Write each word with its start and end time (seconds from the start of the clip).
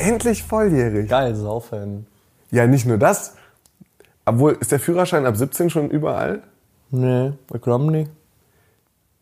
Endlich 0.00 0.42
volljährig. 0.42 1.10
Geil, 1.10 1.34
Saufen. 1.34 2.06
Ja, 2.50 2.66
nicht 2.66 2.86
nur 2.86 2.96
das. 2.96 3.34
Obwohl, 4.24 4.56
ist 4.58 4.72
der 4.72 4.80
Führerschein 4.80 5.26
ab 5.26 5.36
17 5.36 5.68
schon 5.68 5.90
überall? 5.90 6.42
Nee, 6.90 7.32
glaube 7.60 7.84
nicht. 7.90 8.10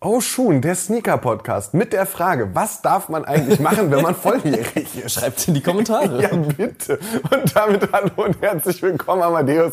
Oh 0.00 0.20
Schuhen, 0.20 0.62
der 0.62 0.76
Sneaker-Podcast 0.76 1.74
mit 1.74 1.92
der 1.92 2.06
Frage, 2.06 2.54
was 2.54 2.80
darf 2.82 3.08
man 3.08 3.24
eigentlich 3.24 3.58
machen, 3.58 3.90
wenn 3.90 4.02
man 4.02 4.14
volljährig 4.14 5.04
ist? 5.04 5.14
Schreibt's 5.14 5.48
in 5.48 5.54
die 5.54 5.62
Kommentare. 5.62 6.22
Ja, 6.22 6.36
bitte. 6.36 7.00
Und 7.28 7.56
damit 7.56 7.92
hallo 7.92 8.12
und 8.26 8.40
herzlich 8.40 8.80
willkommen, 8.80 9.22
Amadeus. 9.22 9.72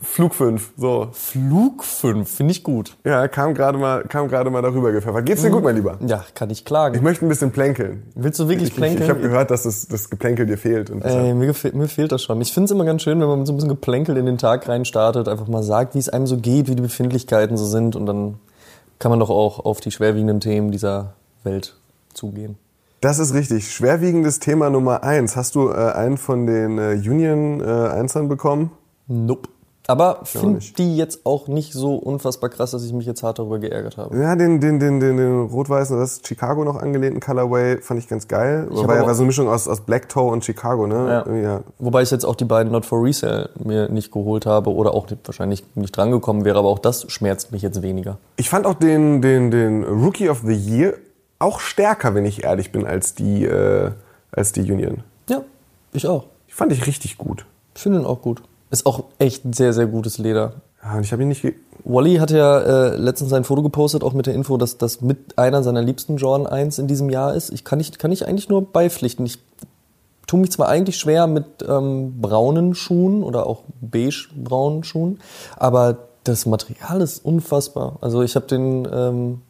Flug 0.00 0.34
5, 0.34 0.74
so. 0.76 1.08
Flug 1.12 1.82
5, 1.82 2.28
finde 2.30 2.52
ich 2.52 2.62
gut. 2.62 2.96
Ja, 3.04 3.26
kam 3.26 3.54
gerade 3.54 3.78
mal, 3.78 4.04
kam 4.04 4.28
gerade 4.28 4.48
mal 4.48 4.62
darüber 4.62 4.92
gepfeffert. 4.92 5.26
Geht's 5.26 5.42
dir 5.42 5.50
gut, 5.50 5.64
mein 5.64 5.74
Lieber? 5.74 5.98
Ja, 6.06 6.24
kann 6.34 6.50
ich 6.50 6.64
klagen. 6.64 6.94
Ich 6.94 7.02
möchte 7.02 7.26
ein 7.26 7.28
bisschen 7.28 7.50
plänkeln. 7.50 8.04
Willst 8.14 8.38
du 8.38 8.48
wirklich 8.48 8.68
Ich, 8.68 8.74
ich, 8.74 8.76
plänkeln? 8.76 9.02
ich 9.02 9.10
habe 9.10 9.20
gehört, 9.20 9.50
dass 9.50 9.64
das, 9.64 9.88
das 9.88 10.08
Geplänkel 10.08 10.46
dir 10.46 10.56
fehlt. 10.56 10.90
Und 10.90 11.02
Ey, 11.04 11.34
mir, 11.34 11.46
gefällt, 11.46 11.74
mir 11.74 11.88
fehlt 11.88 12.12
das 12.12 12.22
schon. 12.22 12.40
Ich 12.40 12.52
finde 12.52 12.66
es 12.66 12.70
immer 12.70 12.84
ganz 12.84 13.02
schön, 13.02 13.20
wenn 13.20 13.26
man 13.26 13.38
mit 13.38 13.48
so 13.48 13.52
ein 13.52 13.56
bisschen 13.56 13.70
Geplänkel 13.70 14.16
in 14.16 14.26
den 14.26 14.38
Tag 14.38 14.68
reinstartet, 14.68 15.26
einfach 15.26 15.48
mal 15.48 15.64
sagt, 15.64 15.96
wie 15.96 15.98
es 15.98 16.08
einem 16.08 16.28
so 16.28 16.36
geht, 16.36 16.68
wie 16.68 16.76
die 16.76 16.82
Befindlichkeiten 16.82 17.56
so 17.56 17.64
sind 17.64 17.96
und 17.96 18.06
dann 18.06 18.36
kann 19.00 19.10
man 19.10 19.18
doch 19.18 19.30
auch 19.30 19.64
auf 19.64 19.80
die 19.80 19.90
schwerwiegenden 19.90 20.38
Themen 20.38 20.70
dieser 20.70 21.14
Welt 21.42 21.74
zugehen. 22.14 22.56
Das 23.00 23.18
ist 23.18 23.34
richtig. 23.34 23.70
Schwerwiegendes 23.72 24.38
Thema 24.38 24.70
Nummer 24.70 25.02
eins. 25.02 25.36
Hast 25.36 25.54
du 25.56 25.70
äh, 25.70 25.92
einen 25.92 26.18
von 26.18 26.46
den 26.46 26.78
äh, 26.78 26.92
Union 26.94 27.60
äh, 27.60 27.64
Einsern 27.64 28.28
bekommen? 28.28 28.70
Nope. 29.08 29.48
Aber 29.90 30.20
finde 30.24 30.60
die 30.76 30.98
jetzt 30.98 31.24
auch 31.24 31.48
nicht 31.48 31.72
so 31.72 31.94
unfassbar 31.96 32.50
krass, 32.50 32.72
dass 32.72 32.84
ich 32.84 32.92
mich 32.92 33.06
jetzt 33.06 33.22
hart 33.22 33.38
darüber 33.38 33.58
geärgert 33.58 33.96
habe. 33.96 34.18
Ja, 34.18 34.36
den, 34.36 34.60
den, 34.60 34.78
den, 34.78 35.00
den, 35.00 35.16
den 35.16 35.40
rot-weißen, 35.46 35.98
das 35.98 36.12
ist 36.18 36.28
Chicago 36.28 36.62
noch 36.62 36.76
angelehnten 36.76 37.20
Colorway, 37.20 37.78
fand 37.80 37.98
ich 37.98 38.06
ganz 38.06 38.28
geil. 38.28 38.66
War, 38.70 38.96
ja- 38.96 39.06
war 39.06 39.14
so 39.14 39.22
eine 39.22 39.28
Mischung 39.28 39.48
aus, 39.48 39.66
aus 39.66 39.80
Black 39.80 40.10
Toe 40.10 40.30
und 40.30 40.44
Chicago, 40.44 40.86
ne? 40.86 41.24
Ja. 41.26 41.34
ja. 41.34 41.60
Wobei 41.78 42.02
ich 42.02 42.10
jetzt 42.10 42.26
auch 42.26 42.36
die 42.36 42.44
beiden 42.44 42.70
Not 42.70 42.84
for 42.84 43.02
Resale 43.02 43.48
mir 43.64 43.88
nicht 43.88 44.12
geholt 44.12 44.44
habe 44.44 44.70
oder 44.74 44.92
auch 44.92 45.06
wahrscheinlich 45.24 45.64
nicht 45.74 45.96
drangekommen 45.96 46.44
wäre, 46.44 46.58
aber 46.58 46.68
auch 46.68 46.80
das 46.80 47.10
schmerzt 47.10 47.50
mich 47.52 47.62
jetzt 47.62 47.80
weniger. 47.80 48.18
Ich 48.36 48.50
fand 48.50 48.66
auch 48.66 48.74
den, 48.74 49.22
den, 49.22 49.50
den 49.50 49.84
Rookie 49.84 50.28
of 50.28 50.42
the 50.44 50.52
Year 50.54 50.92
auch 51.38 51.60
stärker, 51.60 52.14
wenn 52.14 52.26
ich 52.26 52.44
ehrlich 52.44 52.72
bin, 52.72 52.86
als 52.86 53.14
die, 53.14 53.44
äh, 53.46 53.92
als 54.32 54.52
die 54.52 54.70
Union. 54.70 55.02
Ja, 55.30 55.40
ich 55.94 56.06
auch. 56.06 56.24
Die 56.46 56.52
fand 56.52 56.72
ich 56.72 56.86
richtig 56.86 57.16
gut. 57.16 57.46
Ich 57.74 57.80
finde 57.82 58.00
ihn 58.00 58.04
auch 58.04 58.20
gut. 58.20 58.42
Ist 58.70 58.86
auch 58.86 59.04
echt 59.18 59.44
ein 59.44 59.52
sehr, 59.52 59.72
sehr 59.72 59.86
gutes 59.86 60.18
Leder. 60.18 60.54
Ja, 60.82 60.96
und 60.96 61.02
ich 61.02 61.12
habe 61.12 61.22
ihn 61.22 61.28
nicht. 61.28 61.42
Ge 61.42 61.54
Wally 61.84 62.16
hat 62.16 62.30
ja 62.30 62.58
äh, 62.58 62.96
letztens 62.96 63.32
ein 63.32 63.44
Foto 63.44 63.62
gepostet, 63.62 64.02
auch 64.04 64.12
mit 64.12 64.26
der 64.26 64.34
Info, 64.34 64.56
dass 64.58 64.76
das 64.76 65.00
mit 65.00 65.38
einer 65.38 65.62
seiner 65.62 65.80
liebsten 65.80 66.16
Jordan 66.16 66.46
1 66.46 66.78
in 66.78 66.86
diesem 66.86 67.08
Jahr 67.08 67.34
ist. 67.34 67.50
Ich 67.50 67.64
kann, 67.64 67.78
nicht, 67.78 67.98
kann 67.98 68.12
ich 68.12 68.26
eigentlich 68.26 68.48
nur 68.48 68.72
beipflichten. 68.72 69.24
Ich 69.24 69.38
tue 70.26 70.40
mich 70.40 70.52
zwar 70.52 70.68
eigentlich 70.68 70.98
schwer 70.98 71.26
mit 71.26 71.46
ähm, 71.66 72.20
braunen 72.20 72.74
Schuhen 72.74 73.22
oder 73.22 73.46
auch 73.46 73.62
beige-braunen 73.80 74.84
Schuhen, 74.84 75.20
aber 75.56 76.08
das 76.24 76.44
Material 76.46 77.00
ist 77.00 77.24
unfassbar. 77.24 77.96
Also 78.02 78.22
ich 78.22 78.36
habe 78.36 78.46
den 78.46 78.86
ähm, 78.92 79.42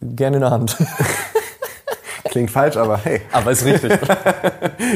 gerne 0.00 0.36
in 0.36 0.40
der 0.40 0.50
Hand. 0.50 0.78
Klingt 2.24 2.50
falsch, 2.50 2.76
aber 2.76 2.96
hey. 2.98 3.20
aber 3.32 3.50
ist 3.50 3.64
richtig. 3.64 3.92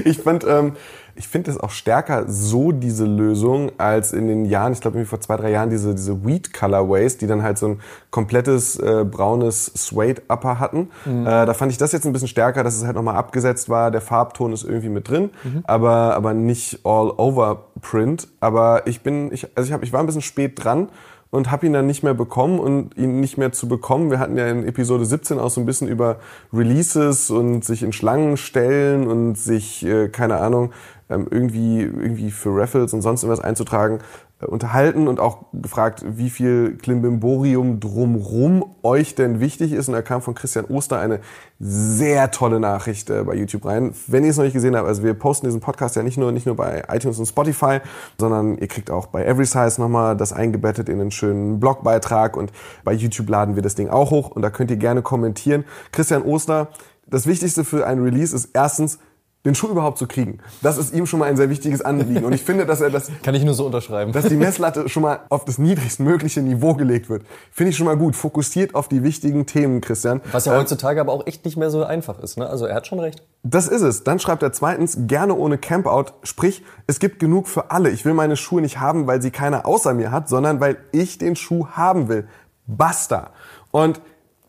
Ich 0.05 0.19
fand, 0.19 0.45
ähm, 0.45 0.77
ich 1.17 1.29
finde 1.29 1.51
es 1.51 1.59
auch 1.59 1.71
stärker 1.71 2.25
so 2.29 2.73
diese 2.73 3.05
Lösung 3.05 3.73
als 3.79 4.13
in 4.13 4.27
den 4.27 4.45
Jahren, 4.45 4.73
ich 4.73 4.81
glaube 4.81 4.97
irgendwie 4.97 5.09
vor 5.09 5.21
zwei, 5.21 5.37
drei 5.37 5.51
Jahren 5.51 5.71
diese, 5.71 5.95
diese 5.95 6.25
Wheat 6.25 6.53
Colorways, 6.53 7.19
die 7.19 7.27
dann 7.27 7.43
halt 7.43 7.59
so 7.59 7.69
ein 7.69 7.81
komplettes 8.11 8.79
äh, 8.79 9.05
braunes 9.09 9.67
Suede 9.75 10.23
Upper 10.29 10.59
hatten. 10.59 10.91
Äh, 11.27 11.47
da 11.47 11.55
fand 11.55 11.73
ich 11.73 11.79
das 11.79 11.93
jetzt 11.93 12.07
ein 12.07 12.13
bisschen 12.13 12.29
stärker, 12.29 12.65
dass 12.65 12.77
es 12.77 12.85
halt 12.85 12.97
nochmal 12.97 13.17
abgesetzt 13.17 13.69
war. 13.69 13.91
Der 13.91 14.01
Farbton 14.01 14.53
ist 14.53 14.65
irgendwie 14.65 14.89
mit 14.89 15.09
drin, 15.09 15.31
aber, 15.65 16.15
aber 16.15 16.35
nicht 16.35 16.81
all 16.85 17.11
over 17.17 17.67
Print. 17.81 18.29
Aber 18.41 18.87
ich 18.87 19.03
bin, 19.03 19.33
ich, 19.33 19.49
also 19.57 19.69
ich, 19.69 19.73
hab, 19.73 19.83
ich 19.83 19.93
war 19.93 20.01
ein 20.01 20.07
bisschen 20.07 20.23
spät 20.23 20.63
dran 20.63 20.89
und 21.35 21.51
habe 21.51 21.67
ihn 21.67 21.73
dann 21.73 21.89
nicht 21.89 22.05
mehr 22.05 22.15
bekommen 22.15 22.61
und 22.61 22.97
ihn 22.97 23.19
nicht 23.19 23.39
mehr 23.39 23.51
zu 23.51 23.67
bekommen. 23.67 24.09
Wir 24.09 24.21
hatten 24.21 24.39
ja 24.39 24.47
in 24.47 24.65
Episode 24.69 25.05
17 25.05 25.41
auch 25.41 25.51
so 25.51 25.61
ein 25.61 25.67
bisschen 25.67 25.89
über 25.89 26.19
Releases 26.53 27.29
und 27.29 27.65
sich 27.65 27.83
in 27.83 27.93
Schlangen 27.93 28.37
stellen 28.37 29.09
und 29.09 29.35
sich, 29.35 29.85
äh, 29.85 30.09
keine 30.09 30.37
Ahnung, 30.37 30.71
irgendwie, 31.09 31.83
irgendwie 31.83 32.31
für 32.31 32.57
Raffles 32.57 32.93
und 32.95 33.03
sonst 33.03 33.23
irgendwas 33.23 33.45
einzutragen, 33.45 33.99
äh, 34.41 34.47
unterhalten 34.47 35.07
und 35.07 35.21
auch 35.21 35.45
gefragt, 35.53 36.05
wie 36.07 36.31
viel 36.31 36.77
Klimborium 36.79 37.79
drumrum 37.79 38.65
euch 38.83 39.15
denn 39.15 39.39
wichtig 39.39 39.73
ist. 39.73 39.89
Und 39.89 39.95
da 39.95 40.03
kam 40.03 40.23
von 40.23 40.35
Christian 40.35 40.65
Oster 40.65 40.99
eine 40.99 41.21
sehr 41.61 42.31
tolle 42.31 42.59
Nachricht 42.59 43.11
äh, 43.11 43.23
bei 43.23 43.35
YouTube 43.35 43.67
rein. 43.67 43.95
Wenn 44.07 44.25
ihr 44.25 44.31
es 44.31 44.37
noch 44.37 44.45
nicht 44.45 44.55
gesehen 44.55 44.77
habt, 44.77 44.89
also 44.89 45.03
wir 45.03 45.15
posten 45.15 45.47
diesen 45.47 45.61
Podcast 45.61 45.95
ja 45.97 46.03
nicht 46.03 46.17
nur, 46.17 46.33
nicht 46.33 46.47
nur 46.47 46.57
bei 46.57 46.85
iTunes 46.89 47.19
und 47.19 47.27
Spotify, 47.27 47.81
sondern 48.19 48.57
ihr 48.59 48.69
kriegt 48.69 48.91
auch 48.91 49.07
bei 49.07 49.25
Everysize 49.25 49.81
nochmal 49.81 50.17
das 50.17 50.33
eingebettet 50.33 50.89
in 50.89 51.01
einen 51.01 51.11
schönen 51.11 51.61
Blogbeitrag 51.61 52.37
und 52.37 52.51
bei 52.83 52.93
YouTube 52.93 53.29
laden 53.29 53.57
wir 53.57 53.63
das 53.63 53.75
Ding 53.75 53.89
auch 53.89 54.11
hoch 54.11 54.31
und 54.31 54.43
da 54.43 54.51
könnt 54.51 54.71
ihr 54.71 54.79
gerne 54.79 55.03
kommentieren. 55.03 55.65
Christian 55.93 56.23
Oster, 56.23 56.69
das 57.07 57.27
Wichtigste 57.27 57.65
für 57.65 57.87
ein 57.87 58.03
Release 58.03 58.35
ist 58.35 58.51
erstens, 58.55 58.99
den 59.45 59.55
Schuh 59.55 59.69
überhaupt 59.69 59.99
zu 59.99 60.07
kriegen. 60.07 60.39
Das 60.63 60.79
ist 60.79 60.95
ihm 60.95 61.07
schon 61.07 61.21
mal 61.21 61.27
ein 61.27 61.37
sehr 61.37 61.51
wichtiges 61.51 61.83
Anliegen. 61.83 62.25
Und 62.25 62.33
ich 62.33 62.43
finde, 62.43 62.65
dass 62.65 62.81
er 62.81 62.91
das 62.91 63.11
Kann 63.23 63.35
ich 63.35 63.45
nur 63.45 63.55
so 63.55 63.67
unterschreiben. 63.67 64.13
dass 64.13 64.27
die 64.27 64.37
Messlatte 64.37 64.89
schon 64.89 65.03
mal 65.03 65.21
auf 65.29 65.45
das 65.45 65.59
niedrigstmögliche 65.59 66.41
Niveau 66.41 66.75
gelegt 66.75 67.11
wird. 67.11 67.25
Finde 67.53 67.71
ich 67.71 67.77
schon 67.77 67.87
mal 67.87 67.97
gut. 67.97 68.17
Fokussiert 68.17 68.75
auf 68.75 68.89
die 68.89 69.03
wichtigen 69.03 69.45
Themen, 69.47 69.81
Christian. 69.81 70.21
Was 70.33 70.47
ja 70.47 70.57
heutzutage 70.57 71.01
aber 71.01 71.13
auch 71.13 71.27
echt 71.27 71.45
nicht 71.45 71.57
mehr 71.57 71.71
so 71.71 71.85
einfach 71.85 72.19
ist. 72.21 72.39
Ne? 72.39 72.49
Also 72.49 72.67
er 72.67 72.75
hat 72.75 72.87
schon 72.87 73.01
recht. 73.01 73.23
Das 73.43 73.69
ist 73.69 73.83
es. 73.83 74.05
Dann 74.05 74.19
schreibt 74.19 74.43
er 74.43 74.53
zweitens, 74.53 74.97
gerne 75.07 75.35
ohne 75.35 75.59
Campout. 75.59 76.07
Sprich, 76.23 76.63
es 76.87 76.99
gibt 76.99 77.19
genug 77.19 77.47
für 77.47 77.71
alle. 77.71 77.91
Ich 77.91 78.07
will 78.07 78.15
meine 78.15 78.37
Schuhe 78.37 78.63
nicht 78.63 78.81
haben, 78.81 79.07
weil 79.07 79.21
sie 79.21 79.31
keiner 79.31 79.67
außer 79.67 79.93
mir 79.93 80.11
hat, 80.11 80.29
sondern 80.29 80.61
weil 80.61 80.79
ich 80.93 81.19
den 81.19 81.37
Schuh 81.37 81.67
haben 81.73 82.09
will. 82.09 82.27
Basta. 82.67 83.31
Und 83.71 84.01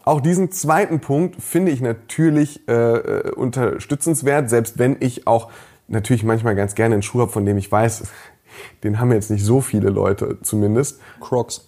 auch 0.06 0.22
diesen 0.22 0.52
zweiten 0.52 1.00
Punkt 1.00 1.42
finde 1.42 1.72
ich 1.72 1.82
natürlich 1.82 2.68
äh, 2.68 2.74
äh, 2.74 3.32
unterstützenswert, 3.32 4.50
selbst 4.50 4.78
wenn 4.78 4.98
ich 5.00 5.26
auch 5.26 5.52
natürlich 5.88 6.24
manchmal 6.24 6.56
ganz 6.56 6.76
gerne 6.76 6.94
einen 6.94 7.02
Schuh 7.02 7.22
habe, 7.22 7.32
von 7.32 7.46
dem 7.46 7.58
ich 7.58 7.72
weiß, 7.72 8.04
den 8.84 9.00
haben 9.00 9.12
jetzt 9.12 9.32
nicht 9.32 9.44
so 9.44 9.62
viele 9.62 9.90
Leute 9.90 10.38
zumindest. 10.44 11.00
Crocs. 11.20 11.68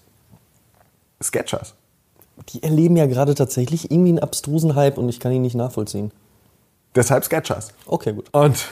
Sketchers. 1.22 1.74
Die 2.50 2.62
erleben 2.62 2.96
ja 2.96 3.08
gerade 3.08 3.34
tatsächlich 3.34 3.90
irgendwie 3.90 4.10
einen 4.10 4.20
abstrusen 4.20 4.76
Hype 4.76 5.00
und 5.00 5.10
ich 5.10 5.20
kann 5.20 5.32
ihn 5.32 5.42
nicht 5.42 5.56
nachvollziehen. 5.56 6.12
Deshalb 6.96 7.24
Sketchers. 7.24 7.74
Okay, 7.86 8.14
gut. 8.14 8.26
Und 8.32 8.66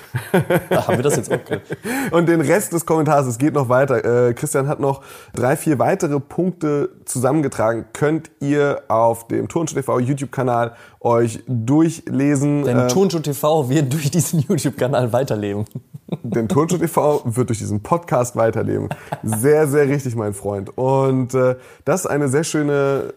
Da 0.70 0.88
haben 0.88 0.98
wir 0.98 1.04
das 1.04 1.16
jetzt 1.16 1.32
auch 1.32 1.44
gehört. 1.44 1.62
Und 2.12 2.28
den 2.28 2.42
Rest 2.42 2.74
des 2.74 2.86
Kommentars, 2.86 3.28
es 3.28 3.38
geht 3.38 3.54
noch 3.54 3.70
weiter. 3.70 4.30
Äh, 4.30 4.34
Christian 4.34 4.68
hat 4.68 4.80
noch 4.80 5.02
drei, 5.34 5.56
vier 5.56 5.78
weitere 5.78 6.20
Punkte 6.20 6.90
zusammengetragen. 7.06 7.86
Könnt 7.94 8.32
ihr 8.40 8.82
auf 8.88 9.28
dem 9.28 9.48
Turnschuh 9.48 9.76
TV 9.76 10.00
YouTube-Kanal 10.00 10.76
euch 11.02 11.44
durchlesen. 11.48 12.64
Denn 12.64 12.80
Äh, 12.80 12.88
Turnschuh 12.88 13.20
TV 13.20 13.70
wird 13.70 13.94
durch 13.94 14.10
diesen 14.10 14.40
YouTube-Kanal 14.40 15.14
weiterleben. 15.14 15.66
denn 16.24 16.48
Turnschuh 16.48 16.78
TV 16.78 17.22
wird 17.26 17.50
durch 17.50 17.60
diesen 17.60 17.84
Podcast 17.84 18.36
weiterleben. 18.36 18.90
Sehr, 19.22 19.68
sehr 19.68 19.88
richtig, 19.88 20.16
mein 20.16 20.34
Freund. 20.34 20.76
Und 20.78 21.34
äh, 21.36 21.56
das 21.84 22.02
ist 22.02 22.08
eine 22.08 22.28
sehr 22.28 22.44
schöne 22.44 23.14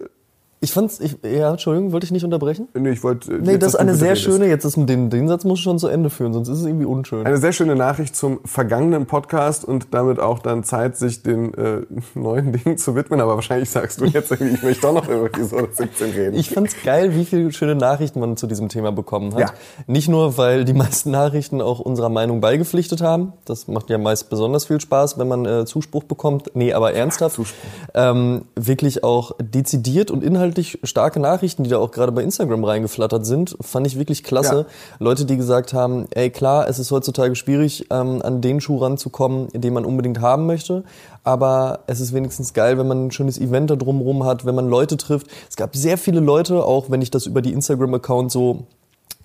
Ich 0.61 0.73
fand's, 0.73 0.99
ich, 0.99 1.17
ja, 1.23 1.51
Entschuldigung, 1.53 1.93
wollte 1.93 2.05
ich 2.05 2.11
nicht 2.11 2.25
unterbrechen? 2.25 2.67
Nee, 2.75 2.91
ich 2.91 3.05
wollte. 3.05 3.33
äh, 3.33 3.39
Nee, 3.41 3.59
das 3.59 3.75
ist 3.75 3.77
eine 3.77 3.95
sehr 3.95 4.11
redest. 4.11 4.23
schöne, 4.25 4.47
jetzt 4.47 4.65
ist 4.65 4.77
mit 4.77 4.89
den, 4.89 5.09
den 5.09 5.29
Satz 5.29 5.45
muss 5.45 5.61
ich 5.61 5.63
schon 5.65 5.79
zu 5.79 5.87
Ende 5.87 6.11
führen, 6.11 6.33
sonst 6.33 6.49
ist 6.49 6.59
es 6.59 6.67
irgendwie 6.67 6.85
unschön. 6.87 7.25
Eine 7.25 7.37
sehr 7.39 7.53
schöne 7.53 7.77
Nachricht 7.77 8.17
zum 8.17 8.41
vergangenen 8.45 9.07
Podcast 9.07 9.65
und 9.65 9.89
damit 9.93 10.19
auch 10.19 10.41
dann 10.41 10.65
Zeit, 10.65 10.97
sich 10.97 11.23
den 11.23 11.55
äh, 11.55 11.83
neuen 12.15 12.53
Dingen 12.53 12.77
zu 12.77 12.97
widmen. 12.97 13.21
Aber 13.21 13.37
wahrscheinlich 13.37 13.71
sagst 13.71 14.01
du 14.01 14.07
jetzt 14.07 14.33
irgendwie, 14.33 14.55
ich 14.55 14.63
möchte 14.65 14.83
doch 14.83 14.95
noch 14.95 15.09
über 15.09 15.27
Episode 15.27 15.69
17 15.71 16.11
reden. 16.11 16.37
Ich 16.37 16.51
fand's 16.51 16.75
geil, 16.85 17.15
wie 17.15 17.25
viele 17.25 17.53
schöne 17.53 17.77
Nachrichten 17.77 18.19
man 18.19 18.37
zu 18.37 18.49
diesem 18.49 18.69
Thema 18.69 18.91
bekommen 18.91 19.35
hat. 19.35 19.41
Ja. 19.41 19.51
Nicht 19.87 20.09
nur, 20.09 20.39
weil 20.39 20.65
die 20.65 20.73
meisten 20.75 21.13
Nachrichten 21.13 21.61
auch 21.63 21.79
unserer 21.79 22.09
Meinung 22.09 22.41
beigepflichtet 22.41 23.01
haben. 23.01 23.33
Das 23.45 23.69
macht 23.69 23.91
ja 23.91 23.99
meist 23.99 24.29
besonders 24.29 24.65
viel 24.67 24.81
Spaß, 24.81 25.19
wenn 25.21 25.29
man 25.29 25.47
äh, 25.47 25.65
Zuspruch 25.67 26.03
bekommt. 26.03 26.51
Nee, 26.55 26.73
aber 26.73 26.95
ernsthaft. 26.95 27.37
Zuspruch. 27.37 27.59
Ähm, 27.95 28.43
wirklich 28.57 29.05
auch 29.05 29.33
dezidiert 29.41 30.11
und 30.11 30.25
inhaltlich 30.25 30.48
inhaltlich 30.49 30.79
starke 30.83 31.21
Nachrichten, 31.21 31.65
die 31.65 31.71
da 31.71 31.79
auch 31.79 31.91
gerade 31.91 32.13
bei 32.13 32.23
Instagram 32.23 32.65
reingeflattert 32.65 33.27
sind. 33.27 33.57
Fand 33.61 33.87
ich 33.87 33.99
wirklich 33.99 34.25
klasse. 34.25 34.67
Ja. 34.67 34.67
Leute, 34.99 35.25
die 35.27 35.37
gesagt 35.37 35.75
haben, 35.75 36.07
ey 36.11 36.31
klar, 36.31 36.69
es 36.69 36.79
ist 36.79 36.91
heutzutage 36.91 37.35
schwierig, 37.35 37.87
ähm, 37.91 38.23
an 38.23 38.41
den 38.41 38.61
Schuh 38.61 38.79
ranzukommen, 38.79 39.49
den 39.53 39.75
man 39.75 39.85
unbedingt 39.85 40.21
haben 40.21 40.47
möchte. 40.47 40.85
Aber 41.23 41.81
es 41.87 42.01
ist 42.01 42.15
wenigstens 42.15 42.55
geil, 42.55 42.79
wenn 42.79 42.89
man 42.89 43.07
ein 43.07 43.11
schönes 43.11 43.39
Event 43.39 43.71
da 43.71 43.77
drumherum 43.77 44.25
hat, 44.25 44.47
wenn 44.47 44.55
man 44.55 44.69
Leute 44.69 44.97
trifft. 44.97 45.27
Es 45.49 45.57
gab 45.57 45.77
sehr 45.77 45.99
viele 45.99 46.21
Leute, 46.21 46.65
auch 46.65 46.91
wenn 46.91 47.03
ich 47.03 47.11
das 47.11 47.27
über 47.27 47.43
die 47.43 47.53
Instagram-Account 47.53 48.33
so 48.33 48.67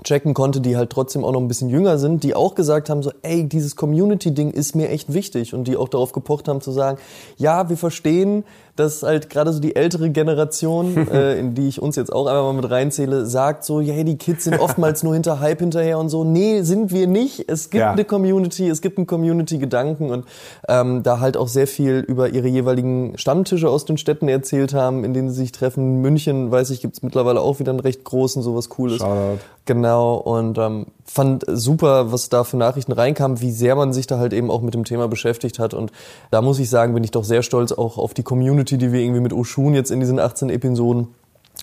checken 0.03 0.33
konnte, 0.33 0.61
die 0.61 0.75
halt 0.77 0.89
trotzdem 0.89 1.23
auch 1.23 1.31
noch 1.31 1.41
ein 1.41 1.47
bisschen 1.47 1.69
jünger 1.69 1.97
sind, 1.97 2.23
die 2.23 2.35
auch 2.35 2.55
gesagt 2.55 2.89
haben, 2.89 3.01
so, 3.03 3.11
ey, 3.21 3.47
dieses 3.47 3.75
Community-Ding 3.75 4.51
ist 4.51 4.75
mir 4.75 4.89
echt 4.89 5.13
wichtig 5.13 5.53
und 5.53 5.67
die 5.67 5.77
auch 5.77 5.89
darauf 5.89 6.11
gepocht 6.11 6.47
haben 6.47 6.61
zu 6.61 6.71
sagen, 6.71 6.97
ja, 7.37 7.69
wir 7.69 7.77
verstehen, 7.77 8.43
dass 8.75 9.03
halt 9.03 9.29
gerade 9.29 9.53
so 9.53 9.59
die 9.59 9.75
ältere 9.75 10.09
Generation, 10.09 11.07
äh, 11.11 11.37
in 11.37 11.53
die 11.53 11.67
ich 11.67 11.79
uns 11.81 11.95
jetzt 11.95 12.11
auch 12.11 12.25
einmal 12.25 12.41
mal 12.43 12.53
mit 12.53 12.69
reinzähle, 12.71 13.25
sagt 13.27 13.63
so, 13.65 13.81
ja, 13.81 13.93
hey, 13.93 14.03
die 14.03 14.17
Kids 14.17 14.45
sind 14.45 14.59
oftmals 14.59 15.03
nur 15.03 15.13
hinter 15.13 15.39
Hype 15.39 15.59
hinterher 15.59 15.99
und 15.99 16.09
so. 16.09 16.23
Nee, 16.23 16.61
sind 16.63 16.91
wir 16.91 17.05
nicht. 17.07 17.45
Es 17.47 17.69
gibt 17.69 17.81
Ja. 17.81 17.91
eine 17.91 18.03
Community, 18.03 18.67
es 18.67 18.81
gibt 18.81 18.97
einen 18.97 19.05
Community-Gedanken 19.05 20.09
und 20.09 20.25
ähm, 20.67 21.03
da 21.03 21.19
halt 21.19 21.37
auch 21.37 21.47
sehr 21.47 21.67
viel 21.67 21.99
über 21.99 22.29
ihre 22.29 22.47
jeweiligen 22.47 23.15
Stammtische 23.17 23.69
aus 23.69 23.85
den 23.85 23.97
Städten 23.97 24.27
erzählt 24.27 24.73
haben, 24.73 25.03
in 25.03 25.13
denen 25.13 25.29
sie 25.29 25.37
sich 25.41 25.51
treffen. 25.51 26.01
München, 26.01 26.49
weiß 26.51 26.71
ich, 26.71 26.81
gibt's 26.81 27.03
mittlerweile 27.03 27.41
auch 27.41 27.59
wieder 27.59 27.71
einen 27.71 27.79
recht 27.79 28.03
großen, 28.03 28.41
sowas 28.41 28.69
Cooles. 28.69 28.97
Shoutout. 28.97 29.37
Genau, 29.65 29.92
und 30.01 30.57
ähm, 30.57 30.87
fand 31.05 31.43
super, 31.47 32.11
was 32.11 32.29
da 32.29 32.43
für 32.43 32.57
Nachrichten 32.57 32.91
reinkamen, 32.91 33.41
wie 33.41 33.51
sehr 33.51 33.75
man 33.75 33.93
sich 33.93 34.07
da 34.07 34.17
halt 34.17 34.33
eben 34.33 34.49
auch 34.49 34.61
mit 34.61 34.73
dem 34.73 34.83
Thema 34.83 35.07
beschäftigt 35.07 35.59
hat. 35.59 35.73
Und 35.73 35.91
da 36.31 36.41
muss 36.41 36.59
ich 36.59 36.69
sagen, 36.69 36.93
bin 36.93 37.03
ich 37.03 37.11
doch 37.11 37.23
sehr 37.23 37.43
stolz 37.43 37.71
auch 37.71 37.97
auf 37.97 38.13
die 38.13 38.23
Community, 38.23 38.77
die 38.77 38.91
wir 38.91 39.01
irgendwie 39.01 39.21
mit 39.21 39.33
Oshun 39.33 39.73
jetzt 39.73 39.91
in 39.91 39.99
diesen 39.99 40.19
18 40.19 40.49
Episoden 40.49 41.07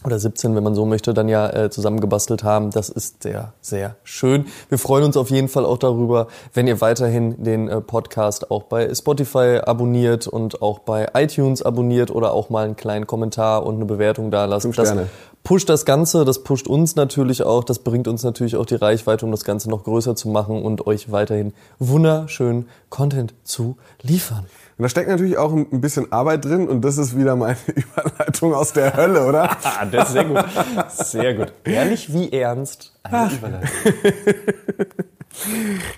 oder 0.05 0.19
17, 0.19 0.55
wenn 0.57 0.65
man 0.65 0.75
so 0.75 0.87
möchte, 0.87 1.15
dann 1.15 1.29
ja 1.29 1.49
äh, 1.51 1.71
zusammengebastelt 1.71 2.43
haben. 2.45 2.71
Das 2.71 2.89
ist 2.89 3.23
sehr, 3.23 3.53
sehr 3.61 3.97
schön. 4.03 4.47
Wir 4.69 4.79
freuen 4.79 5.05
uns 5.05 5.17
auf 5.17 5.31
jeden 5.31 5.49
Fall 5.49 5.65
auch 5.65 5.79
darüber, 5.79 6.29
wenn 6.55 6.67
ihr 6.67 6.81
weiterhin 6.81 7.43
den 7.43 7.69
äh, 7.69 7.81
Podcast 7.81 8.51
auch 8.51 8.65
bei 8.65 8.93
Spotify 8.95 9.61
abonniert 9.65 10.27
und 10.27 10.63
auch 10.63 10.81
bei 10.81 11.09
iTunes 11.15 11.63
abonniert 11.63 12.11
oder 12.11 12.33
auch 12.33 12.51
mal 12.51 12.65
einen 12.65 12.77
kleinen 12.77 13.07
Kommentar 13.07 13.67
und 13.67 13.77
eine 13.77 13.85
Bewertung 13.85 14.31
da 14.31 14.47
lasst. 14.47 14.63
Fünf 14.63 14.77
Das 14.77 14.95
pusht 15.43 15.69
das 15.69 15.85
Ganze, 15.85 16.25
das 16.25 16.43
pusht 16.43 16.67
uns 16.67 16.97
natürlich 16.97 17.43
auch, 17.43 17.65
das 17.65 17.79
bringt 17.81 18.09
uns 18.09 18.23
natürlich 18.23 18.57
auch 18.57 18.67
die 18.67 18.75
Reichweite, 18.75 19.25
um 19.25 19.33
das 19.33 19.45
Ganze 19.45 19.71
noch 19.71 19.85
größer 19.85 20.15
zu 20.15 20.29
machen 20.29 20.63
und 20.63 20.87
euch 20.87 21.11
weiterhin 21.11 21.53
wunderschönen 21.79 22.69
Content 22.89 23.35
zu 23.45 23.77
liefern. 24.03 24.47
Und 24.81 24.85
da 24.85 24.89
steckt 24.89 25.11
natürlich 25.11 25.37
auch 25.37 25.53
ein 25.53 25.83
bisschen 25.83 26.11
Arbeit 26.11 26.47
drin 26.47 26.67
und 26.67 26.83
das 26.83 26.97
ist 26.97 27.15
wieder 27.15 27.37
meine 27.37 27.59
Überleitung 27.67 28.55
aus 28.55 28.73
der 28.73 28.97
Hölle, 28.97 29.27
oder? 29.27 29.51
Ah, 29.63 29.85
das 29.85 30.09
ist 30.09 30.15
sehr 30.15 30.25
gut. 30.25 30.45
Sehr 30.89 31.35
gut. 31.35 31.53
Ehrlich 31.65 32.15
wie 32.15 32.33
ernst. 32.33 32.99
Eine 33.03 33.31
Überleitung. 33.31 33.69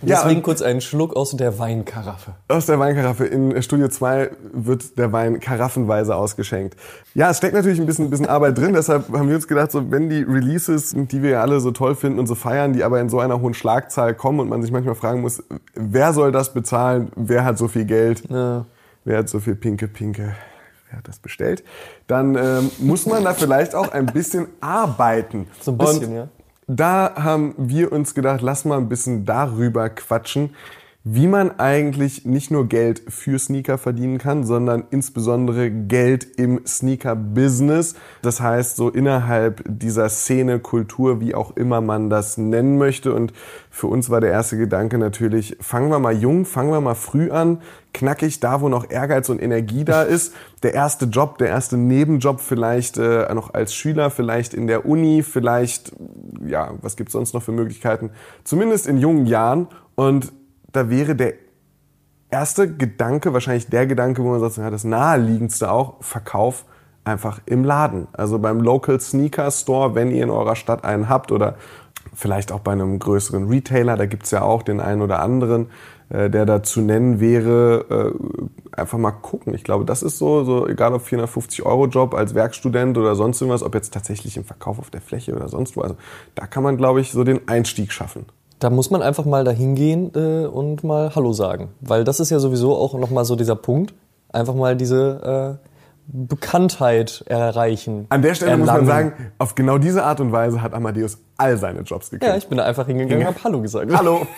Deswegen 0.02 0.42
kurz 0.42 0.62
einen 0.62 0.80
Schluck 0.80 1.14
aus 1.14 1.30
der 1.30 1.60
Weinkaraffe. 1.60 2.32
Aus 2.48 2.66
der 2.66 2.80
Weinkaraffe. 2.80 3.24
In 3.24 3.62
Studio 3.62 3.86
2 3.86 4.30
wird 4.52 4.98
der 4.98 5.12
Wein 5.12 5.38
karaffenweise 5.38 6.16
ausgeschenkt. 6.16 6.76
Ja, 7.14 7.30
es 7.30 7.38
steckt 7.38 7.54
natürlich 7.54 7.78
ein 7.78 7.86
bisschen, 7.86 8.06
ein 8.06 8.10
bisschen 8.10 8.26
Arbeit 8.26 8.58
drin. 8.58 8.72
Deshalb 8.72 9.12
haben 9.12 9.28
wir 9.28 9.36
uns 9.36 9.46
gedacht, 9.46 9.70
so, 9.70 9.92
wenn 9.92 10.08
die 10.08 10.22
Releases, 10.22 10.92
die 10.96 11.22
wir 11.22 11.30
ja 11.30 11.42
alle 11.42 11.60
so 11.60 11.70
toll 11.70 11.94
finden 11.94 12.18
und 12.18 12.26
so 12.26 12.34
feiern, 12.34 12.72
die 12.72 12.82
aber 12.82 13.00
in 13.00 13.08
so 13.08 13.20
einer 13.20 13.40
hohen 13.40 13.54
Schlagzahl 13.54 14.14
kommen 14.14 14.40
und 14.40 14.48
man 14.48 14.60
sich 14.60 14.72
manchmal 14.72 14.96
fragen 14.96 15.20
muss, 15.20 15.40
wer 15.74 16.12
soll 16.12 16.32
das 16.32 16.52
bezahlen? 16.52 17.12
Wer 17.14 17.44
hat 17.44 17.58
so 17.58 17.68
viel 17.68 17.84
Geld? 17.84 18.24
Ja. 18.28 18.66
Wer 19.04 19.18
hat 19.18 19.28
so 19.28 19.40
viel 19.40 19.56
Pinke, 19.56 19.88
Pinke? 19.88 20.36
Wer 20.88 20.98
hat 20.98 21.08
das 21.08 21.18
bestellt? 21.18 21.64
Dann 22.06 22.36
ähm, 22.36 22.70
muss 22.78 23.06
man 23.06 23.24
da 23.24 23.34
vielleicht 23.34 23.74
auch 23.74 23.90
ein 23.92 24.06
bisschen 24.06 24.46
arbeiten. 24.60 25.48
So 25.60 25.72
ein 25.72 25.78
bisschen, 25.78 26.08
und 26.08 26.14
ja. 26.14 26.28
Da 26.68 27.14
haben 27.16 27.54
wir 27.58 27.92
uns 27.92 28.14
gedacht, 28.14 28.40
lass 28.40 28.64
mal 28.64 28.78
ein 28.78 28.88
bisschen 28.88 29.24
darüber 29.24 29.88
quatschen, 29.90 30.54
wie 31.04 31.26
man 31.26 31.58
eigentlich 31.58 32.24
nicht 32.24 32.52
nur 32.52 32.68
Geld 32.68 33.02
für 33.08 33.36
Sneaker 33.36 33.76
verdienen 33.76 34.18
kann, 34.18 34.44
sondern 34.44 34.84
insbesondere 34.90 35.68
Geld 35.68 36.24
im 36.36 36.64
Sneaker-Business. 36.64 37.94
Das 38.22 38.40
heißt, 38.40 38.76
so 38.76 38.88
innerhalb 38.88 39.64
dieser 39.66 40.08
Szene, 40.08 40.60
Kultur, 40.60 41.20
wie 41.20 41.34
auch 41.34 41.56
immer 41.56 41.80
man 41.80 42.08
das 42.08 42.38
nennen 42.38 42.78
möchte. 42.78 43.12
Und 43.12 43.32
für 43.68 43.88
uns 43.88 44.10
war 44.10 44.20
der 44.20 44.30
erste 44.30 44.56
Gedanke 44.56 44.96
natürlich, 44.96 45.56
fangen 45.60 45.90
wir 45.90 45.98
mal 45.98 46.16
jung, 46.16 46.44
fangen 46.44 46.70
wir 46.70 46.80
mal 46.80 46.94
früh 46.94 47.32
an, 47.32 47.62
knackig 47.92 48.38
da, 48.38 48.60
wo 48.60 48.68
noch 48.68 48.88
Ehrgeiz 48.88 49.28
und 49.28 49.42
Energie 49.42 49.84
da 49.84 50.02
ist. 50.04 50.34
Der 50.62 50.72
erste 50.72 51.06
Job, 51.06 51.38
der 51.38 51.48
erste 51.48 51.76
Nebenjob 51.76 52.40
vielleicht 52.40 52.96
äh, 52.98 53.34
noch 53.34 53.54
als 53.54 53.74
Schüler, 53.74 54.10
vielleicht 54.10 54.54
in 54.54 54.68
der 54.68 54.86
Uni, 54.86 55.24
vielleicht, 55.24 55.92
ja, 56.46 56.74
was 56.80 56.94
gibt's 56.96 57.12
sonst 57.12 57.34
noch 57.34 57.42
für 57.42 57.50
Möglichkeiten? 57.50 58.10
Zumindest 58.44 58.86
in 58.86 58.98
jungen 58.98 59.26
Jahren. 59.26 59.66
Und 59.94 60.32
da 60.72 60.90
wäre 60.90 61.14
der 61.14 61.34
erste 62.30 62.74
Gedanke, 62.74 63.32
wahrscheinlich 63.32 63.68
der 63.68 63.86
Gedanke, 63.86 64.24
wo 64.24 64.30
man 64.30 64.40
sagt, 64.40 64.56
ja, 64.56 64.70
das 64.70 64.84
naheliegendste 64.84 65.70
auch, 65.70 66.02
Verkauf 66.02 66.64
einfach 67.04 67.40
im 67.46 67.64
Laden. 67.64 68.08
Also 68.12 68.38
beim 68.38 68.60
Local 68.60 69.00
Sneaker 69.00 69.50
Store, 69.50 69.94
wenn 69.94 70.10
ihr 70.10 70.24
in 70.24 70.30
eurer 70.30 70.56
Stadt 70.56 70.84
einen 70.84 71.08
habt 71.08 71.32
oder 71.32 71.56
vielleicht 72.14 72.52
auch 72.52 72.60
bei 72.60 72.72
einem 72.72 72.98
größeren 72.98 73.48
Retailer, 73.48 73.96
da 73.96 74.06
gibt's 74.06 74.30
ja 74.30 74.42
auch 74.42 74.62
den 74.62 74.80
einen 74.80 75.02
oder 75.02 75.20
anderen, 75.20 75.68
äh, 76.08 76.30
der 76.30 76.46
da 76.46 76.62
zu 76.62 76.80
nennen 76.80 77.20
wäre, 77.20 78.12
äh, 78.14 78.80
einfach 78.80 78.98
mal 78.98 79.12
gucken. 79.12 79.54
Ich 79.54 79.64
glaube, 79.64 79.84
das 79.84 80.02
ist 80.02 80.18
so, 80.18 80.44
so 80.44 80.68
egal 80.68 80.94
ob 80.94 81.02
450 81.02 81.64
Euro 81.64 81.86
Job 81.86 82.14
als 82.14 82.34
Werkstudent 82.34 82.98
oder 82.98 83.14
sonst 83.14 83.40
irgendwas, 83.40 83.62
ob 83.62 83.74
jetzt 83.74 83.92
tatsächlich 83.92 84.36
im 84.36 84.44
Verkauf 84.44 84.78
auf 84.78 84.90
der 84.90 85.00
Fläche 85.00 85.34
oder 85.34 85.48
sonst 85.48 85.76
wo. 85.76 85.80
Also 85.80 85.96
da 86.34 86.46
kann 86.46 86.62
man, 86.62 86.76
glaube 86.76 87.00
ich, 87.00 87.12
so 87.12 87.24
den 87.24 87.48
Einstieg 87.48 87.92
schaffen. 87.92 88.26
Da 88.62 88.70
muss 88.70 88.90
man 88.90 89.02
einfach 89.02 89.24
mal 89.24 89.42
dahin 89.42 89.74
gehen 89.74 90.12
äh, 90.14 90.46
und 90.46 90.84
mal 90.84 91.16
Hallo 91.16 91.32
sagen. 91.32 91.70
Weil 91.80 92.04
das 92.04 92.20
ist 92.20 92.30
ja 92.30 92.38
sowieso 92.38 92.76
auch 92.76 92.94
nochmal 92.94 93.24
so 93.24 93.34
dieser 93.34 93.56
Punkt. 93.56 93.92
Einfach 94.32 94.54
mal 94.54 94.76
diese 94.76 95.58
äh, 95.60 95.68
Bekanntheit 96.06 97.24
erreichen. 97.26 98.06
An 98.10 98.22
der 98.22 98.36
Stelle 98.36 98.56
muss 98.56 98.68
man 98.68 98.86
erlangen. 98.86 99.10
sagen, 99.10 99.32
auf 99.38 99.56
genau 99.56 99.78
diese 99.78 100.04
Art 100.04 100.20
und 100.20 100.30
Weise 100.30 100.62
hat 100.62 100.74
Amadeus 100.74 101.18
all 101.36 101.56
seine 101.56 101.80
Jobs 101.80 102.10
gekriegt. 102.10 102.30
Ja, 102.30 102.36
ich 102.36 102.46
bin 102.46 102.58
da 102.58 102.64
einfach 102.64 102.86
hingegangen 102.86 103.26
und 103.26 103.34
hab 103.34 103.42
Hallo 103.42 103.60
gesagt. 103.60 103.92
Hallo. 103.92 104.28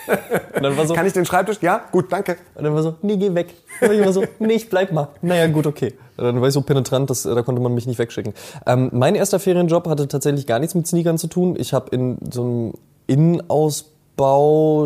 Und 0.55 0.63
dann 0.63 0.75
war 0.75 0.87
so, 0.87 0.95
Kann 0.95 1.05
ich 1.05 1.13
den 1.13 1.25
Schreibtisch? 1.25 1.57
Ja, 1.61 1.81
gut, 1.91 2.11
danke. 2.11 2.37
Und 2.55 2.63
dann 2.63 2.73
war 2.73 2.81
so, 2.81 2.95
nee, 3.03 3.17
geh 3.17 3.31
weg. 3.35 3.53
Und 3.79 3.91
ich 3.91 4.03
war 4.03 4.11
so, 4.11 4.23
nee, 4.39 4.53
ich 4.53 4.71
bleib 4.71 4.91
mal. 4.91 5.09
Naja, 5.21 5.45
gut, 5.45 5.67
okay. 5.67 5.93
Und 6.17 6.23
Dann 6.23 6.41
war 6.41 6.47
ich 6.47 6.53
so 6.55 6.61
penetrant, 6.61 7.11
dass, 7.11 7.23
da 7.23 7.43
konnte 7.43 7.61
man 7.61 7.75
mich 7.75 7.85
nicht 7.85 7.99
wegschicken. 7.99 8.33
Ähm, 8.65 8.89
mein 8.91 9.13
erster 9.13 9.37
Ferienjob 9.37 9.87
hatte 9.87 10.07
tatsächlich 10.07 10.47
gar 10.47 10.57
nichts 10.57 10.73
mit 10.73 10.87
Sneakern 10.87 11.19
zu 11.19 11.27
tun. 11.27 11.55
Ich 11.59 11.73
habe 11.73 11.91
in 11.91 12.17
so 12.31 12.41
einem 12.41 12.73
Innenausbau 13.05 13.94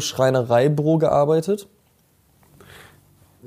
Schreinereibüro 0.02 0.98
gearbeitet. 0.98 1.68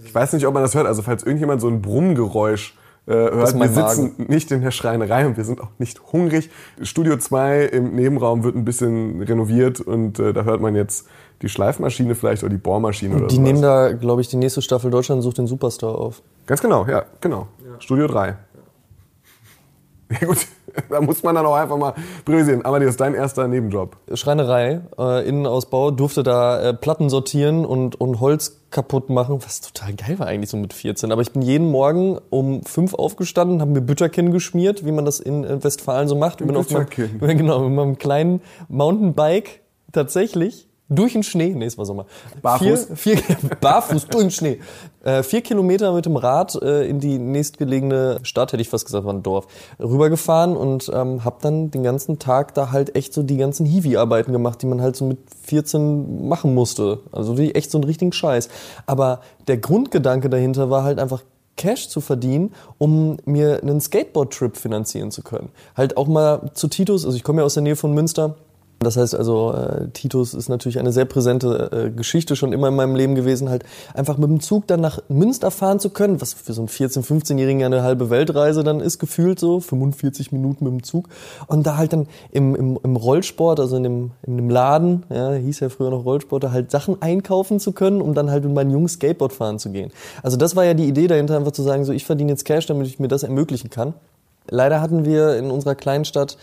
Ich 0.04 0.14
weiß 0.14 0.32
nicht, 0.32 0.46
ob 0.46 0.54
man 0.54 0.62
das 0.62 0.74
hört. 0.74 0.86
Also 0.86 1.02
falls 1.02 1.22
irgendjemand 1.22 1.60
so 1.60 1.68
ein 1.68 1.82
Brummgeräusch 1.82 2.76
äh, 3.06 3.12
hört, 3.12 3.58
wir 3.58 3.68
sitzen 3.68 4.14
nicht 4.28 4.50
in 4.52 4.62
der 4.62 4.70
Schreinerei 4.70 5.26
und 5.26 5.36
wir 5.36 5.44
sind 5.44 5.60
auch 5.60 5.68
nicht 5.78 6.00
hungrig. 6.12 6.50
Studio 6.82 7.16
2 7.16 7.64
im 7.66 7.94
Nebenraum 7.94 8.44
wird 8.44 8.54
ein 8.54 8.64
bisschen 8.64 9.20
renoviert 9.22 9.80
und 9.80 10.18
äh, 10.18 10.32
da 10.32 10.44
hört 10.44 10.60
man 10.60 10.74
jetzt 10.74 11.06
die 11.42 11.48
Schleifmaschine 11.48 12.14
vielleicht 12.14 12.42
oder 12.44 12.50
die 12.50 12.58
Bohrmaschine 12.58 13.16
oder 13.16 13.26
Die 13.26 13.34
sowas. 13.34 13.44
nehmen 13.46 13.60
da, 13.62 13.92
glaube 13.92 14.20
ich, 14.20 14.28
die 14.28 14.36
nächste 14.36 14.62
Staffel 14.62 14.90
Deutschland 14.90 15.22
sucht 15.22 15.38
den 15.38 15.46
Superstar 15.48 15.94
auf. 15.96 16.22
Ganz 16.46 16.62
genau, 16.62 16.86
ja, 16.86 17.04
genau. 17.20 17.48
Studio 17.80 18.06
3. 18.06 18.36
Ja 20.20 20.26
gut, 20.26 20.46
da 20.88 21.00
muss 21.00 21.22
man 21.22 21.34
dann 21.34 21.46
auch 21.46 21.54
einfach 21.54 21.76
mal 21.76 21.94
priorisieren. 22.24 22.64
Amadeus, 22.64 22.96
dein 22.96 23.14
erster 23.14 23.48
Nebenjob. 23.48 23.96
Schreinerei, 24.14 24.80
äh, 24.98 25.26
Innenausbau, 25.28 25.90
durfte 25.90 26.22
da 26.22 26.60
äh, 26.60 26.74
Platten 26.74 27.08
sortieren 27.08 27.64
und, 27.64 28.00
und 28.00 28.20
Holz 28.20 28.60
kaputt 28.70 29.10
machen, 29.10 29.38
was 29.44 29.60
total 29.60 29.94
geil 29.94 30.18
war 30.18 30.26
eigentlich 30.26 30.50
so 30.50 30.56
mit 30.56 30.72
14. 30.72 31.12
Aber 31.12 31.22
ich 31.22 31.32
bin 31.32 31.42
jeden 31.42 31.70
Morgen 31.70 32.18
um 32.30 32.62
fünf 32.64 32.94
aufgestanden, 32.94 33.60
habe 33.60 33.70
mir 33.70 33.82
Bütterkin 33.82 34.32
geschmiert, 34.32 34.84
wie 34.84 34.92
man 34.92 35.04
das 35.04 35.20
in 35.20 35.44
äh, 35.44 35.62
Westfalen 35.62 36.08
so 36.08 36.16
macht. 36.16 36.40
Und 36.40 36.48
bin 36.48 36.56
auf 36.56 36.70
meinem, 36.70 36.86
Bütterkin. 36.86 37.20
genau, 37.38 37.60
mit 37.60 37.76
meinem 37.76 37.98
kleinen 37.98 38.40
Mountainbike 38.68 39.60
tatsächlich 39.92 40.68
durch 40.94 41.14
den 41.14 41.22
Schnee, 41.22 41.54
nee, 41.54 41.66
es 41.66 41.78
war 41.78 41.84
Sommer. 41.84 42.06
Barfuß? 42.40 42.88
Vier, 42.94 43.18
vier, 43.18 43.36
barfuß 43.60 44.06
durch 44.06 44.24
den 44.24 44.30
Schnee. 44.30 44.60
Äh, 45.04 45.22
vier 45.22 45.40
Kilometer 45.40 45.92
mit 45.92 46.06
dem 46.06 46.16
Rad 46.16 46.60
äh, 46.62 46.86
in 46.88 47.00
die 47.00 47.18
nächstgelegene 47.18 48.20
Stadt, 48.22 48.52
hätte 48.52 48.62
ich 48.62 48.68
fast 48.68 48.86
gesagt, 48.86 49.04
war 49.04 49.12
ein 49.12 49.22
Dorf, 49.22 49.46
rübergefahren 49.80 50.56
und 50.56 50.90
ähm, 50.94 51.24
habe 51.24 51.36
dann 51.42 51.70
den 51.70 51.82
ganzen 51.82 52.18
Tag 52.18 52.54
da 52.54 52.70
halt 52.70 52.94
echt 52.94 53.12
so 53.12 53.22
die 53.22 53.36
ganzen 53.36 53.66
Hiwi-Arbeiten 53.66 54.32
gemacht, 54.32 54.62
die 54.62 54.66
man 54.66 54.80
halt 54.80 54.96
so 54.96 55.04
mit 55.04 55.18
14 55.44 56.28
machen 56.28 56.54
musste. 56.54 57.00
Also 57.10 57.38
wie 57.38 57.52
echt 57.52 57.70
so 57.70 57.78
einen 57.78 57.84
richtigen 57.84 58.12
Scheiß. 58.12 58.48
Aber 58.86 59.20
der 59.48 59.58
Grundgedanke 59.58 60.30
dahinter 60.30 60.70
war 60.70 60.84
halt 60.84 60.98
einfach 60.98 61.22
Cash 61.56 61.88
zu 61.88 62.00
verdienen, 62.00 62.52
um 62.78 63.18
mir 63.24 63.62
einen 63.62 63.80
Skateboard-Trip 63.80 64.56
finanzieren 64.56 65.10
zu 65.10 65.22
können. 65.22 65.50
Halt 65.76 65.96
auch 65.96 66.06
mal 66.06 66.50
zu 66.54 66.68
Titus, 66.68 67.04
also 67.04 67.16
ich 67.16 67.24
komme 67.24 67.42
ja 67.42 67.44
aus 67.44 67.54
der 67.54 67.62
Nähe 67.62 67.76
von 67.76 67.92
Münster, 67.92 68.36
Das 68.82 68.96
heißt 68.96 69.14
also, 69.14 69.52
äh, 69.52 69.88
Titus 69.92 70.34
ist 70.34 70.48
natürlich 70.48 70.78
eine 70.78 70.92
sehr 70.92 71.04
präsente 71.04 71.70
äh, 71.72 71.90
Geschichte 71.90 72.36
schon 72.36 72.52
immer 72.52 72.68
in 72.68 72.74
meinem 72.74 72.94
Leben 72.94 73.14
gewesen, 73.14 73.48
halt 73.48 73.64
einfach 73.94 74.18
mit 74.18 74.28
dem 74.28 74.40
Zug 74.40 74.66
dann 74.66 74.80
nach 74.80 75.00
Münster 75.08 75.50
fahren 75.50 75.80
zu 75.80 75.90
können, 75.90 76.20
was 76.20 76.34
für 76.34 76.52
so 76.52 76.62
einen 76.62 76.68
14-, 76.68 77.04
15-Jährigen 77.04 77.60
ja 77.60 77.66
eine 77.66 77.82
halbe 77.82 78.10
Weltreise 78.10 78.64
dann 78.64 78.80
ist, 78.80 78.98
gefühlt 78.98 79.38
so, 79.38 79.60
45 79.60 80.32
Minuten 80.32 80.64
mit 80.64 80.72
dem 80.72 80.82
Zug. 80.82 81.08
Und 81.46 81.66
da 81.66 81.76
halt 81.76 81.92
dann 81.92 82.06
im, 82.30 82.54
im, 82.54 82.78
im 82.82 82.96
Rollsport, 82.96 83.60
also 83.60 83.76
in 83.76 83.82
dem, 83.82 84.10
in 84.22 84.36
dem 84.36 84.50
Laden, 84.50 85.04
ja, 85.10 85.32
hieß 85.32 85.60
ja 85.60 85.68
früher 85.68 85.90
noch 85.90 86.04
Rollsport, 86.04 86.50
halt 86.50 86.70
Sachen 86.70 87.00
einkaufen 87.00 87.60
zu 87.60 87.72
können, 87.72 88.00
um 88.00 88.14
dann 88.14 88.30
halt 88.30 88.44
mit 88.44 88.54
meinen 88.54 88.70
Jungs 88.70 88.94
Skateboard 88.94 89.32
fahren 89.32 89.58
zu 89.58 89.70
gehen. 89.70 89.90
Also 90.22 90.36
das 90.36 90.56
war 90.56 90.64
ja 90.64 90.74
die 90.74 90.86
Idee 90.86 91.06
dahinter, 91.06 91.36
einfach 91.36 91.52
zu 91.52 91.62
sagen, 91.62 91.84
so 91.84 91.92
ich 91.92 92.04
verdiene 92.04 92.30
jetzt 92.30 92.44
Cash, 92.44 92.66
damit 92.66 92.86
ich 92.86 92.98
mir 92.98 93.08
das 93.08 93.22
ermöglichen 93.22 93.70
kann. 93.70 93.94
Leider 94.48 94.80
hatten 94.80 95.04
wir 95.04 95.36
in 95.36 95.50
unserer 95.50 95.74
Kleinstadt 95.74 96.36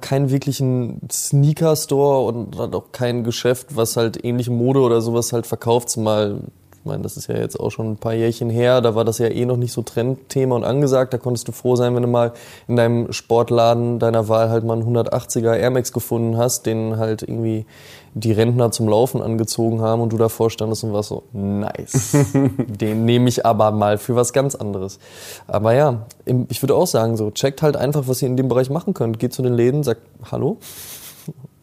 keinen 0.00 0.30
wirklichen 0.30 1.00
Sneaker-Store 1.10 2.26
und 2.26 2.58
auch 2.58 2.92
kein 2.92 3.24
Geschäft, 3.24 3.76
was 3.76 3.96
halt 3.96 4.24
ähnliche 4.24 4.50
Mode 4.50 4.80
oder 4.80 5.00
sowas 5.00 5.32
halt 5.32 5.46
verkauft. 5.46 5.90
Zumal, 5.90 6.40
meine, 6.86 7.02
das 7.02 7.16
ist 7.16 7.28
ja 7.28 7.36
jetzt 7.36 7.58
auch 7.60 7.70
schon 7.70 7.92
ein 7.92 7.96
paar 7.96 8.14
Jährchen 8.14 8.48
her, 8.48 8.80
da 8.80 8.94
war 8.94 9.04
das 9.04 9.18
ja 9.18 9.28
eh 9.28 9.44
noch 9.44 9.56
nicht 9.56 9.72
so 9.72 9.82
Trendthema 9.82 10.56
und 10.56 10.64
angesagt. 10.64 11.12
Da 11.12 11.18
konntest 11.18 11.48
du 11.48 11.52
froh 11.52 11.76
sein, 11.76 11.94
wenn 11.94 12.02
du 12.02 12.08
mal 12.08 12.32
in 12.68 12.76
deinem 12.76 13.12
Sportladen 13.12 13.98
deiner 13.98 14.28
Wahl 14.28 14.48
halt 14.48 14.64
mal 14.64 14.74
einen 14.74 14.96
180er 14.96 15.54
Air 15.54 15.70
Max 15.70 15.92
gefunden 15.92 16.38
hast, 16.38 16.66
den 16.66 16.96
halt 16.96 17.22
irgendwie 17.22 17.66
die 18.14 18.32
Rentner 18.32 18.70
zum 18.70 18.88
Laufen 18.88 19.20
angezogen 19.20 19.82
haben 19.82 20.00
und 20.00 20.10
du 20.10 20.16
davor 20.16 20.48
standest 20.48 20.82
und 20.84 20.94
warst 20.94 21.10
so, 21.10 21.24
nice. 21.32 22.16
Den 22.32 23.04
nehme 23.04 23.28
ich 23.28 23.44
aber 23.44 23.72
mal 23.72 23.98
für 23.98 24.16
was 24.16 24.32
ganz 24.32 24.54
anderes. 24.54 24.98
Aber 25.46 25.74
ja, 25.74 26.06
ich 26.48 26.62
würde 26.62 26.74
auch 26.74 26.86
sagen, 26.86 27.18
so, 27.18 27.30
checkt 27.30 27.60
halt 27.60 27.76
einfach, 27.76 28.08
was 28.08 28.22
ihr 28.22 28.28
in 28.28 28.38
dem 28.38 28.48
Bereich 28.48 28.70
machen 28.70 28.94
könnt. 28.94 29.18
Geht 29.18 29.34
zu 29.34 29.42
den 29.42 29.52
Läden, 29.52 29.82
sagt 29.82 30.00
Hallo 30.30 30.56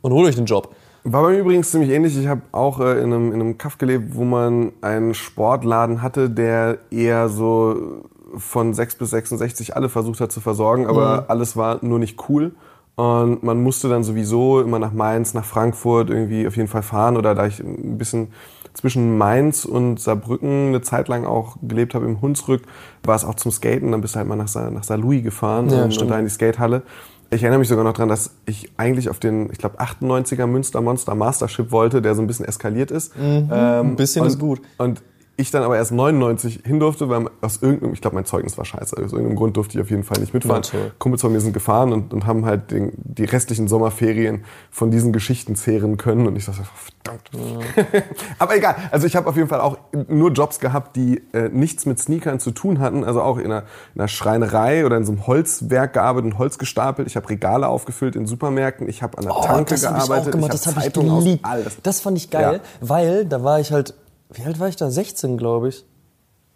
und 0.01 0.13
holt 0.13 0.27
euch 0.27 0.35
den 0.35 0.45
Job. 0.45 0.75
War 1.03 1.23
bei 1.23 1.31
mir 1.31 1.39
übrigens 1.39 1.71
ziemlich 1.71 1.89
ähnlich. 1.89 2.17
Ich 2.17 2.27
habe 2.27 2.41
auch 2.51 2.79
äh, 2.79 2.99
in, 2.99 3.13
einem, 3.13 3.33
in 3.33 3.41
einem 3.41 3.57
Kaff 3.57 3.77
gelebt, 3.77 4.15
wo 4.15 4.23
man 4.23 4.71
einen 4.81 5.13
Sportladen 5.13 6.01
hatte, 6.01 6.29
der 6.29 6.77
eher 6.91 7.27
so 7.27 8.03
von 8.37 8.73
6 8.73 8.95
bis 8.95 9.09
66 9.11 9.75
alle 9.75 9.89
versucht 9.89 10.21
hat 10.21 10.31
zu 10.31 10.41
versorgen, 10.41 10.87
aber 10.87 11.21
mhm. 11.21 11.23
alles 11.27 11.55
war 11.55 11.79
nur 11.81 11.99
nicht 11.99 12.29
cool. 12.29 12.53
Und 12.95 13.43
man 13.43 13.61
musste 13.61 13.89
dann 13.89 14.03
sowieso 14.03 14.61
immer 14.61 14.79
nach 14.79 14.93
Mainz, 14.93 15.33
nach 15.33 15.45
Frankfurt 15.45 16.09
irgendwie 16.09 16.47
auf 16.47 16.55
jeden 16.55 16.67
Fall 16.67 16.83
fahren. 16.83 17.17
Oder 17.17 17.33
da 17.33 17.47
ich 17.47 17.59
ein 17.59 17.97
bisschen 17.97 18.27
zwischen 18.73 19.17
Mainz 19.17 19.65
und 19.65 19.99
Saarbrücken 19.99 20.67
eine 20.67 20.81
Zeit 20.81 21.07
lang 21.07 21.25
auch 21.25 21.57
gelebt 21.61 21.95
habe 21.95 22.05
im 22.05 22.21
Hunsrück, 22.21 22.63
war 23.03 23.15
es 23.15 23.25
auch 23.25 23.35
zum 23.35 23.51
Skaten. 23.51 23.91
Dann 23.91 24.01
bist 24.01 24.13
du 24.13 24.19
halt 24.19 24.27
mal 24.27 24.35
nach, 24.35 24.47
Sa 24.47 24.69
nach 24.69 24.83
Saarlouis 24.83 25.23
gefahren 25.23 25.69
ja, 25.69 25.83
und, 25.83 25.97
und 25.97 26.07
da 26.07 26.19
in 26.19 26.25
die 26.25 26.31
Skatehalle. 26.31 26.83
Ich 27.29 27.41
erinnere 27.41 27.59
mich 27.59 27.67
sogar 27.67 27.83
noch 27.83 27.93
dran, 27.93 28.09
dass 28.09 28.31
ich 28.45 28.71
eigentlich 28.77 29.09
auf 29.09 29.19
den, 29.19 29.51
ich 29.51 29.57
glaube, 29.57 29.79
98er 29.79 30.45
Münster 30.45 30.81
Monster 30.81 31.15
Mastership 31.15 31.71
wollte, 31.71 32.01
der 32.01 32.15
so 32.15 32.21
ein 32.21 32.27
bisschen 32.27 32.45
eskaliert 32.45 32.91
ist. 32.91 33.17
Mhm, 33.17 33.49
ähm, 33.51 33.87
ein 33.87 33.95
bisschen 33.95 34.21
und, 34.21 34.27
ist 34.27 34.39
gut. 34.39 34.61
Und 34.77 35.01
ich 35.35 35.49
dann 35.49 35.63
aber 35.63 35.77
erst 35.77 35.91
99 35.91 36.61
hin 36.63 36.79
durfte, 36.79 37.09
weil 37.09 37.25
aus 37.41 37.61
irgendeinem, 37.61 37.93
ich 37.93 38.01
glaube, 38.01 38.15
mein 38.15 38.25
Zeugnis 38.25 38.55
war 38.57 38.65
scheiße. 38.65 38.95
Aus 38.95 39.13
irgendeinem 39.13 39.35
Grund 39.35 39.57
durfte 39.57 39.77
ich 39.77 39.81
auf 39.81 39.89
jeden 39.89 40.03
Fall 40.03 40.19
nicht 40.19 40.33
mitfahren. 40.33 40.63
Kumpels 40.99 41.21
von 41.21 41.31
mir 41.31 41.41
sind 41.41 41.53
gefahren 41.53 41.91
und, 41.91 42.13
und 42.13 42.27
haben 42.27 42.45
halt 42.45 42.69
den, 42.69 42.91
die 42.97 43.25
restlichen 43.25 43.67
Sommerferien 43.67 44.43
von 44.69 44.91
diesen 44.91 45.11
Geschichten 45.11 45.55
zehren 45.55 45.97
können. 45.97 46.27
Und 46.27 46.35
ich 46.35 46.45
dachte, 46.45 46.61
verdammt. 46.75 47.31
Ja. 47.33 48.01
aber 48.39 48.55
egal. 48.55 48.75
Also 48.91 49.07
ich 49.07 49.15
habe 49.15 49.27
auf 49.27 49.35
jeden 49.35 49.49
Fall 49.49 49.59
auch 49.59 49.77
nur 50.07 50.31
Jobs 50.31 50.59
gehabt, 50.59 50.95
die 50.95 51.23
äh, 51.33 51.49
nichts 51.49 51.87
mit 51.87 51.99
Sneakern 51.99 52.39
zu 52.39 52.51
tun 52.51 52.79
hatten. 52.79 53.03
Also 53.03 53.23
auch 53.23 53.39
in 53.39 53.45
einer, 53.45 53.63
in 53.95 54.01
einer 54.01 54.07
Schreinerei 54.09 54.85
oder 54.85 54.97
in 54.97 55.05
so 55.05 55.13
einem 55.13 55.25
Holzwerk 55.25 55.93
gearbeitet 55.93 56.31
und 56.31 56.37
Holz 56.37 56.59
gestapelt. 56.59 57.07
Ich 57.07 57.15
habe 57.15 57.27
Regale 57.27 57.67
aufgefüllt 57.67 58.15
in 58.15 58.27
Supermärkten. 58.27 58.87
Ich 58.87 59.01
habe 59.01 59.17
an 59.17 59.23
der 59.23 59.35
oh, 59.35 59.41
Tanke 59.41 59.71
das 59.71 59.81
gearbeitet. 59.81 60.09
Hab 60.09 60.21
ich 60.21 60.27
auch 60.27 60.31
gemacht. 60.31 60.53
Ich 60.53 60.61
das 60.61 60.75
habe 60.75 60.85
ich 60.85 60.93
geliebt. 60.93 61.77
Das 61.81 62.01
fand 62.01 62.17
ich 62.17 62.29
geil, 62.29 62.61
ja. 62.61 62.87
weil 62.87 63.25
da 63.25 63.43
war 63.43 63.59
ich 63.59 63.71
halt 63.71 63.95
wie 64.33 64.43
alt 64.43 64.59
war 64.59 64.67
ich 64.67 64.75
da? 64.75 64.89
16, 64.89 65.37
glaube 65.37 65.69
ich. 65.69 65.85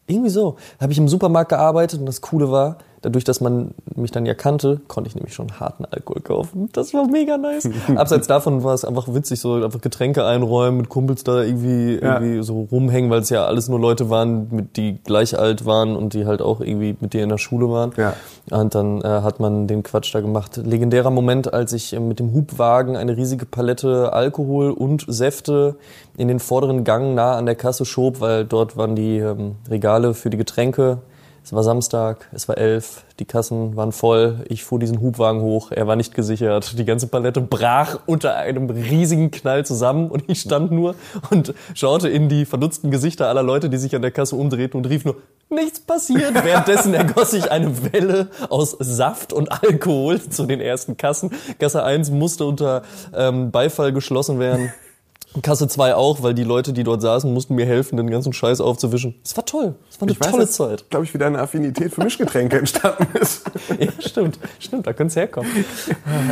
Irgendwie 0.07 0.29
so. 0.29 0.57
Da 0.77 0.83
habe 0.83 0.93
ich 0.93 0.97
im 0.97 1.07
Supermarkt 1.07 1.49
gearbeitet 1.49 1.99
und 1.99 2.05
das 2.05 2.21
Coole 2.21 2.51
war, 2.51 2.77
dadurch, 3.07 3.23
dass 3.23 3.39
man 3.39 3.71
mich 3.95 4.11
dann 4.11 4.25
ja 4.25 4.33
kannte, 4.33 4.81
konnte 4.89 5.07
ich 5.07 5.15
nämlich 5.15 5.33
schon 5.33 5.61
harten 5.61 5.85
Alkohol 5.85 6.21
kaufen. 6.21 6.67
Das 6.73 6.93
war 6.93 7.07
mega 7.07 7.37
nice. 7.37 7.69
Abseits 7.95 8.27
davon 8.27 8.65
war 8.65 8.73
es 8.73 8.83
einfach 8.83 9.07
witzig, 9.13 9.39
so 9.39 9.63
einfach 9.63 9.79
Getränke 9.79 10.25
einräumen, 10.25 10.75
mit 10.77 10.89
Kumpels 10.89 11.23
da 11.23 11.41
irgendwie, 11.41 11.99
ja. 12.01 12.19
irgendwie 12.19 12.43
so 12.43 12.67
rumhängen, 12.69 13.09
weil 13.09 13.21
es 13.21 13.29
ja 13.29 13.45
alles 13.45 13.69
nur 13.69 13.79
Leute 13.79 14.09
waren, 14.09 14.49
mit 14.51 14.75
die 14.75 14.99
gleich 15.05 15.39
alt 15.39 15.65
waren 15.65 15.95
und 15.95 16.15
die 16.15 16.25
halt 16.25 16.41
auch 16.41 16.59
irgendwie 16.59 16.97
mit 16.99 17.13
dir 17.13 17.23
in 17.23 17.29
der 17.29 17.37
Schule 17.37 17.69
waren. 17.69 17.93
Ja. 17.95 18.13
Und 18.51 18.75
dann 18.75 19.01
äh, 19.01 19.07
hat 19.07 19.39
man 19.39 19.67
den 19.67 19.83
Quatsch 19.83 20.13
da 20.13 20.19
gemacht. 20.19 20.57
Legendärer 20.57 21.09
Moment, 21.09 21.53
als 21.53 21.71
ich 21.71 21.93
äh, 21.93 22.01
mit 22.01 22.19
dem 22.19 22.33
Hubwagen 22.33 22.97
eine 22.97 23.15
riesige 23.15 23.45
Palette 23.45 24.11
Alkohol 24.11 24.71
und 24.71 25.05
Säfte 25.07 25.77
in 26.17 26.27
den 26.27 26.39
vorderen 26.39 26.83
Gang 26.83 27.15
nah 27.15 27.37
an 27.37 27.45
der 27.45 27.55
Kasse 27.55 27.85
schob, 27.85 28.19
weil 28.19 28.43
dort 28.43 28.75
waren 28.75 28.97
die 28.97 29.19
ähm, 29.19 29.55
Regale 29.69 30.13
für 30.13 30.29
die 30.29 30.37
Getränke 30.37 30.97
es 31.47 31.53
war 31.53 31.63
Samstag, 31.63 32.27
es 32.33 32.49
war 32.49 32.57
elf, 32.57 33.05
die 33.19 33.25
Kassen 33.25 33.77
waren 33.77 33.93
voll, 33.93 34.43
ich 34.49 34.65
fuhr 34.65 34.79
diesen 34.79 34.99
Hubwagen 34.99 35.39
hoch, 35.39 35.71
er 35.71 35.87
war 35.87 35.95
nicht 35.95 36.13
gesichert, 36.13 36.77
die 36.77 36.83
ganze 36.83 37.07
Palette 37.07 37.39
brach 37.39 37.99
unter 38.05 38.35
einem 38.35 38.69
riesigen 38.69 39.31
Knall 39.31 39.65
zusammen 39.65 40.11
und 40.11 40.25
ich 40.27 40.41
stand 40.41 40.73
nur 40.73 40.95
und 41.29 41.53
schaute 41.73 42.09
in 42.09 42.27
die 42.27 42.43
verdutzten 42.43 42.91
Gesichter 42.91 43.29
aller 43.29 43.43
Leute, 43.43 43.69
die 43.69 43.77
sich 43.77 43.95
an 43.95 44.01
der 44.01 44.11
Kasse 44.11 44.35
umdrehten 44.35 44.77
und 44.77 44.89
rief 44.89 45.05
nur, 45.05 45.15
nichts 45.49 45.79
passiert. 45.79 46.33
Währenddessen 46.43 46.93
ergoss 46.93 47.31
sich 47.31 47.49
eine 47.49 47.93
Welle 47.93 48.27
aus 48.49 48.75
Saft 48.81 49.31
und 49.31 49.49
Alkohol 49.49 50.19
zu 50.19 50.47
den 50.47 50.59
ersten 50.59 50.97
Kassen. 50.97 51.31
Kasse 51.59 51.81
1 51.81 52.11
musste 52.11 52.43
unter 52.43 52.81
ähm, 53.15 53.51
Beifall 53.51 53.93
geschlossen 53.93 54.37
werden. 54.41 54.73
Kasse 55.41 55.67
2 55.67 55.95
auch, 55.95 56.23
weil 56.23 56.33
die 56.33 56.43
Leute, 56.43 56.73
die 56.73 56.83
dort 56.83 57.01
saßen, 57.01 57.31
mussten 57.31 57.55
mir 57.55 57.65
helfen, 57.65 57.97
den 57.97 58.09
ganzen 58.09 58.33
Scheiß 58.33 58.61
aufzuwischen. 58.61 59.15
Es 59.23 59.35
war 59.35 59.45
toll. 59.45 59.75
Es 59.89 59.99
war 59.99 60.07
eine 60.07 60.13
ich 60.13 60.19
tolle 60.19 60.43
weiß, 60.43 60.51
Zeit. 60.51 60.89
glaube 60.89 61.05
ich, 61.05 61.13
wie 61.13 61.17
deine 61.17 61.39
Affinität 61.39 61.93
für 61.93 62.03
Mischgetränke 62.03 62.57
entstanden 62.57 63.07
ist. 63.19 63.43
ja, 63.79 63.91
stimmt. 63.99 64.39
Stimmt, 64.59 64.87
da 64.87 64.93
könnte 64.93 65.11
es 65.11 65.15
herkommen. 65.15 65.51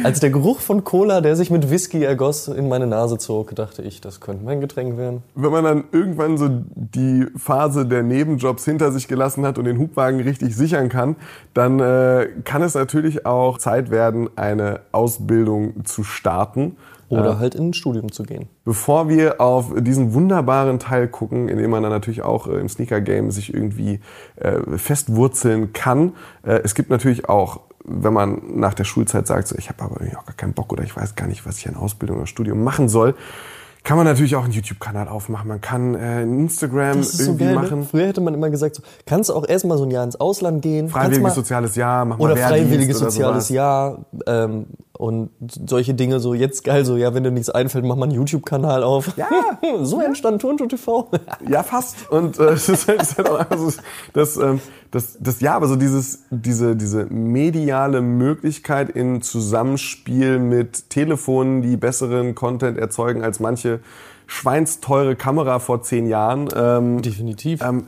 Als 0.03 0.19
der 0.21 0.29
Geruch 0.29 0.59
von 0.59 0.83
Cola, 0.83 1.21
der 1.21 1.35
sich 1.35 1.51
mit 1.51 1.69
Whisky 1.69 2.03
ergoss, 2.03 2.47
in 2.47 2.67
meine 2.67 2.87
Nase 2.87 3.17
zog, 3.17 3.55
dachte 3.55 3.81
ich, 3.81 4.01
das 4.01 4.21
könnte 4.21 4.43
mein 4.43 4.61
Getränk 4.61 4.97
werden. 4.97 5.23
Wenn 5.35 5.51
man 5.51 5.63
dann 5.63 5.83
irgendwann 5.91 6.37
so 6.37 6.49
die 6.49 7.27
Phase 7.35 7.85
der 7.85 8.01
Nebenjobs 8.01 8.65
hinter 8.65 8.91
sich 8.91 9.07
gelassen 9.07 9.45
hat 9.45 9.57
und 9.57 9.65
den 9.65 9.77
Hubwagen 9.77 10.19
richtig 10.21 10.55
sichern 10.55 10.89
kann, 10.89 11.15
dann 11.53 11.79
äh, 11.79 12.29
kann 12.43 12.61
es 12.61 12.73
natürlich 12.73 13.25
auch 13.25 13.57
Zeit 13.57 13.91
werden, 13.91 14.29
eine 14.35 14.81
Ausbildung 14.91 15.85
zu 15.85 16.03
starten. 16.03 16.77
Oder 17.09 17.33
äh, 17.33 17.35
halt 17.35 17.55
in 17.55 17.69
ein 17.69 17.73
Studium 17.73 18.11
zu 18.11 18.23
gehen. 18.23 18.47
Bevor 18.63 19.09
wir 19.09 19.41
auf 19.41 19.73
diesen 19.77 20.13
wunderbaren 20.13 20.79
Teil 20.79 21.07
gucken, 21.07 21.47
in 21.47 21.57
dem 21.57 21.69
man 21.69 21.83
dann 21.83 21.91
natürlich 21.91 22.23
auch 22.23 22.47
äh, 22.47 22.59
im 22.59 22.69
Sneaker-Game 22.69 23.31
sich 23.31 23.53
irgendwie 23.53 23.99
äh, 24.35 24.59
festwurzeln 24.77 25.73
kann. 25.73 26.13
Äh, 26.43 26.61
es 26.63 26.75
gibt 26.75 26.89
natürlich 26.89 27.29
auch 27.29 27.61
wenn 27.87 28.13
man 28.13 28.41
nach 28.55 28.73
der 28.73 28.83
Schulzeit 28.83 29.27
sagt, 29.27 29.47
so, 29.47 29.55
ich 29.57 29.69
habe 29.69 29.83
aber 29.83 29.97
irgendwie 29.97 30.17
auch 30.17 30.25
gar 30.25 30.35
keinen 30.35 30.53
Bock 30.53 30.73
oder 30.73 30.83
ich 30.83 30.95
weiß 30.95 31.13
gar 31.13 31.27
nicht, 31.27 31.45
was 31.45 31.59
ich 31.59 31.67
an 31.67 31.75
Ausbildung 31.75 32.17
oder 32.17 32.25
Studium 32.25 32.63
machen 32.63 32.89
soll, 32.89 33.13
kann 33.85 33.97
man 33.97 34.07
natürlich 34.07 34.35
auch 34.35 34.43
einen 34.43 34.53
YouTube-Kanal 34.53 35.07
aufmachen. 35.07 35.47
Man 35.47 35.61
kann 35.61 35.93
äh, 35.93 36.23
Instagram 36.23 36.97
das 36.97 37.13
ist 37.13 37.19
irgendwie 37.21 37.43
so 37.43 37.49
geil, 37.49 37.55
ne? 37.55 37.61
machen. 37.61 37.87
Früher 37.89 38.07
hätte 38.07 38.19
man 38.19 38.33
immer 38.33 38.49
gesagt, 38.49 38.75
so, 38.75 38.83
kannst 39.05 39.29
du 39.29 39.35
auch 39.35 39.47
erstmal 39.47 39.77
so 39.77 39.83
ein 39.83 39.91
Jahr 39.91 40.03
ins 40.03 40.19
Ausland 40.19 40.63
gehen. 40.63 40.89
Freiwilliges 40.89 41.35
soziales 41.35 41.75
Jahr, 41.75 42.03
mach 42.03 42.17
Oder 42.17 42.33
mal 42.33 42.49
freiwilliges 42.49 42.99
oder 42.99 43.11
soziales 43.11 43.47
sowas. 43.47 43.55
Jahr. 43.55 44.05
Ähm, 44.25 44.65
und 44.97 45.29
solche 45.67 45.93
Dinge 45.93 46.19
so 46.19 46.33
jetzt 46.33 46.63
geil, 46.63 46.85
so 46.85 46.97
ja, 46.97 47.13
wenn 47.13 47.23
dir 47.23 47.31
nichts 47.31 47.49
einfällt, 47.49 47.85
mach 47.85 47.95
mal 47.95 48.05
einen 48.05 48.13
YouTube-Kanal 48.13 48.83
auf. 48.83 49.15
Ja. 49.17 49.27
so 49.83 50.01
entstand 50.01 50.41
Turnschuh 50.41 50.67
TV. 50.67 51.09
Ja, 51.49 51.63
fast. 51.63 52.09
Und 52.09 52.39
äh, 52.39 52.43
es 52.53 52.69
ist 52.69 52.87
halt, 52.87 53.01
ist 53.01 53.17
halt 53.17 53.29
auch 53.29 53.39
einfach 53.39 53.57
so, 53.57 53.71
dass 54.13 54.37
ähm, 54.37 54.61
das, 54.91 55.17
das 55.19 55.41
ja, 55.41 55.55
aber 55.55 55.67
so 55.67 55.75
dieses, 55.75 56.23
diese, 56.29 56.75
diese 56.75 57.05
mediale 57.05 58.01
Möglichkeit 58.01 58.89
in 58.89 59.21
Zusammenspiel 59.21 60.39
mit 60.39 60.89
Telefonen, 60.89 61.61
die 61.61 61.77
besseren 61.77 62.35
Content 62.35 62.77
erzeugen 62.77 63.21
als 63.23 63.39
manche 63.39 63.79
schweinsteure 64.27 65.15
Kamera 65.15 65.59
vor 65.59 65.81
zehn 65.81 66.07
Jahren. 66.07 66.49
Ähm, 66.55 67.01
Definitiv. 67.01 67.61
Ähm, 67.61 67.87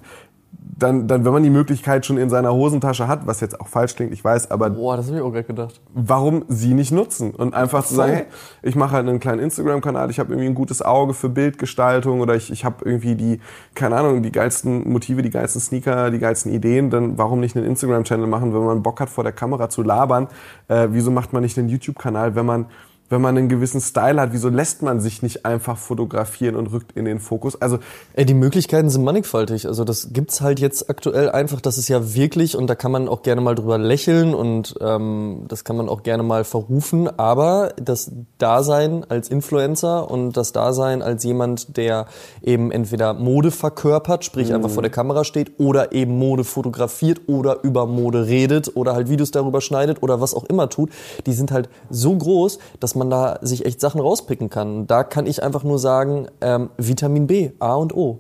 dann, 0.78 1.08
dann, 1.08 1.26
wenn 1.26 1.34
man 1.34 1.44
die 1.44 1.50
Möglichkeit 1.50 2.06
schon 2.06 2.18
in 2.18 2.30
seiner 2.30 2.54
Hosentasche 2.54 3.08
hat, 3.08 3.26
was 3.26 3.42
jetzt 3.42 3.60
auch 3.60 3.68
falsch 3.68 3.96
klingt, 3.96 4.14
ich 4.14 4.24
weiß, 4.24 4.52
aber 4.52 4.70
Boah, 4.70 4.96
das 4.96 5.08
habe 5.08 5.18
ich 5.18 5.24
auch 5.24 5.32
gerade 5.32 5.44
gedacht. 5.46 5.82
warum 5.94 6.46
sie 6.50 6.74
nicht 6.74 6.92
nutzen 6.92 7.32
und 7.32 7.54
einfach 7.56 7.84
zu 7.86 7.96
sagen, 7.96 8.14
hey, 8.14 8.26
ich 8.62 8.76
mache 8.76 8.92
halt 8.92 9.08
einen 9.08 9.20
kleinen 9.20 9.40
Instagram-Kanal, 9.42 10.10
ich 10.12 10.20
habe 10.20 10.34
irgendwie 10.34 10.48
ein 10.48 10.56
gutes 10.56 10.82
Auge 10.82 11.14
für 11.14 11.30
Bildgestaltung 11.30 12.22
oder 12.22 12.36
ich, 12.36 12.52
ich 12.52 12.64
habe 12.64 12.86
irgendwie 12.86 13.16
die, 13.16 13.40
keine 13.74 13.96
Ahnung, 13.98 14.22
die 14.22 14.32
geilsten 14.32 14.88
Motive, 14.92 15.22
die 15.24 15.32
geilsten 15.32 15.62
Sneaker, 15.62 16.12
die 16.12 16.20
geilsten 16.20 16.54
Ideen, 16.54 16.90
dann 16.90 17.18
warum 17.18 17.40
nicht 17.40 17.56
einen 17.56 17.66
Instagram-Channel 17.66 18.28
machen, 18.28 18.54
wenn 18.54 18.64
man 18.64 18.84
Bock 18.84 19.00
hat, 19.00 19.10
vor 19.10 19.24
der 19.24 19.34
Kamera 19.34 19.70
zu 19.70 19.82
labern? 19.82 20.28
Äh, 20.68 20.90
wieso 20.92 21.10
macht 21.10 21.34
man 21.34 21.42
nicht 21.42 21.58
einen 21.58 21.70
YouTube-Kanal, 21.70 22.36
wenn 22.36 22.46
man 22.46 22.68
wenn 23.10 23.22
man 23.22 23.38
einen 23.38 23.50
gewissen 23.50 23.82
Style 23.82 24.20
hat, 24.20 24.34
wieso 24.34 24.50
lässt 24.50 24.82
man 24.82 25.00
sich 25.00 25.22
nicht 25.22 25.46
einfach 25.46 25.78
fotografieren 25.78 26.56
und 26.56 26.68
rückt 26.68 26.92
in 26.94 27.06
den 27.06 27.20
Fokus? 27.20 27.62
Also 27.62 27.80
Ey, 28.14 28.26
die 28.26 28.34
Möglichkeiten 28.34 28.90
sind 28.90 29.04
mannigfaltig. 29.04 29.68
Also 29.68 29.84
das 29.84 30.10
gibt's 30.12 30.42
halt 30.42 30.60
jetzt 30.60 30.90
aktuell 30.90 31.30
einfach. 31.30 31.62
Das 31.62 31.78
ist 31.78 31.88
ja 31.88 32.16
wirklich 32.16 32.58
und 32.58 32.68
da 32.68 32.74
kann 32.74 32.92
man 32.92 33.08
auch 33.08 33.22
gerne 33.22 33.42
mal 33.42 33.54
drüber 33.54 33.78
lächeln 33.78 34.34
und 34.34 34.76
ähm, 34.82 35.46
das 35.48 35.64
kann 35.64 35.78
man 35.78 35.88
auch 35.88 36.02
gerne 36.02 36.24
mal 36.24 36.44
verrufen. 36.44 37.08
Aber 37.20 37.74
das 37.80 38.12
Dasein 38.40 39.06
als 39.08 39.30
Influencer 39.30 40.10
und 40.10 40.36
das 40.36 40.52
Dasein 40.52 41.04
als 41.04 41.24
jemand, 41.24 41.78
der 41.78 42.08
eben 42.42 42.72
entweder 42.72 43.14
Mode 43.14 43.52
verkörpert, 43.52 44.26
sprich 44.26 44.54
einfach 44.54 44.72
vor 44.72 44.82
der 44.82 44.92
Kamera 44.92 45.24
steht, 45.24 45.60
oder 45.60 45.92
eben 45.92 46.18
Mode 46.18 46.44
fotografiert 46.44 47.22
oder 47.28 47.64
über 47.64 47.86
Mode 47.86 48.26
redet 48.26 48.76
oder 48.76 48.96
halt 48.96 49.10
Videos 49.10 49.30
darüber 49.30 49.62
schneidet 49.62 50.02
oder 50.02 50.22
was 50.22 50.34
auch 50.34 50.46
immer 50.46 50.70
tut, 50.70 50.90
die 51.28 51.34
sind 51.34 51.52
halt 51.52 51.70
so 51.92 52.16
groß, 52.16 52.58
dass 52.80 52.96
man 52.98 53.10
da 53.10 53.40
sich 53.42 53.66
echt 53.66 53.80
Sachen 53.80 54.02
rauspicken 54.02 54.50
kann. 54.50 54.88
Da 54.88 55.04
kann 55.04 55.26
ich 55.26 55.44
einfach 55.44 55.64
nur 55.64 55.80
sagen, 55.80 56.28
ähm, 56.42 56.70
Vitamin 56.78 57.28
B, 57.28 57.52
A 57.60 57.76
und 57.76 57.96
O. 57.96 58.20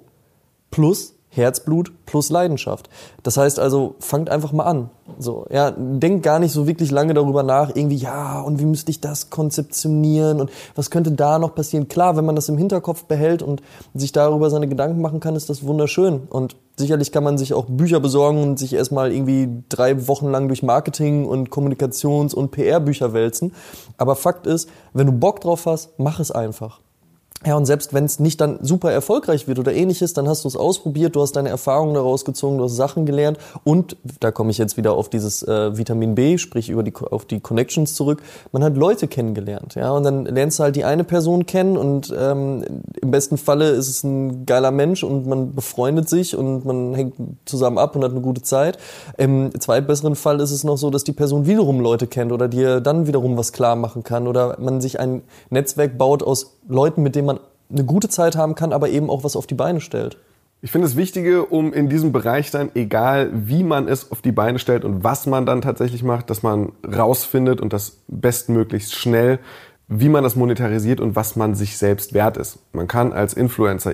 Plus 0.71 1.16
Herzblut 1.37 1.91
plus 2.05 2.29
Leidenschaft. 2.29 2.89
Das 3.23 3.37
heißt 3.37 3.59
also, 3.59 3.95
fangt 3.99 4.29
einfach 4.29 4.51
mal 4.51 4.65
an. 4.65 4.89
So, 5.19 5.45
ja, 5.49 5.71
denkt 5.71 6.23
gar 6.23 6.39
nicht 6.39 6.51
so 6.51 6.67
wirklich 6.67 6.91
lange 6.91 7.13
darüber 7.13 7.43
nach, 7.43 7.75
irgendwie, 7.75 7.95
ja, 7.95 8.41
und 8.41 8.59
wie 8.59 8.65
müsste 8.65 8.91
ich 8.91 8.99
das 8.99 9.29
konzeptionieren 9.29 10.41
und 10.41 10.51
was 10.75 10.91
könnte 10.91 11.11
da 11.11 11.39
noch 11.39 11.55
passieren? 11.55 11.87
Klar, 11.87 12.17
wenn 12.17 12.25
man 12.25 12.35
das 12.35 12.49
im 12.49 12.57
Hinterkopf 12.57 13.05
behält 13.05 13.41
und 13.41 13.61
sich 13.93 14.11
darüber 14.11 14.49
seine 14.49 14.67
Gedanken 14.67 15.01
machen 15.01 15.19
kann, 15.19 15.35
ist 15.35 15.49
das 15.49 15.65
wunderschön. 15.65 16.23
Und 16.29 16.57
sicherlich 16.75 17.11
kann 17.11 17.23
man 17.23 17.37
sich 17.37 17.53
auch 17.53 17.65
Bücher 17.65 17.99
besorgen 17.99 18.43
und 18.43 18.59
sich 18.59 18.73
erstmal 18.73 19.11
irgendwie 19.11 19.63
drei 19.69 20.07
Wochen 20.07 20.27
lang 20.29 20.47
durch 20.47 20.63
Marketing 20.63 21.25
und 21.25 21.49
Kommunikations- 21.49 22.35
und 22.35 22.51
PR-Bücher 22.51 23.13
wälzen. 23.13 23.53
Aber 23.97 24.15
Fakt 24.15 24.45
ist, 24.45 24.69
wenn 24.93 25.07
du 25.07 25.13
Bock 25.13 25.41
drauf 25.41 25.65
hast, 25.65 25.97
mach 25.97 26.19
es 26.19 26.31
einfach. 26.31 26.81
Ja, 27.45 27.55
und 27.55 27.67
selbst 27.67 27.93
wenn 27.93 28.05
es 28.05 28.19
nicht 28.19 28.41
dann 28.41 28.57
super 28.63 28.91
erfolgreich 28.91 29.47
wird 29.47 29.59
oder 29.59 29.71
ähnliches, 29.71 30.13
dann 30.13 30.27
hast 30.27 30.43
du 30.43 30.47
es 30.47 30.57
ausprobiert, 30.57 31.15
du 31.15 31.21
hast 31.21 31.33
deine 31.33 31.49
Erfahrungen 31.49 31.93
daraus 31.93 32.25
gezogen, 32.25 32.57
du 32.57 32.63
hast 32.63 32.75
Sachen 32.75 33.05
gelernt 33.05 33.37
und 33.63 33.95
da 34.19 34.31
komme 34.31 34.49
ich 34.49 34.57
jetzt 34.57 34.75
wieder 34.75 34.93
auf 34.93 35.07
dieses 35.07 35.43
äh, 35.43 35.77
Vitamin 35.77 36.15
B, 36.15 36.39
sprich 36.39 36.69
über 36.69 36.81
die 36.81 36.93
auf 36.95 37.25
die 37.25 37.39
Connections 37.39 37.93
zurück. 37.93 38.23
Man 38.51 38.63
hat 38.63 38.75
Leute 38.75 39.07
kennengelernt, 39.07 39.75
ja, 39.75 39.91
und 39.91 40.03
dann 40.03 40.25
lernst 40.25 40.57
du 40.57 40.63
halt 40.63 40.75
die 40.75 40.83
eine 40.83 41.03
Person 41.03 41.45
kennen 41.45 41.77
und 41.77 42.11
ähm, 42.17 42.65
im 42.99 43.11
besten 43.11 43.37
Falle 43.37 43.69
ist 43.69 43.87
es 43.87 44.03
ein 44.03 44.47
geiler 44.47 44.71
Mensch 44.71 45.03
und 45.03 45.27
man 45.27 45.53
befreundet 45.53 46.09
sich 46.09 46.35
und 46.35 46.65
man 46.65 46.95
hängt 46.95 47.13
zusammen 47.45 47.77
ab 47.77 47.95
und 47.95 48.03
hat 48.03 48.11
eine 48.11 48.21
gute 48.21 48.41
Zeit. 48.41 48.79
Im 49.15 49.51
zweitbesseren 49.59 50.15
Fall 50.15 50.39
ist 50.39 50.51
es 50.51 50.63
noch 50.63 50.77
so, 50.77 50.89
dass 50.89 51.03
die 51.03 51.13
Person 51.13 51.45
wiederum 51.45 51.81
Leute 51.81 52.07
kennt 52.07 52.31
oder 52.31 52.47
dir 52.47 52.81
dann 52.81 53.05
wiederum 53.05 53.37
was 53.37 53.53
klar 53.53 53.75
machen 53.75 54.03
kann 54.03 54.27
oder 54.27 54.57
man 54.59 54.81
sich 54.81 54.99
ein 54.99 55.21
Netzwerk 55.51 55.99
baut 55.99 56.23
aus 56.23 56.57
Leuten, 56.67 57.03
mit 57.03 57.15
denen 57.15 57.26
eine 57.69 57.83
gute 57.83 58.09
Zeit 58.09 58.35
haben 58.35 58.55
kann, 58.55 58.73
aber 58.73 58.89
eben 58.89 59.09
auch 59.09 59.23
was 59.23 59.35
auf 59.35 59.47
die 59.47 59.55
Beine 59.55 59.81
stellt. 59.81 60.17
Ich 60.61 60.71
finde 60.71 60.87
es 60.87 60.95
Wichtige, 60.95 61.45
um 61.45 61.71
in 61.71 61.87
diesem 61.87 62.11
Bereich 62.11 62.49
dann, 62.49 62.71
egal 62.73 63.29
wie 63.31 63.63
man 63.63 63.87
es 63.87 64.11
auf 64.11 64.21
die 64.21 64.31
Beine 64.31 64.57
stellt 64.57 64.85
und 64.85 65.03
was 65.03 65.27
man 65.27 65.45
dann 65.45 65.61
tatsächlich 65.61 66.01
macht, 66.01 66.29
dass 66.31 66.41
man 66.41 66.71
rausfindet 66.83 67.61
und 67.61 67.73
das 67.73 68.01
bestmöglichst 68.07 68.95
schnell, 68.95 69.39
wie 69.87 70.09
man 70.09 70.23
das 70.23 70.35
monetarisiert 70.35 70.99
und 70.99 71.15
was 71.15 71.35
man 71.35 71.53
sich 71.53 71.77
selbst 71.77 72.13
wert 72.13 72.37
ist. 72.37 72.59
Man 72.73 72.87
kann 72.87 73.13
als 73.13 73.33
Influencer, 73.33 73.93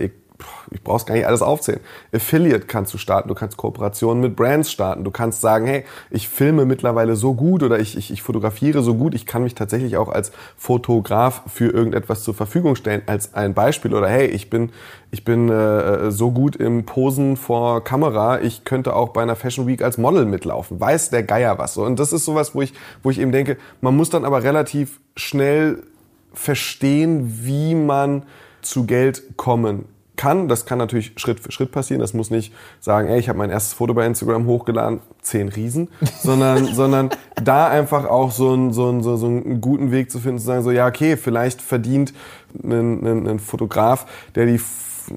ich 0.72 0.82
brauch's 0.82 1.06
gar 1.06 1.16
nicht 1.16 1.28
alles 1.28 1.42
aufzählen. 1.42 1.80
Affiliate 2.14 2.66
kannst 2.66 2.94
du 2.94 2.98
starten, 2.98 3.30
du 3.30 3.36
kannst 3.36 3.58
Kooperationen 3.58 4.22
mit 4.22 4.36
Brands 4.36 4.72
starten, 4.72 5.04
du 5.04 5.12
kannst 5.12 5.42
sagen, 5.42 5.66
hey, 5.66 5.86
ich 6.10 6.30
filme 6.30 6.66
mittlerweile 6.66 7.16
so 7.16 7.34
gut 7.34 7.64
oder 7.64 7.80
ich, 7.80 7.98
ich, 7.98 8.12
ich 8.12 8.22
fotografiere 8.22 8.82
so 8.82 8.96
gut, 8.96 9.14
ich 9.14 9.26
kann 9.26 9.44
mich 9.44 9.56
tatsächlich 9.56 9.98
auch 9.98 10.10
als 10.10 10.32
Fotograf 10.58 11.44
für 11.48 11.72
irgendetwas 11.72 12.24
zur 12.24 12.34
Verfügung 12.34 12.76
stellen, 12.76 13.04
als 13.06 13.34
ein 13.34 13.54
Beispiel. 13.54 13.94
Oder 13.94 14.10
hey, 14.10 14.28
ich 14.28 14.50
bin, 14.50 14.72
ich 15.12 15.24
bin 15.24 15.50
äh, 15.50 16.12
so 16.12 16.32
gut 16.32 16.56
im 16.56 16.86
Posen 16.86 17.38
vor 17.38 17.84
Kamera, 17.84 18.42
ich 18.42 18.66
könnte 18.66 18.96
auch 18.96 19.10
bei 19.10 19.22
einer 19.22 19.36
Fashion 19.36 19.68
Week 19.68 19.82
als 19.82 19.98
Model 19.98 20.26
mitlaufen. 20.26 20.80
Weiß 20.80 21.10
der 21.10 21.24
Geier 21.24 21.58
was. 21.58 21.78
Und 21.78 22.00
das 22.00 22.14
ist 22.14 22.26
sowas, 22.26 22.56
wo 22.56 22.62
ich, 22.62 22.74
wo 23.04 23.10
ich 23.10 23.20
eben 23.20 23.32
denke, 23.32 23.58
man 23.82 23.96
muss 23.96 24.10
dann 24.10 24.26
aber 24.26 24.44
relativ 24.44 25.00
schnell 25.16 25.84
verstehen, 26.34 27.40
wie 27.44 27.76
man 27.76 28.24
zu 28.62 28.86
Geld 28.86 29.38
kommen 29.38 29.86
kann. 30.24 30.48
Das 30.48 30.66
kann 30.66 30.78
natürlich 30.78 31.12
Schritt 31.18 31.42
für 31.42 31.52
Schritt 31.52 31.72
passieren. 31.72 32.00
Das 32.00 32.14
muss 32.14 32.32
nicht 32.32 32.54
sagen, 32.80 33.10
ey, 33.10 33.20
ich 33.20 33.28
habe 33.28 33.38
mein 33.38 33.50
erstes 33.50 33.74
Foto 33.74 33.94
bei 33.94 34.06
Instagram 34.06 34.46
hochgeladen, 34.46 35.02
zehn 35.22 35.50
Riesen, 35.50 35.90
sondern, 36.22 36.66
sondern 36.74 37.10
da 37.44 37.68
einfach 37.68 38.06
auch 38.06 38.32
so 38.32 38.54
einen, 38.54 38.72
so, 38.72 38.88
einen, 38.88 39.04
so, 39.04 39.18
so 39.18 39.26
einen 39.26 39.60
guten 39.60 39.92
Weg 39.92 40.10
zu 40.10 40.20
finden, 40.20 40.40
zu 40.40 40.46
sagen, 40.46 40.64
so 40.64 40.72
ja, 40.72 40.88
okay, 40.88 41.18
vielleicht 41.18 41.62
verdient 41.62 42.14
ein, 42.64 43.06
ein, 43.06 43.28
ein 43.28 43.40
Fotograf, 43.40 44.06
der 44.36 44.46
die 44.46 44.60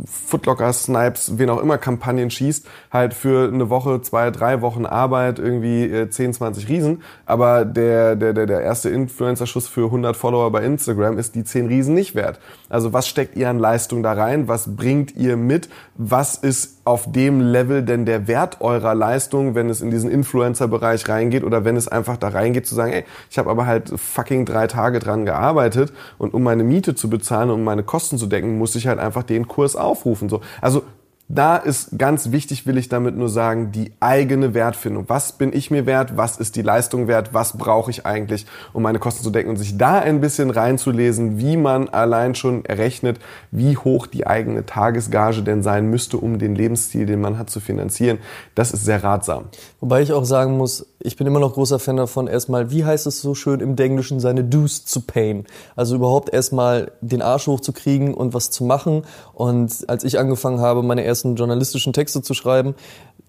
Footlocker, 0.04 0.72
Snipes, 0.72 1.38
wen 1.38 1.50
auch 1.50 1.60
immer 1.60 1.78
Kampagnen 1.78 2.30
schießt, 2.30 2.66
halt 2.90 3.14
für 3.14 3.48
eine 3.52 3.70
Woche, 3.70 4.02
zwei, 4.02 4.30
drei 4.30 4.60
Wochen 4.60 4.86
Arbeit 4.86 5.38
irgendwie 5.38 5.84
äh, 5.84 6.10
10, 6.10 6.34
20 6.34 6.68
Riesen. 6.68 7.02
Aber 7.24 7.64
der, 7.64 8.16
der, 8.16 8.32
der, 8.32 8.46
der 8.46 8.60
erste 8.60 8.90
Influencer-Schuss 8.90 9.68
für 9.68 9.86
100 9.86 10.16
Follower 10.16 10.50
bei 10.50 10.64
Instagram 10.64 11.18
ist 11.18 11.34
die 11.34 11.44
10 11.44 11.66
Riesen 11.66 11.94
nicht 11.94 12.14
wert. 12.14 12.40
Also 12.68 12.92
was 12.92 13.06
steckt 13.06 13.36
ihr 13.36 13.48
an 13.48 13.58
Leistung 13.58 14.02
da 14.02 14.12
rein? 14.12 14.48
Was 14.48 14.76
bringt 14.76 15.14
ihr 15.16 15.36
mit? 15.36 15.68
Was 15.96 16.34
ist 16.34 16.80
auf 16.84 17.10
dem 17.10 17.40
Level 17.40 17.82
denn 17.82 18.06
der 18.06 18.28
Wert 18.28 18.60
eurer 18.60 18.94
Leistung, 18.94 19.54
wenn 19.54 19.70
es 19.70 19.80
in 19.80 19.90
diesen 19.90 20.10
Influencer-Bereich 20.10 21.08
reingeht 21.08 21.44
oder 21.44 21.64
wenn 21.64 21.76
es 21.76 21.88
einfach 21.88 22.16
da 22.16 22.28
reingeht 22.28 22.66
zu 22.66 22.74
sagen, 22.74 22.92
ey, 22.92 23.04
ich 23.30 23.38
habe 23.38 23.50
aber 23.50 23.66
halt 23.66 23.92
fucking 23.96 24.44
drei 24.44 24.66
Tage 24.66 24.98
dran 24.98 25.24
gearbeitet 25.24 25.92
und 26.18 26.34
um 26.34 26.42
meine 26.42 26.64
Miete 26.64 26.94
zu 26.94 27.10
bezahlen 27.10 27.50
und 27.50 27.56
um 27.56 27.64
meine 27.64 27.82
Kosten 27.82 28.18
zu 28.18 28.26
decken, 28.26 28.58
muss 28.58 28.74
ich 28.74 28.86
halt 28.86 28.98
einfach 28.98 29.22
den 29.22 29.48
Kurs 29.48 29.76
aufrufen. 29.76 30.28
So. 30.28 30.40
Also 30.60 30.82
da 31.28 31.56
ist 31.56 31.98
ganz 31.98 32.30
wichtig, 32.30 32.66
will 32.66 32.78
ich 32.78 32.88
damit 32.88 33.16
nur 33.16 33.28
sagen, 33.28 33.72
die 33.72 33.92
eigene 33.98 34.54
Wertfindung. 34.54 35.06
Was 35.08 35.32
bin 35.32 35.52
ich 35.52 35.72
mir 35.72 35.84
wert? 35.84 36.16
Was 36.16 36.36
ist 36.36 36.54
die 36.54 36.62
Leistung 36.62 37.08
wert? 37.08 37.34
Was 37.34 37.58
brauche 37.58 37.90
ich 37.90 38.06
eigentlich, 38.06 38.46
um 38.72 38.84
meine 38.84 39.00
Kosten 39.00 39.24
zu 39.24 39.30
decken? 39.30 39.50
Und 39.50 39.56
sich 39.56 39.76
da 39.76 39.98
ein 39.98 40.20
bisschen 40.20 40.50
reinzulesen, 40.50 41.38
wie 41.38 41.56
man 41.56 41.88
allein 41.88 42.36
schon 42.36 42.64
errechnet, 42.64 43.18
wie 43.50 43.76
hoch 43.76 44.06
die 44.06 44.26
eigene 44.26 44.66
Tagesgage 44.66 45.42
denn 45.42 45.64
sein 45.64 45.90
müsste, 45.90 46.18
um 46.18 46.38
den 46.38 46.54
Lebensstil, 46.54 47.06
den 47.06 47.20
man 47.20 47.38
hat, 47.38 47.50
zu 47.50 47.58
finanzieren. 47.58 48.18
Das 48.54 48.70
ist 48.70 48.84
sehr 48.84 49.02
ratsam. 49.02 49.46
Wobei 49.80 50.02
ich 50.02 50.12
auch 50.12 50.24
sagen 50.24 50.56
muss, 50.56 50.86
ich 50.98 51.16
bin 51.16 51.26
immer 51.26 51.40
noch 51.40 51.54
großer 51.54 51.78
Fan 51.78 51.96
davon, 51.96 52.26
erstmal, 52.26 52.70
wie 52.70 52.84
heißt 52.84 53.06
es 53.06 53.20
so 53.20 53.34
schön 53.34 53.60
im 53.60 53.76
Englischen, 53.76 54.20
seine 54.20 54.44
Dues 54.44 54.84
zu 54.84 55.02
payen. 55.02 55.44
Also 55.74 55.94
überhaupt 55.94 56.32
erstmal 56.32 56.92
den 57.00 57.22
Arsch 57.22 57.46
hochzukriegen 57.46 58.14
und 58.14 58.34
was 58.34 58.50
zu 58.50 58.64
machen. 58.64 59.02
Und 59.34 59.88
als 59.88 60.04
ich 60.04 60.18
angefangen 60.18 60.60
habe, 60.60 60.82
meine 60.82 61.04
ersten 61.04 61.36
journalistischen 61.36 61.92
Texte 61.92 62.22
zu 62.22 62.34
schreiben, 62.34 62.74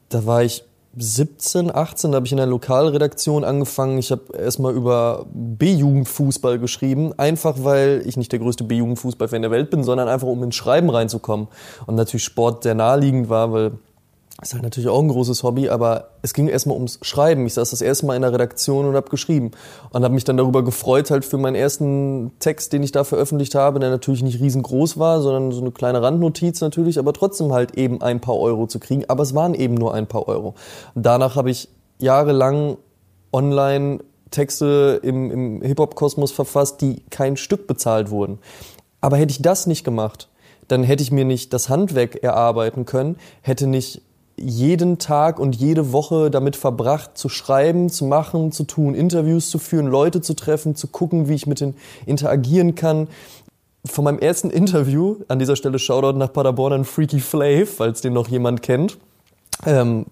da 0.10 0.26
war 0.26 0.44
ich 0.44 0.64
17, 1.00 1.74
18, 1.74 2.12
da 2.12 2.16
habe 2.16 2.26
ich 2.26 2.32
in 2.32 2.38
der 2.38 2.48
Lokalredaktion 2.48 3.44
angefangen. 3.44 4.00
Ich 4.00 4.12
habe 4.12 4.36
erstmal 4.36 4.74
über 4.74 5.28
B-Jugendfußball 5.32 6.58
geschrieben, 6.58 7.14
einfach 7.18 7.58
weil 7.60 8.02
ich 8.06 8.18
nicht 8.18 8.32
der 8.32 8.40
größte 8.40 8.64
B-Jugendfußballfan 8.64 9.44
der 9.44 9.52
Welt 9.52 9.70
bin, 9.70 9.84
sondern 9.84 10.08
einfach 10.08 10.28
um 10.28 10.42
ins 10.42 10.56
Schreiben 10.56 10.90
reinzukommen. 10.90 11.50
Und 11.86 11.96
natürlich 11.96 12.24
Sport 12.24 12.64
sehr 12.64 12.74
naheliegend 12.74 13.30
war, 13.30 13.52
weil 13.52 13.74
ist 14.42 14.54
halt 14.54 14.62
natürlich 14.62 14.88
auch 14.88 15.02
ein 15.02 15.08
großes 15.08 15.42
Hobby, 15.42 15.68
aber 15.70 16.10
es 16.22 16.36
ging 16.36 16.48
erstmal 16.48 16.76
ums 16.76 17.00
Schreiben. 17.02 17.48
Ich 17.48 17.56
saß 17.56 17.72
das 17.72 17.82
erste 17.82 18.06
Mal 18.06 18.16
in 18.16 18.22
der 18.22 18.32
Redaktion 18.32 18.86
und 18.86 18.96
habe 18.96 19.10
geschrieben 19.10 19.52
und 19.90 20.04
habe 20.04 20.14
mich 20.14 20.26
dann 20.26 20.38
darüber 20.38 20.64
gefreut, 20.64 21.10
halt 21.10 21.26
für 21.26 21.40
meinen 21.40 21.56
ersten 21.56 22.32
Text, 22.40 22.72
den 22.72 22.84
ich 22.84 22.92
da 22.92 23.04
veröffentlicht 23.04 23.56
habe, 23.56 23.80
der 23.80 23.90
natürlich 23.90 24.22
nicht 24.22 24.40
riesengroß 24.40 25.00
war, 25.00 25.22
sondern 25.22 25.52
so 25.52 25.62
eine 25.62 25.72
kleine 25.72 26.04
Randnotiz 26.04 26.62
natürlich, 26.62 27.00
aber 27.00 27.14
trotzdem 27.14 27.52
halt 27.52 27.76
eben 27.78 28.02
ein 28.04 28.22
paar 28.22 28.38
Euro 28.38 28.68
zu 28.68 28.80
kriegen. 28.80 29.06
Aber 29.08 29.24
es 29.24 29.34
waren 29.34 29.56
eben 29.56 29.74
nur 29.74 29.96
ein 29.96 30.06
paar 30.06 30.28
Euro. 30.28 30.54
Danach 30.94 31.36
habe 31.36 31.50
ich 31.50 31.70
jahrelang 31.98 32.78
online 33.34 34.02
Texte 34.30 35.00
im, 35.02 35.32
im 35.32 35.62
Hip-Hop-Kosmos 35.64 36.32
verfasst, 36.32 36.82
die 36.82 37.02
kein 37.10 37.38
Stück 37.38 37.66
bezahlt 37.66 38.12
wurden. 38.12 38.38
Aber 39.02 39.18
hätte 39.18 39.32
ich 39.32 39.42
das 39.42 39.66
nicht 39.66 39.84
gemacht, 39.84 40.30
dann 40.68 40.84
hätte 40.84 41.02
ich 41.02 41.12
mir 41.12 41.26
nicht 41.26 41.54
das 41.54 41.70
Handwerk 41.70 42.24
erarbeiten 42.24 42.86
können, 42.86 43.18
hätte 43.42 43.68
nicht 43.68 44.02
jeden 44.40 45.00
Tag 45.00 45.40
und 45.40 45.56
jede 45.56 45.92
Woche 45.92 46.30
damit 46.30 46.56
verbracht, 46.56 47.18
zu 47.18 47.28
schreiben, 47.28 47.90
zu 47.90 48.06
machen, 48.06 48.52
zu 48.52 48.64
tun, 48.64 48.94
Interviews 48.94 49.50
zu 49.50 49.58
führen, 49.60 49.88
Leute 49.88 50.22
zu 50.22 50.36
treffen, 50.36 50.76
zu 50.76 50.88
gucken, 50.88 51.28
wie 51.28 51.34
ich 51.34 51.48
mit 51.48 51.60
denen 51.60 51.76
interagieren 52.06 52.76
kann. 52.76 53.08
Von 53.86 54.04
meinem 54.04 54.20
ersten 54.20 54.50
Interview, 54.50 55.18
an 55.28 55.40
dieser 55.40 55.56
Stelle 55.56 55.80
Shoutout 55.80 56.18
nach 56.18 56.32
Paderborn 56.32 56.74
an 56.74 56.86
Freaky 56.86 57.20
Flav, 57.20 57.70
falls 57.70 58.02
den 58.02 58.14
noch 58.14 58.28
jemand 58.28 58.62
kennt, 58.62 58.98
ähm, 59.66 60.06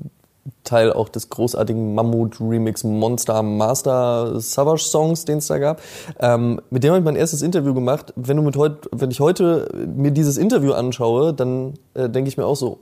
Teil 0.64 0.94
auch 0.94 1.10
des 1.10 1.30
großartigen 1.30 1.96
Mammut-Remix 1.96 2.84
Monster 2.84 3.42
Master 3.42 4.40
Savage 4.40 4.84
Songs, 4.84 5.26
den 5.26 5.40
es 5.40 5.48
da 5.48 5.58
gab. 5.58 5.82
Ähm, 6.20 6.62
mit 6.70 6.84
dem 6.84 6.92
habe 6.92 7.00
ich 7.00 7.06
mein 7.06 7.16
erstes 7.16 7.42
Interview 7.42 7.74
gemacht. 7.74 8.14
Wenn, 8.16 8.38
du 8.38 8.44
mit 8.44 8.56
heut, 8.56 8.88
wenn 8.92 9.10
ich 9.10 9.20
heute 9.20 9.68
mir 9.88 10.12
dieses 10.12 10.38
Interview 10.38 10.74
anschaue, 10.74 11.34
dann 11.34 11.74
äh, 11.96 12.10
denke 12.10 12.28
ich 12.28 12.38
mir 12.38 12.46
auch 12.46 12.56
so, 12.56 12.80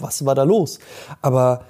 was 0.00 0.24
war 0.26 0.34
da 0.34 0.42
los? 0.42 0.78
Aber 1.22 1.60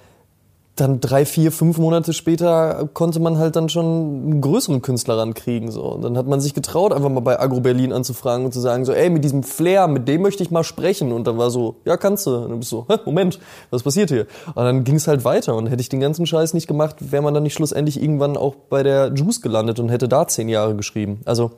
dann 0.77 1.01
drei, 1.01 1.25
vier, 1.25 1.53
fünf 1.53 1.79
Monate 1.79 2.13
später 2.13 2.89
konnte 2.93 3.19
man 3.19 3.39
halt 3.39 3.57
dann 3.57 3.71
schon 3.71 3.85
einen 3.85 4.41
größeren 4.43 4.83
Künstler 4.83 5.17
rankriegen. 5.17 5.71
So. 5.71 5.83
Und 5.83 6.03
dann 6.03 6.19
hat 6.19 6.27
man 6.27 6.41
sich 6.41 6.53
getraut, 6.53 6.93
einfach 6.93 7.09
mal 7.09 7.21
bei 7.21 7.41
Agro 7.41 7.61
Berlin 7.61 7.95
anzufragen 7.95 8.45
und 8.45 8.53
zu 8.53 8.61
sagen, 8.61 8.85
so, 8.85 8.93
ey, 8.93 9.09
mit 9.09 9.25
diesem 9.25 9.43
Flair, 9.43 9.89
mit 9.89 10.07
dem 10.07 10.21
möchte 10.21 10.43
ich 10.43 10.51
mal 10.51 10.65
sprechen. 10.65 11.13
Und 11.13 11.27
dann 11.27 11.39
war 11.39 11.51
so, 11.51 11.77
ja, 11.87 11.97
kannst 11.97 12.27
du. 12.27 12.37
Und 12.37 12.51
dann 12.51 12.59
bist 12.59 12.71
du 12.73 12.77
so, 12.77 12.87
Hä, 12.89 12.99
Moment, 13.07 13.41
was 13.71 13.83
passiert 13.83 14.11
hier? 14.11 14.27
Und 14.49 14.65
dann 14.65 14.85
ging 14.85 14.97
es 14.97 15.09
halt 15.09 15.25
weiter. 15.25 15.55
Und 15.57 15.69
hätte 15.69 15.81
ich 15.81 15.89
den 15.89 16.01
ganzen 16.01 16.27
Scheiß 16.27 16.53
nicht 16.53 16.67
gemacht, 16.67 16.97
wäre 17.11 17.23
man 17.23 17.33
dann 17.33 17.43
nicht 17.43 17.55
schlussendlich 17.55 18.01
irgendwann 18.01 18.37
auch 18.37 18.55
bei 18.55 18.83
der 18.83 19.13
Juice 19.15 19.41
gelandet 19.41 19.81
und 19.81 19.89
hätte 19.89 20.09
da 20.09 20.29
zehn 20.29 20.51
Jahre 20.51 20.77
geschrieben. 20.77 21.21
Also 21.25 21.53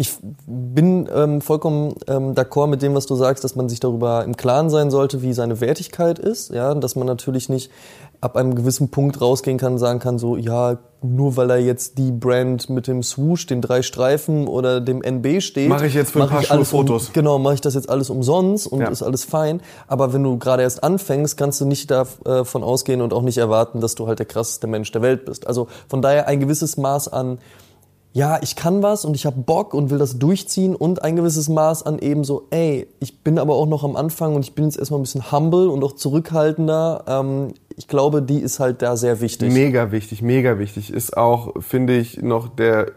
ich 0.00 0.12
bin 0.46 1.08
ähm, 1.12 1.40
vollkommen 1.40 1.96
ähm, 2.06 2.32
d'accord 2.36 2.68
mit 2.68 2.82
dem, 2.82 2.94
was 2.94 3.06
du 3.06 3.16
sagst, 3.16 3.42
dass 3.42 3.56
man 3.56 3.68
sich 3.68 3.80
darüber 3.80 4.22
im 4.22 4.36
Klaren 4.36 4.70
sein 4.70 4.92
sollte, 4.92 5.22
wie 5.22 5.32
seine 5.32 5.60
Wertigkeit 5.60 6.20
ist. 6.20 6.52
Ja, 6.54 6.72
dass 6.74 6.94
man 6.94 7.08
natürlich 7.08 7.48
nicht 7.48 7.72
ab 8.20 8.36
einem 8.36 8.54
gewissen 8.54 8.90
Punkt 8.90 9.20
rausgehen 9.20 9.58
kann 9.58 9.78
sagen 9.78 10.00
kann, 10.00 10.18
so, 10.18 10.36
ja, 10.36 10.78
nur 11.02 11.36
weil 11.36 11.50
er 11.50 11.58
jetzt 11.58 11.98
die 11.98 12.10
Brand 12.10 12.68
mit 12.68 12.88
dem 12.88 13.04
Swoosh, 13.04 13.46
den 13.46 13.60
drei 13.60 13.82
Streifen 13.82 14.48
oder 14.48 14.80
dem 14.80 15.02
NB 15.02 15.40
steht. 15.40 15.68
Mache 15.68 15.86
ich 15.86 15.94
jetzt 15.94 16.12
für 16.12 16.22
ein 16.22 16.28
paar 16.28 16.42
Schuhe 16.42 16.64
Fotos. 16.64 17.08
Um, 17.08 17.12
genau, 17.12 17.38
mache 17.38 17.54
ich 17.54 17.60
das 17.60 17.74
jetzt 17.74 17.88
alles 17.88 18.10
umsonst 18.10 18.66
und 18.66 18.80
ja. 18.80 18.88
ist 18.88 19.02
alles 19.02 19.24
fein. 19.24 19.60
Aber 19.86 20.12
wenn 20.12 20.24
du 20.24 20.38
gerade 20.38 20.64
erst 20.64 20.82
anfängst, 20.82 21.36
kannst 21.36 21.60
du 21.60 21.66
nicht 21.66 21.90
davon 21.90 22.64
ausgehen 22.64 23.00
und 23.00 23.12
auch 23.12 23.22
nicht 23.22 23.38
erwarten, 23.38 23.80
dass 23.80 23.94
du 23.94 24.08
halt 24.08 24.18
der 24.18 24.26
krasseste 24.26 24.66
Mensch 24.66 24.90
der 24.90 25.02
Welt 25.02 25.24
bist. 25.24 25.46
Also 25.46 25.68
von 25.86 26.02
daher 26.02 26.26
ein 26.26 26.40
gewisses 26.40 26.76
Maß 26.76 27.08
an 27.08 27.38
ja, 28.14 28.40
ich 28.42 28.56
kann 28.56 28.82
was 28.82 29.04
und 29.04 29.14
ich 29.14 29.26
habe 29.26 29.40
Bock 29.40 29.74
und 29.74 29.90
will 29.90 29.98
das 29.98 30.18
durchziehen 30.18 30.74
und 30.74 31.04
ein 31.04 31.14
gewisses 31.14 31.48
Maß 31.48 31.84
an 31.84 31.98
eben 31.98 32.24
so, 32.24 32.46
ey, 32.50 32.88
ich 33.00 33.22
bin 33.22 33.38
aber 33.38 33.54
auch 33.54 33.66
noch 33.66 33.84
am 33.84 33.96
Anfang 33.96 34.34
und 34.34 34.44
ich 34.44 34.54
bin 34.54 34.64
jetzt 34.64 34.78
erstmal 34.78 34.98
ein 34.98 35.02
bisschen 35.02 35.30
humble 35.30 35.68
und 35.68 35.84
auch 35.84 35.92
zurückhaltender. 35.92 37.04
Ähm, 37.06 37.54
ich 37.78 37.86
glaube, 37.86 38.22
die 38.22 38.40
ist 38.40 38.58
halt 38.58 38.82
da 38.82 38.96
sehr 38.96 39.20
wichtig. 39.20 39.52
Mega 39.52 39.92
wichtig, 39.92 40.20
mega 40.20 40.58
wichtig. 40.58 40.92
Ist 40.92 41.16
auch, 41.16 41.54
finde 41.62 41.96
ich, 41.96 42.20
noch 42.20 42.48
der 42.48 42.90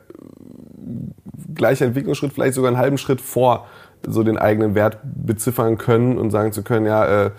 gleiche 1.54 1.86
Entwicklungsschritt, 1.86 2.34
vielleicht 2.34 2.56
sogar 2.56 2.70
einen 2.70 2.80
halben 2.80 2.98
Schritt 2.98 3.22
vor 3.22 3.68
so 4.08 4.24
den 4.24 4.40
eigenen 4.40 4.74
Wert 4.74 4.98
beziffern 5.04 5.78
können 5.78 6.18
und 6.18 6.32
sagen 6.32 6.52
zu 6.52 6.64
können, 6.64 6.88
ja, 6.88 7.26
äh, 7.26 7.32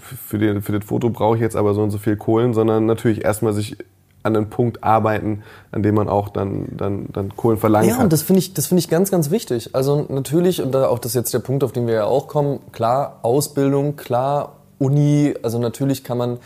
für, 0.00 0.38
den, 0.38 0.62
für 0.62 0.78
das 0.78 0.84
Foto 0.84 1.10
brauche 1.10 1.34
ich 1.34 1.42
jetzt 1.42 1.56
aber 1.56 1.74
so 1.74 1.82
und 1.82 1.90
so 1.90 1.98
viel 1.98 2.16
Kohlen, 2.16 2.54
sondern 2.54 2.86
natürlich 2.86 3.24
erstmal 3.24 3.52
sich 3.52 3.76
an 4.22 4.36
einen 4.36 4.50
Punkt 4.50 4.84
arbeiten, 4.84 5.42
an 5.72 5.82
dem 5.82 5.96
man 5.96 6.08
auch 6.08 6.28
dann, 6.28 6.68
dann, 6.76 7.06
dann 7.12 7.34
Kohlen 7.34 7.58
verlangen 7.58 7.88
ja, 7.88 7.94
kann. 7.94 8.00
Ja, 8.00 8.04
und 8.04 8.12
das 8.12 8.22
finde 8.22 8.38
ich, 8.38 8.54
das 8.54 8.68
finde 8.68 8.80
ich 8.80 8.88
ganz, 8.88 9.10
ganz 9.10 9.32
wichtig. 9.32 9.74
Also 9.74 10.06
natürlich, 10.08 10.62
und 10.62 10.72
da 10.72 10.86
auch 10.86 11.00
das 11.00 11.12
ist 11.12 11.16
jetzt 11.16 11.34
der 11.34 11.40
Punkt, 11.40 11.64
auf 11.64 11.72
den 11.72 11.88
wir 11.88 11.94
ja 11.94 12.04
auch 12.04 12.28
kommen, 12.28 12.60
klar, 12.70 13.18
Ausbildung, 13.22 13.96
klar, 13.96 14.59
Uni, 14.80 15.34
also 15.42 15.58
natürlich 15.58 16.02
kann 16.02 16.18
man 16.18 16.38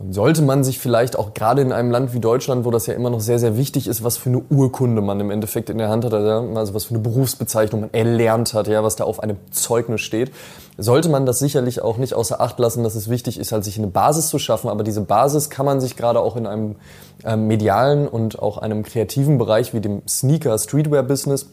und 0.00 0.14
sollte 0.14 0.40
man 0.40 0.64
sich 0.64 0.78
vielleicht 0.78 1.18
auch 1.18 1.34
gerade 1.34 1.60
in 1.60 1.72
einem 1.72 1.90
Land 1.90 2.14
wie 2.14 2.20
Deutschland, 2.20 2.64
wo 2.64 2.70
das 2.70 2.86
ja 2.86 2.94
immer 2.94 3.10
noch 3.10 3.20
sehr, 3.20 3.38
sehr 3.38 3.58
wichtig 3.58 3.86
ist, 3.86 4.02
was 4.02 4.16
für 4.16 4.30
eine 4.30 4.38
Urkunde 4.48 5.02
man 5.02 5.20
im 5.20 5.30
Endeffekt 5.30 5.68
in 5.68 5.76
der 5.76 5.90
Hand 5.90 6.06
hat, 6.06 6.14
also 6.14 6.72
was 6.72 6.84
für 6.84 6.94
eine 6.94 7.02
Berufsbezeichnung 7.02 7.82
man 7.82 7.90
erlernt 7.92 8.54
hat, 8.54 8.66
ja, 8.66 8.82
was 8.82 8.96
da 8.96 9.04
auf 9.04 9.20
einem 9.22 9.36
Zeugnis 9.50 10.00
steht, 10.00 10.32
sollte 10.78 11.10
man 11.10 11.26
das 11.26 11.38
sicherlich 11.38 11.82
auch 11.82 11.98
nicht 11.98 12.14
außer 12.14 12.40
Acht 12.40 12.58
lassen, 12.58 12.82
dass 12.82 12.94
es 12.94 13.10
wichtig 13.10 13.38
ist, 13.38 13.52
halt 13.52 13.64
sich 13.64 13.76
eine 13.76 13.88
Basis 13.88 14.28
zu 14.28 14.38
schaffen. 14.38 14.70
Aber 14.70 14.84
diese 14.84 15.02
Basis 15.02 15.50
kann 15.50 15.66
man 15.66 15.82
sich 15.82 15.96
gerade 15.96 16.20
auch 16.20 16.36
in 16.36 16.46
einem 16.46 16.76
ähm, 17.24 17.46
medialen 17.46 18.08
und 18.08 18.38
auch 18.38 18.56
einem 18.56 18.84
kreativen 18.84 19.36
Bereich 19.36 19.74
wie 19.74 19.80
dem 19.80 20.00
Sneaker, 20.08 20.56
Streetwear-Business 20.56 21.46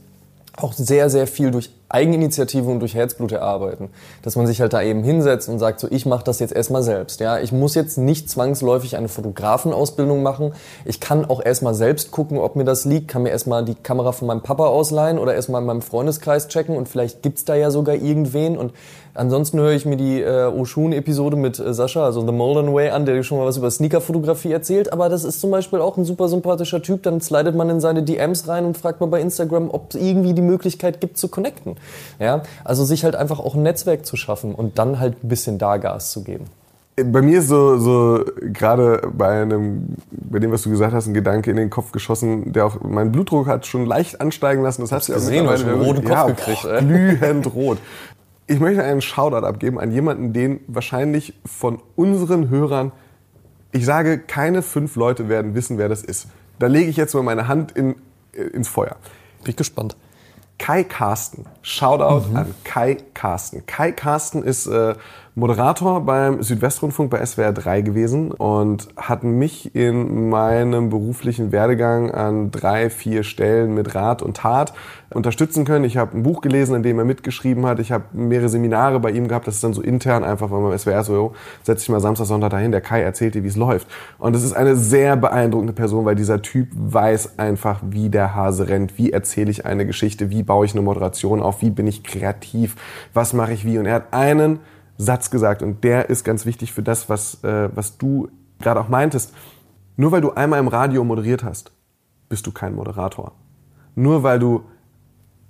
auch 0.57 0.73
sehr, 0.73 1.09
sehr 1.09 1.27
viel 1.27 1.51
durch 1.51 1.69
Eigeninitiative 1.89 2.69
und 2.69 2.79
durch 2.79 2.95
Herzblut 2.95 3.31
erarbeiten. 3.31 3.89
Dass 4.23 4.35
man 4.35 4.47
sich 4.47 4.59
halt 4.59 4.73
da 4.73 4.81
eben 4.81 5.03
hinsetzt 5.03 5.47
und 5.47 5.59
sagt, 5.59 5.79
so 5.79 5.87
ich 5.89 6.05
mache 6.05 6.23
das 6.23 6.39
jetzt 6.39 6.53
erstmal 6.53 6.83
selbst. 6.83 7.19
Ja, 7.19 7.39
ich 7.39 7.51
muss 7.51 7.75
jetzt 7.75 7.97
nicht 7.97 8.29
zwangsläufig 8.29 8.97
eine 8.97 9.07
Fotografenausbildung 9.07 10.23
machen. 10.23 10.53
Ich 10.83 10.99
kann 10.99 11.25
auch 11.25 11.43
erstmal 11.43 11.75
selbst 11.75 12.11
gucken, 12.11 12.39
ob 12.39 12.55
mir 12.55 12.65
das 12.65 12.85
liegt, 12.85 13.07
kann 13.07 13.23
mir 13.23 13.29
erstmal 13.29 13.63
die 13.63 13.75
Kamera 13.75 14.11
von 14.11 14.27
meinem 14.27 14.41
Papa 14.41 14.65
ausleihen 14.65 15.19
oder 15.19 15.35
erstmal 15.35 15.61
in 15.61 15.67
meinem 15.67 15.81
Freundeskreis 15.81 16.47
checken 16.47 16.75
und 16.75 16.89
vielleicht 16.89 17.21
gibt's 17.21 17.45
da 17.45 17.55
ja 17.55 17.71
sogar 17.71 17.95
irgendwen 17.95 18.57
und 18.57 18.73
ansonsten 19.17 19.59
höre 19.59 19.71
ich 19.71 19.85
mir 19.85 19.97
die 19.97 20.21
äh, 20.21 20.45
Oshun-Episode 20.45 21.35
mit 21.35 21.59
äh, 21.59 21.73
Sascha, 21.73 22.05
also 22.05 22.25
The 22.25 22.31
Molden 22.31 22.73
Way 22.73 22.89
an, 22.89 23.05
der 23.05 23.15
dir 23.15 23.23
schon 23.23 23.37
mal 23.37 23.45
was 23.45 23.57
über 23.57 23.69
Sneakerfotografie 23.69 24.51
erzählt, 24.51 24.93
aber 24.93 25.09
das 25.09 25.23
ist 25.23 25.41
zum 25.41 25.51
Beispiel 25.51 25.79
auch 25.79 25.97
ein 25.97 26.05
super 26.05 26.29
sympathischer 26.29 26.81
Typ, 26.81 27.03
dann 27.03 27.21
slidet 27.21 27.55
man 27.55 27.69
in 27.69 27.79
seine 27.79 28.03
DMs 28.03 28.47
rein 28.47 28.65
und 28.65 28.77
fragt 28.77 29.01
mal 29.01 29.07
bei 29.07 29.21
Instagram, 29.21 29.69
ob 29.69 29.89
es 29.89 30.01
irgendwie 30.01 30.33
die 30.33 30.41
Möglichkeit 30.41 31.01
gibt 31.01 31.17
zu 31.17 31.27
connecten. 31.27 31.75
Ja, 32.19 32.43
also 32.63 32.85
sich 32.85 33.03
halt 33.03 33.15
einfach 33.15 33.39
auch 33.39 33.55
ein 33.55 33.63
Netzwerk 33.63 34.05
zu 34.05 34.15
schaffen 34.15 34.55
und 34.55 34.79
dann 34.79 34.99
halt 34.99 35.23
ein 35.23 35.27
bisschen 35.27 35.57
da 35.57 35.77
Gas 35.77 36.11
zu 36.11 36.23
geben. 36.23 36.45
Bei 36.99 37.21
mir 37.21 37.39
ist 37.39 37.47
so, 37.47 37.77
so 37.77 38.25
gerade 38.41 39.01
bei 39.15 39.43
einem, 39.43 39.97
bei 40.09 40.39
dem, 40.39 40.51
was 40.51 40.63
du 40.63 40.71
gesagt 40.71 40.93
hast, 40.93 41.05
ein 41.05 41.13
Gedanke 41.13 41.51
in 41.51 41.57
den 41.57 41.69
Kopf 41.69 41.91
geschossen, 41.91 42.53
der 42.53 42.65
auch 42.65 42.81
meinen 42.81 43.11
Blutdruck 43.11 43.45
hat 43.45 43.67
schon 43.67 43.85
leicht 43.85 44.19
ansteigen 44.19 44.63
lassen. 44.63 44.81
Das 44.81 44.91
hast 44.91 45.07
du 45.07 45.11
ja 45.11 45.19
gesehen, 45.19 45.45
du 45.45 45.51
hast 45.51 45.63
einen 45.63 45.79
roten 45.79 46.03
Kopf 46.03 46.11
ja, 46.11 46.25
gekriegt. 46.25 46.63
Boah, 46.63 46.79
glühend 46.79 47.53
rot. 47.53 47.77
Ich 48.49 48.61
möchte 48.61 48.81
einen 48.81 49.01
Shoutout 49.01 49.45
abgeben 49.45 49.77
an 49.77 49.91
jemanden, 49.91 50.31
den 50.31 50.61
wahrscheinlich 50.67 51.33
von 51.45 51.81
unseren 51.97 52.49
Hörern, 52.49 52.93
ich 53.73 53.85
sage, 53.85 54.19
keine 54.19 54.61
fünf 54.61 54.95
Leute 54.95 55.27
werden 55.27 55.53
wissen, 55.53 55.77
wer 55.77 55.89
das 55.89 56.01
ist. 56.01 56.27
Da 56.57 56.67
lege 56.67 56.89
ich 56.89 56.95
jetzt 56.95 57.13
mal 57.13 57.23
meine 57.23 57.49
Hand 57.49 57.73
in, 57.73 57.95
ins 58.31 58.69
Feuer. 58.69 58.95
Bin 59.43 59.51
ich 59.51 59.57
gespannt. 59.57 59.97
Kai 60.57 60.85
Carsten. 60.85 61.45
Shoutout 61.61 62.29
mhm. 62.29 62.35
an 62.37 62.55
Kai 62.63 62.97
Carsten. 63.13 63.65
Kai 63.65 63.91
Carsten 63.91 64.43
ist 64.43 64.65
äh, 64.65 64.95
Moderator 65.37 66.01
beim 66.01 66.41
Südwestrundfunk 66.41 67.11
bei 67.11 67.23
SWR 67.23 67.53
3 67.53 67.81
gewesen 67.81 68.31
und 68.31 68.87
hat 68.97 69.23
mich 69.23 69.75
in 69.75 70.31
meinem 70.31 70.89
beruflichen 70.89 71.51
Werdegang 71.51 72.09
an 72.09 72.49
drei, 72.49 72.89
vier 72.89 73.21
Stellen 73.21 73.75
mit 73.75 73.93
Rat 73.93 74.23
und 74.23 74.37
Tat 74.37 74.73
unterstützen 75.11 75.63
können. 75.63 75.85
Ich 75.85 75.95
habe 75.95 76.17
ein 76.17 76.23
Buch 76.23 76.41
gelesen, 76.41 76.75
in 76.77 76.81
dem 76.81 76.97
er 76.97 77.05
mitgeschrieben 77.05 77.67
hat. 77.67 77.77
Ich 77.77 77.91
habe 77.91 78.05
mehrere 78.13 78.49
Seminare 78.49 78.99
bei 78.99 79.11
ihm 79.11 79.27
gehabt. 79.27 79.45
Das 79.45 79.53
ist 79.53 79.63
dann 79.63 79.75
so 79.75 79.83
intern 79.83 80.23
einfach, 80.23 80.49
weil 80.49 80.59
man 80.59 80.75
SWR 80.75 81.03
so, 81.03 81.33
setz 81.61 81.81
dich 81.81 81.89
mal 81.89 81.99
Samstag, 81.99 82.25
Sonntag 82.25 82.49
dahin. 82.49 82.71
Der 82.71 82.81
Kai 82.81 83.03
erzählt 83.03 83.35
dir, 83.35 83.43
wie 83.43 83.49
es 83.49 83.57
läuft. 83.57 83.87
Und 84.17 84.35
es 84.35 84.43
ist 84.43 84.53
eine 84.53 84.75
sehr 84.75 85.17
beeindruckende 85.17 85.73
Person, 85.73 86.03
weil 86.05 86.15
dieser 86.15 86.41
Typ 86.41 86.69
weiß 86.73 87.37
einfach, 87.37 87.79
wie 87.87 88.09
der 88.09 88.33
Hase 88.33 88.69
rennt. 88.69 88.97
Wie 88.97 89.11
erzähle 89.11 89.51
ich 89.51 89.67
eine 89.67 89.85
Geschichte? 89.85 90.31
Wie 90.31 90.41
baue 90.41 90.65
ich 90.65 90.73
eine 90.73 90.81
Moderation 90.81 91.43
auf? 91.43 91.61
Wie 91.61 91.69
bin 91.69 91.85
ich 91.85 92.03
kreativ? 92.03 92.75
Was 93.13 93.33
mache 93.33 93.53
ich 93.53 93.65
wie? 93.65 93.77
Und 93.77 93.85
er 93.85 93.93
hat 93.93 94.13
einen 94.15 94.61
Satz 94.97 95.29
gesagt 95.29 95.61
und 95.61 95.83
der 95.83 96.09
ist 96.09 96.23
ganz 96.23 96.45
wichtig 96.45 96.73
für 96.73 96.83
das, 96.83 97.09
was, 97.09 97.43
äh, 97.43 97.69
was 97.75 97.97
du 97.97 98.29
gerade 98.59 98.79
auch 98.79 98.89
meintest. 98.89 99.33
Nur 99.95 100.11
weil 100.11 100.21
du 100.21 100.31
einmal 100.31 100.59
im 100.59 100.67
Radio 100.67 101.03
moderiert 101.03 101.43
hast, 101.43 101.71
bist 102.29 102.45
du 102.47 102.51
kein 102.51 102.75
Moderator. 102.75 103.33
Nur 103.95 104.23
weil 104.23 104.39
du 104.39 104.63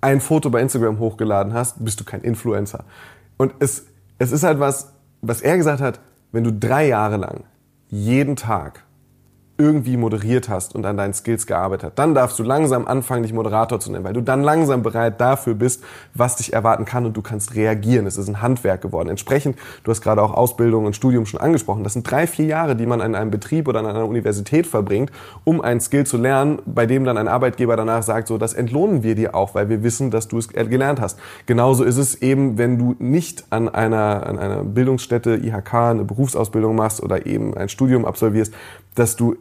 ein 0.01 0.21
Foto 0.21 0.49
bei 0.49 0.61
Instagram 0.61 0.99
hochgeladen 0.99 1.53
hast, 1.53 1.83
bist 1.83 1.99
du 1.99 2.03
kein 2.03 2.21
Influencer. 2.21 2.85
Und 3.37 3.53
es, 3.59 3.87
es 4.19 4.31
ist 4.31 4.43
halt 4.43 4.59
was, 4.59 4.93
was 5.21 5.41
er 5.41 5.57
gesagt 5.57 5.81
hat, 5.81 5.99
wenn 6.31 6.43
du 6.43 6.51
drei 6.53 6.87
Jahre 6.87 7.17
lang 7.17 7.43
jeden 7.89 8.35
Tag 8.35 8.83
irgendwie 9.57 9.97
moderiert 9.97 10.49
hast 10.49 10.75
und 10.75 10.85
an 10.85 10.97
deinen 10.97 11.13
Skills 11.13 11.47
gearbeitet 11.47 11.85
hast, 11.85 11.99
dann 11.99 12.13
darfst 12.13 12.37
du 12.37 12.43
langsam 12.43 12.87
anfangen, 12.87 13.23
dich 13.23 13.33
Moderator 13.33 13.79
zu 13.79 13.91
nennen, 13.91 14.03
weil 14.03 14.13
du 14.13 14.21
dann 14.21 14.43
langsam 14.43 14.83
bereit 14.83 15.19
dafür 15.19 15.55
bist, 15.55 15.83
was 16.13 16.35
dich 16.35 16.53
erwarten 16.53 16.85
kann 16.85 17.05
und 17.05 17.17
du 17.17 17.21
kannst 17.21 17.55
reagieren. 17.55 18.05
Es 18.05 18.17
ist 18.17 18.27
ein 18.27 18.41
Handwerk 18.41 18.81
geworden. 18.81 19.09
Entsprechend, 19.09 19.57
du 19.83 19.91
hast 19.91 20.01
gerade 20.01 20.21
auch 20.21 20.33
Ausbildung 20.33 20.85
und 20.85 20.95
Studium 20.95 21.25
schon 21.25 21.39
angesprochen, 21.39 21.83
das 21.83 21.93
sind 21.93 22.09
drei, 22.09 22.27
vier 22.27 22.45
Jahre, 22.45 22.75
die 22.75 22.85
man 22.85 23.01
an 23.01 23.15
einem 23.15 23.31
Betrieb 23.31 23.67
oder 23.67 23.79
an 23.79 23.87
einer 23.87 24.05
Universität 24.05 24.67
verbringt, 24.67 25.11
um 25.43 25.61
einen 25.61 25.81
Skill 25.81 26.05
zu 26.05 26.17
lernen, 26.17 26.59
bei 26.65 26.85
dem 26.85 27.03
dann 27.03 27.17
ein 27.17 27.27
Arbeitgeber 27.27 27.75
danach 27.75 28.03
sagt, 28.03 28.27
so, 28.27 28.37
das 28.37 28.53
entlohnen 28.53 29.01
wir 29.01 29.15
dir 29.15 29.33
auch, 29.33 29.55
weil 29.55 29.69
wir 29.69 29.81
wissen, 29.81 30.11
dass 30.11 30.27
du 30.27 30.37
es 30.37 30.49
gelernt 30.49 31.01
hast. 31.01 31.19
Genauso 31.47 31.83
ist 31.83 31.97
es 31.97 32.21
eben, 32.21 32.57
wenn 32.57 32.77
du 32.77 32.95
nicht 32.99 33.45
an 33.49 33.69
einer, 33.69 34.27
an 34.27 34.37
einer 34.37 34.63
Bildungsstätte, 34.63 35.35
IHK, 35.35 35.73
eine 35.73 36.03
Berufsausbildung 36.03 36.75
machst 36.75 37.01
oder 37.01 37.25
eben 37.25 37.55
ein 37.55 37.69
Studium 37.69 38.05
absolvierst, 38.05 38.53
dass 38.95 39.15
du 39.15 39.35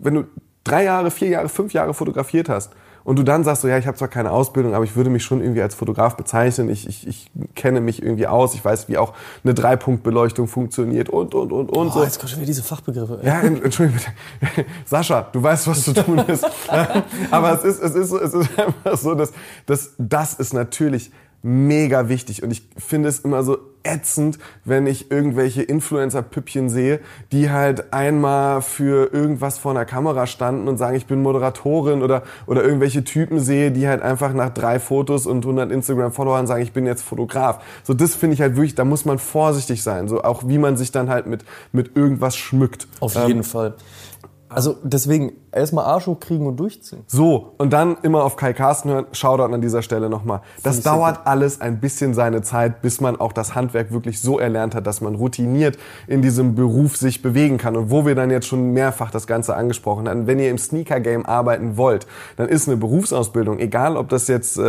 wenn 0.00 0.14
du 0.14 0.24
drei 0.64 0.84
Jahre, 0.84 1.10
vier 1.10 1.28
Jahre, 1.28 1.48
fünf 1.48 1.72
Jahre 1.72 1.94
fotografiert 1.94 2.48
hast 2.48 2.72
und 3.04 3.18
du 3.18 3.22
dann 3.22 3.44
sagst 3.44 3.62
so, 3.62 3.68
ja, 3.68 3.76
ich 3.76 3.86
habe 3.86 3.98
zwar 3.98 4.08
keine 4.08 4.30
Ausbildung, 4.30 4.74
aber 4.74 4.84
ich 4.84 4.96
würde 4.96 5.10
mich 5.10 5.22
schon 5.22 5.42
irgendwie 5.42 5.60
als 5.60 5.74
Fotograf 5.74 6.16
bezeichnen, 6.16 6.70
ich, 6.70 6.88
ich, 6.88 7.06
ich 7.06 7.30
kenne 7.54 7.82
mich 7.82 8.02
irgendwie 8.02 8.26
aus, 8.26 8.54
ich 8.54 8.64
weiß, 8.64 8.88
wie 8.88 8.96
auch 8.96 9.12
eine 9.44 9.52
Dreipunktbeleuchtung 9.52 10.48
funktioniert 10.48 11.10
und, 11.10 11.34
und, 11.34 11.52
und, 11.52 11.70
und. 11.70 11.88
Oh, 11.88 11.90
so. 11.90 12.02
jetzt 12.02 12.18
kommen 12.18 12.30
schon 12.30 12.38
wieder 12.38 12.46
diese 12.46 12.62
Fachbegriffe. 12.62 13.20
Ja, 13.22 13.40
entschuldigung 13.40 14.00
bitte. 14.40 14.64
Sascha, 14.86 15.28
du 15.30 15.42
weißt, 15.42 15.68
was 15.68 15.84
zu 15.84 15.92
tun 15.92 16.18
ist. 16.20 16.44
aber 17.30 17.52
es 17.52 17.64
ist, 17.64 17.82
es 17.82 17.94
ist, 17.94 18.12
es 18.12 18.34
ist 18.34 18.58
einfach 18.58 18.96
so, 18.96 19.14
dass, 19.14 19.32
dass 19.66 19.94
das 19.98 20.34
ist 20.34 20.54
natürlich 20.54 21.12
mega 21.44 22.08
wichtig. 22.08 22.42
Und 22.42 22.50
ich 22.50 22.62
finde 22.78 23.10
es 23.10 23.20
immer 23.20 23.42
so 23.42 23.58
ätzend, 23.82 24.38
wenn 24.64 24.86
ich 24.86 25.10
irgendwelche 25.10 25.62
Influencer-Püppchen 25.62 26.70
sehe, 26.70 27.00
die 27.32 27.50
halt 27.50 27.92
einmal 27.92 28.62
für 28.62 29.12
irgendwas 29.12 29.58
vor 29.58 29.72
einer 29.72 29.84
Kamera 29.84 30.26
standen 30.26 30.68
und 30.68 30.78
sagen, 30.78 30.96
ich 30.96 31.04
bin 31.04 31.20
Moderatorin 31.22 32.02
oder, 32.02 32.22
oder 32.46 32.64
irgendwelche 32.64 33.04
Typen 33.04 33.40
sehe, 33.40 33.70
die 33.70 33.86
halt 33.86 34.00
einfach 34.00 34.32
nach 34.32 34.50
drei 34.50 34.80
Fotos 34.80 35.26
und 35.26 35.44
100 35.44 35.70
Instagram-Followern 35.70 36.46
sagen, 36.46 36.62
ich 36.62 36.72
bin 36.72 36.86
jetzt 36.86 37.02
Fotograf. 37.02 37.62
So, 37.82 37.92
das 37.92 38.14
finde 38.14 38.34
ich 38.34 38.40
halt 38.40 38.56
wirklich, 38.56 38.74
da 38.74 38.86
muss 38.86 39.04
man 39.04 39.18
vorsichtig 39.18 39.82
sein. 39.82 40.08
So, 40.08 40.22
auch 40.22 40.44
wie 40.46 40.56
man 40.56 40.78
sich 40.78 40.92
dann 40.92 41.10
halt 41.10 41.26
mit, 41.26 41.44
mit 41.72 41.94
irgendwas 41.94 42.36
schmückt. 42.36 42.88
Auf 43.00 43.14
jeden 43.14 43.38
ähm, 43.38 43.44
Fall. 43.44 43.74
Also 44.48 44.76
deswegen 44.82 45.32
erstmal 45.52 45.84
Arsch 45.86 46.06
hochkriegen 46.06 46.46
und 46.46 46.56
durchziehen. 46.56 47.02
So, 47.06 47.54
und 47.58 47.72
dann 47.72 47.96
immer 48.02 48.22
auf 48.24 48.36
Kai 48.36 48.52
Carsten 48.52 48.90
hören. 48.90 49.06
Shoutout 49.12 49.52
an 49.52 49.60
dieser 49.60 49.82
Stelle 49.82 50.08
nochmal. 50.08 50.42
Das 50.62 50.82
dauert 50.82 51.26
alles 51.26 51.60
ein 51.60 51.80
bisschen 51.80 52.14
seine 52.14 52.42
Zeit, 52.42 52.82
bis 52.82 53.00
man 53.00 53.16
auch 53.16 53.32
das 53.32 53.54
Handwerk 53.54 53.90
wirklich 53.90 54.20
so 54.20 54.38
erlernt 54.38 54.74
hat, 54.74 54.86
dass 54.86 55.00
man 55.00 55.14
routiniert 55.14 55.78
in 56.06 56.22
diesem 56.22 56.54
Beruf 56.54 56.96
sich 56.96 57.22
bewegen 57.22 57.58
kann. 57.58 57.76
Und 57.76 57.90
wo 57.90 58.06
wir 58.06 58.14
dann 58.14 58.30
jetzt 58.30 58.46
schon 58.46 58.72
mehrfach 58.72 59.10
das 59.10 59.26
Ganze 59.26 59.56
angesprochen 59.56 60.08
haben, 60.08 60.26
wenn 60.26 60.38
ihr 60.38 60.50
im 60.50 60.58
Sneaker-Game 60.58 61.26
arbeiten 61.26 61.76
wollt, 61.76 62.06
dann 62.36 62.48
ist 62.48 62.68
eine 62.68 62.76
Berufsausbildung, 62.76 63.58
egal 63.58 63.96
ob 63.96 64.08
das 64.08 64.28
jetzt, 64.28 64.58
äh, 64.58 64.60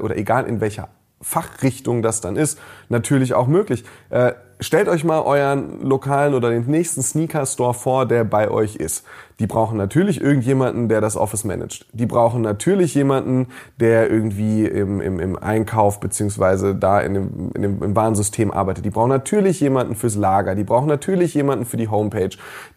oder 0.00 0.16
egal 0.16 0.46
in 0.46 0.60
welcher 0.60 0.88
Fachrichtung 1.24 2.02
das 2.02 2.20
dann 2.20 2.36
ist, 2.36 2.58
natürlich 2.88 3.34
auch 3.34 3.46
möglich. 3.46 3.84
Äh, 4.10 4.32
stellt 4.60 4.88
euch 4.88 5.04
mal 5.04 5.20
euren 5.20 5.82
lokalen 5.82 6.34
oder 6.34 6.50
den 6.50 6.66
nächsten 6.66 7.02
Sneaker 7.02 7.46
Store 7.46 7.74
vor, 7.74 8.06
der 8.06 8.24
bei 8.24 8.50
euch 8.50 8.76
ist. 8.76 9.04
Die 9.40 9.48
brauchen 9.48 9.76
natürlich 9.76 10.20
irgendjemanden, 10.20 10.88
der 10.88 11.00
das 11.00 11.16
Office 11.16 11.42
managt. 11.44 11.86
Die 11.92 12.06
brauchen 12.06 12.40
natürlich 12.40 12.94
jemanden, 12.94 13.48
der 13.80 14.08
irgendwie 14.08 14.64
im, 14.64 15.00
im, 15.00 15.18
im 15.18 15.36
Einkauf 15.36 15.98
beziehungsweise 15.98 16.76
da 16.76 17.00
in 17.00 17.14
dem, 17.14 17.50
in 17.54 17.62
dem, 17.62 17.82
im 17.82 17.96
Warensystem 17.96 18.52
arbeitet. 18.52 18.84
Die 18.84 18.90
brauchen 18.90 19.08
natürlich 19.08 19.60
jemanden 19.60 19.96
fürs 19.96 20.14
Lager. 20.14 20.54
Die 20.54 20.62
brauchen 20.62 20.86
natürlich 20.86 21.34
jemanden 21.34 21.64
für 21.64 21.76
die 21.76 21.88
Homepage. 21.88 22.30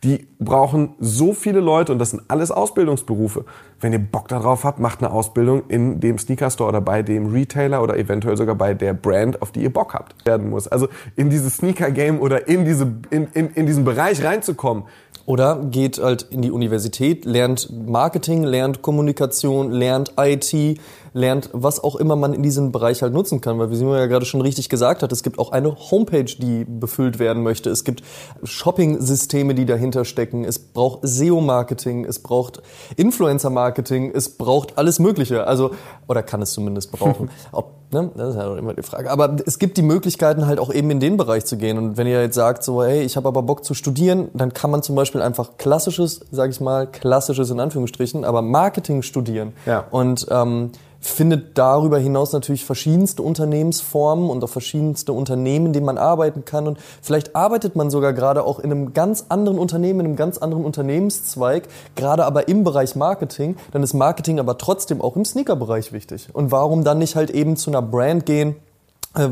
Die 0.04 0.28
brauchen 0.40 0.96
so 1.00 1.34
viele 1.34 1.60
Leute 1.60 1.92
und 1.92 2.00
das 2.00 2.10
sind 2.10 2.24
alles 2.28 2.50
Ausbildungsberufe. 2.50 3.46
Wenn 3.80 3.94
ihr 3.94 4.00
Bock 4.00 4.28
darauf 4.28 4.64
habt, 4.64 4.80
macht 4.80 5.04
eine 5.04 5.12
Ausbildung 5.12 5.64
in 5.68 6.00
dem 6.00 6.18
Sneaker 6.18 6.50
Store 6.50 6.70
oder 6.70 6.82
bei 6.82 7.04
dem 7.04 7.28
Retailer 7.28 7.84
oder 7.84 7.98
eventuell 7.98 8.36
sogar 8.36 8.56
bei 8.56 8.74
der 8.74 8.94
Brand, 8.94 9.44
auf 9.44 9.52
die 9.52 9.62
ihr 9.62 9.72
Bock 9.72 9.94
habt, 9.94 9.97
werden 10.26 10.50
muss. 10.50 10.68
Also 10.68 10.88
in 11.16 11.30
dieses 11.30 11.58
Sneaker 11.58 11.92
Game 11.92 12.20
oder 12.20 12.48
in 12.48 12.66
diese 12.66 12.92
in, 13.10 13.28
in, 13.34 13.50
in 13.52 13.66
diesen 13.66 13.86
Bereich 13.86 14.24
reinzukommen, 14.24 14.84
oder 15.28 15.58
geht 15.72 16.00
halt 16.00 16.26
in 16.32 16.42
die 16.42 16.52
Universität, 16.52 17.26
lernt 17.26 17.70
Marketing, 17.70 18.44
lernt 18.44 18.82
Kommunikation, 18.82 19.72
lernt 19.72 20.14
IT, 20.18 20.80
lernt, 21.18 21.50
was 21.52 21.84
auch 21.84 21.96
immer 21.96 22.16
man 22.16 22.34
in 22.34 22.44
diesem 22.44 22.72
Bereich 22.72 23.02
halt 23.02 23.14
nutzen 23.14 23.42
kann. 23.42 23.60
Weil 23.60 23.72
wie 23.72 23.76
Simon 23.76 23.96
ja 23.98 24.06
gerade 24.06 24.26
schon 24.26 24.42
richtig 24.42 24.70
gesagt 24.70 25.04
hat, 25.04 25.12
es 25.12 25.24
gibt 25.24 25.40
auch 25.40 25.52
eine 25.52 25.76
Homepage, 25.92 26.24
die 26.24 26.66
befüllt 26.66 27.20
werden 27.20 27.44
möchte. 27.44 27.70
Es 27.70 27.84
gibt 27.84 28.04
Shopping-Systeme, 28.44 29.56
die 29.56 29.66
dahinter 29.66 30.06
stecken. 30.06 30.46
Es 30.46 30.60
braucht 30.60 31.00
SEO-Marketing, 31.02 32.06
es 32.06 32.20
braucht 32.20 32.62
Influencer-Marketing, 32.96 34.12
es 34.14 34.38
braucht 34.38 34.78
alles 34.78 35.00
Mögliche. 35.00 35.48
Also, 35.48 35.72
oder 36.08 36.24
kann 36.24 36.42
es 36.42 36.54
zumindest 36.54 36.92
brauchen. 36.92 37.30
Ob, 37.52 37.74
ne? 37.92 38.12
Das 38.16 38.30
ist 38.30 38.36
ja 38.36 38.56
immer 38.56 38.74
die 38.74 38.84
Frage. 38.84 39.10
Aber 39.10 39.36
es 39.46 39.60
gibt 39.60 39.78
die 39.78 39.82
Möglichkeiten 39.82 40.46
halt 40.46 40.60
auch 40.60 40.72
eben 40.72 40.90
in 40.92 41.00
den 41.00 41.18
Bereich 41.18 41.46
zu 41.46 41.58
gehen. 41.58 41.78
Und 41.78 41.98
wenn 41.98 42.08
ihr 42.08 42.22
jetzt 42.22 42.36
sagt, 42.36 42.64
so, 42.64 42.84
hey, 42.84 43.02
ich 43.02 43.18
habe 43.18 43.28
aber 43.28 43.42
Bock 43.42 43.66
zu 43.66 43.74
studieren, 43.74 44.30
dann 44.34 44.54
kann 44.54 44.70
man 44.70 44.84
zum 44.84 44.96
Beispiel 44.96 45.22
einfach 45.22 45.58
klassisches, 45.58 46.22
sage 46.32 46.52
ich 46.52 46.62
mal, 46.62 46.88
klassisches 46.88 47.50
in 47.50 47.60
Anführungsstrichen, 47.60 48.24
aber 48.24 48.42
Marketing 48.42 49.02
studieren. 49.02 49.54
Ja. 49.66 49.86
Und 49.90 50.28
ähm, 50.30 50.72
findet 51.10 51.58
darüber 51.58 51.98
hinaus 51.98 52.34
natürlich 52.34 52.66
verschiedenste 52.66 53.24
Unternehmensformen 53.24 54.30
und 54.30 54.44
auch 54.44 54.50
verschiedenste 54.50 55.14
Unternehmen, 55.14 55.68
in 55.68 55.74
denen 55.74 55.86
man 55.86 55.98
arbeiten 55.98 56.46
kann. 56.46 56.68
Und 56.68 56.80
vielleicht 57.02 57.36
arbeitet 57.36 57.76
man 57.76 57.90
sogar 57.90 58.14
gerade 58.14 58.44
auch 58.44 58.60
in 58.60 58.72
einem 58.72 58.94
ganz 58.94 59.26
anderen 59.30 59.60
Unternehmen, 59.60 60.02
in 60.02 60.06
einem 60.08 60.16
ganz 60.16 60.38
anderen 60.38 60.66
Unternehmenszweig, 60.66 61.68
gerade 61.96 62.26
aber 62.26 62.48
im 62.48 62.64
Bereich 62.64 62.96
Marketing. 62.96 63.56
Dann 63.72 63.84
ist 63.84 63.94
Marketing 63.94 64.40
aber 64.40 64.58
trotzdem 64.58 65.02
auch 65.02 65.16
im 65.16 65.26
Sneaker-Bereich 65.26 65.94
wichtig. 65.94 66.30
Und 66.34 66.52
warum 66.52 66.84
dann 66.84 67.00
nicht 67.00 67.16
halt 67.16 67.32
eben 67.32 67.58
zu 67.58 67.72
einer 67.72 67.82
Brand 67.82 68.26
gehen, 68.26 68.56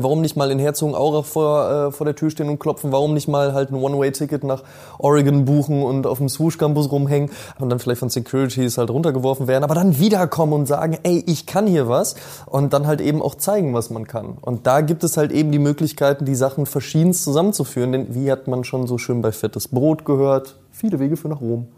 warum 0.02 0.20
nicht 0.20 0.36
mal 0.36 0.50
in 0.50 0.58
Herzogenaurach 0.58 1.24
vor, 1.24 1.70
äh, 1.70 1.92
vor 1.92 2.04
der 2.04 2.14
Tür 2.14 2.30
stehen 2.30 2.48
und 2.48 2.58
klopfen? 2.58 2.92
Warum 2.92 3.14
nicht 3.14 3.28
mal 3.28 3.52
halt 3.52 3.70
ein 3.70 3.76
One-Way-Ticket 3.76 4.44
nach 4.44 4.62
Oregon 4.98 5.44
buchen 5.44 5.82
und 5.82 6.06
auf 6.06 6.18
dem 6.18 6.28
Swoosh-Campus 6.28 6.90
rumhängen 6.90 7.30
und 7.58 7.70
dann 7.70 7.78
vielleicht 7.78 8.00
von 8.00 8.10
Securities 8.10 8.78
halt 8.78 8.90
runtergeworfen 8.90 9.46
werden, 9.46 9.64
aber 9.64 9.74
dann 9.74 9.98
wiederkommen 9.98 10.52
und 10.52 10.66
sagen, 10.66 10.98
ey, 11.02 11.22
ich 11.26 11.46
kann 11.46 11.66
hier 11.66 11.88
was 11.88 12.16
und 12.46 12.72
dann 12.72 12.86
halt 12.86 13.00
eben 13.00 13.22
auch 13.22 13.34
zeigen, 13.36 13.74
was 13.74 13.90
man 13.90 14.06
kann. 14.06 14.38
Und 14.40 14.66
da 14.66 14.80
gibt 14.80 15.04
es 15.04 15.16
halt 15.16 15.32
eben 15.32 15.52
die 15.52 15.58
Möglichkeiten, 15.58 16.24
die 16.24 16.34
Sachen 16.34 16.66
verschiedenst 16.66 17.24
zusammenzuführen, 17.24 17.92
denn 17.92 18.14
wie 18.14 18.30
hat 18.30 18.48
man 18.48 18.64
schon 18.64 18.86
so 18.86 18.98
schön 18.98 19.22
bei 19.22 19.32
Fettes 19.32 19.68
Brot 19.68 20.04
gehört? 20.04 20.56
Viele 20.70 20.98
Wege 20.98 21.16
für 21.16 21.28
nach 21.28 21.40
Rom. 21.40 21.68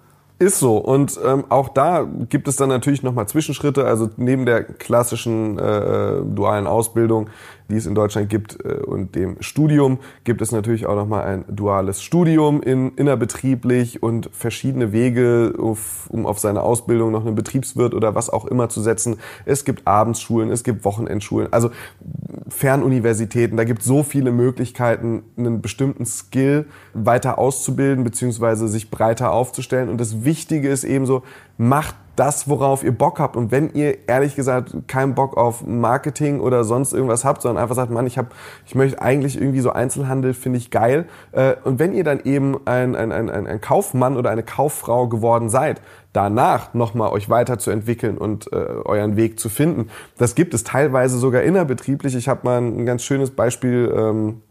Ist 0.41 0.61
so. 0.61 0.77
Und 0.79 1.19
ähm, 1.25 1.45
auch 1.49 1.69
da 1.69 2.07
gibt 2.29 2.47
es 2.47 2.55
dann 2.55 2.69
natürlich 2.69 3.03
nochmal 3.03 3.27
Zwischenschritte. 3.27 3.85
Also 3.85 4.09
neben 4.17 4.47
der 4.47 4.63
klassischen 4.63 5.59
äh, 5.59 6.23
dualen 6.23 6.69
Ausbildung 6.69 7.29
die 7.71 7.77
es 7.77 7.87
in 7.87 7.95
Deutschland 7.95 8.29
gibt 8.29 8.65
äh, 8.65 8.75
und 8.85 9.15
dem 9.15 9.37
Studium 9.41 9.99
gibt 10.25 10.41
es 10.43 10.53
natürlich 10.53 10.87
auch 10.87 10.97
nochmal 10.97 11.25
ein 11.25 11.45
duales 11.49 12.03
Studium 12.03 12.63
in, 12.63 12.93
innerbetrieblich 12.97 14.03
und 14.03 14.31
verschiedene 14.33 14.93
Wege, 14.93 15.55
auf, 15.59 16.09
um 16.11 16.27
auf 16.27 16.39
seine 16.39 16.63
Ausbildung 16.63 17.13
noch 17.13 17.27
einen 17.27 17.35
Betriebswirt 17.35 17.95
oder 17.95 18.15
was 18.15 18.31
auch 18.31 18.47
immer 18.47 18.69
zu 18.69 18.81
setzen. 18.81 19.17
Es 19.45 19.65
gibt 19.65 19.87
Abendsschulen, 19.87 20.51
es 20.51 20.65
gibt 20.65 20.85
Wochenendschulen, 20.85 21.53
also 21.53 21.71
Fernuniversitäten. 22.49 23.57
Da 23.57 23.65
gibt 23.65 23.81
es 23.81 23.87
so 23.87 24.03
viele 24.03 24.33
Möglichkeiten, 24.33 25.23
einen 25.37 25.61
bestimmten 25.61 26.07
Skill 26.07 26.67
weiter 26.95 27.39
auszubilden 27.39 28.05
beziehungsweise 28.05 28.69
sich 28.69 28.91
breiter 28.91 29.33
aufzustellen. 29.33 29.89
Und 29.89 30.01
das 30.01 30.25
Wichtige 30.25 30.69
ist 30.69 30.85
ebenso, 30.85 31.23
macht 31.59 31.95
das, 32.19 32.49
worauf 32.49 32.83
ihr 32.83 32.97
Bock 32.97 33.21
habt. 33.21 33.37
Und 33.37 33.51
wenn 33.51 33.71
ihr 33.75 34.09
ehrlich 34.09 34.35
gesagt 34.35 34.75
keinen 34.89 35.15
Bock 35.15 35.37
auf 35.37 35.67
Marketing 35.67 36.41
oder 36.41 36.65
sonst 36.65 36.93
irgendwas 36.93 37.25
habt, 37.25 37.43
sondern 37.43 37.63
einfach 37.63 37.77
sagt, 37.77 37.91
Mann, 37.91 38.07
ich 38.07 38.19
hab, 38.19 38.35
ich 38.67 38.75
möchte 38.75 39.01
eigentlich 39.01 39.41
irgendwie 39.41 39.61
so 39.61 39.71
Einzelhandel, 39.71 40.35
finde 40.35 40.59
ich 40.59 40.71
geil. 40.71 41.07
Äh, 41.33 41.55
und 41.65 41.79
wenn 41.79 41.95
ihr 41.95 42.05
dann 42.05 42.21
eben 42.25 42.57
ein, 42.67 42.97
ein, 42.97 43.13
ein, 43.13 43.31
ein 43.31 43.61
Kaufmann 43.61 44.17
oder 44.17 44.31
eine 44.31 44.43
Kauffrau 44.43 45.09
geworden 45.09 45.49
seid, 45.49 45.81
danach 46.13 46.75
nochmal 46.75 47.11
euch 47.11 47.31
weiterzuentwickeln 47.31 48.19
und 48.19 48.53
äh, 48.53 48.57
euren 48.57 49.17
Weg 49.17 49.39
zu 49.39 49.49
finden. 49.49 49.89
Das 50.17 50.35
gibt 50.35 50.55
es 50.55 50.65
teilweise 50.65 51.19
sogar 51.19 51.43
innerbetrieblich. 51.43 52.17
Ich 52.17 52.29
habe 52.29 52.41
mal 52.45 52.59
ein 52.61 52.87
ganz 52.87 53.05
schönes 53.05 53.31
Beispiel 53.31 53.93
ähm, 53.97 54.43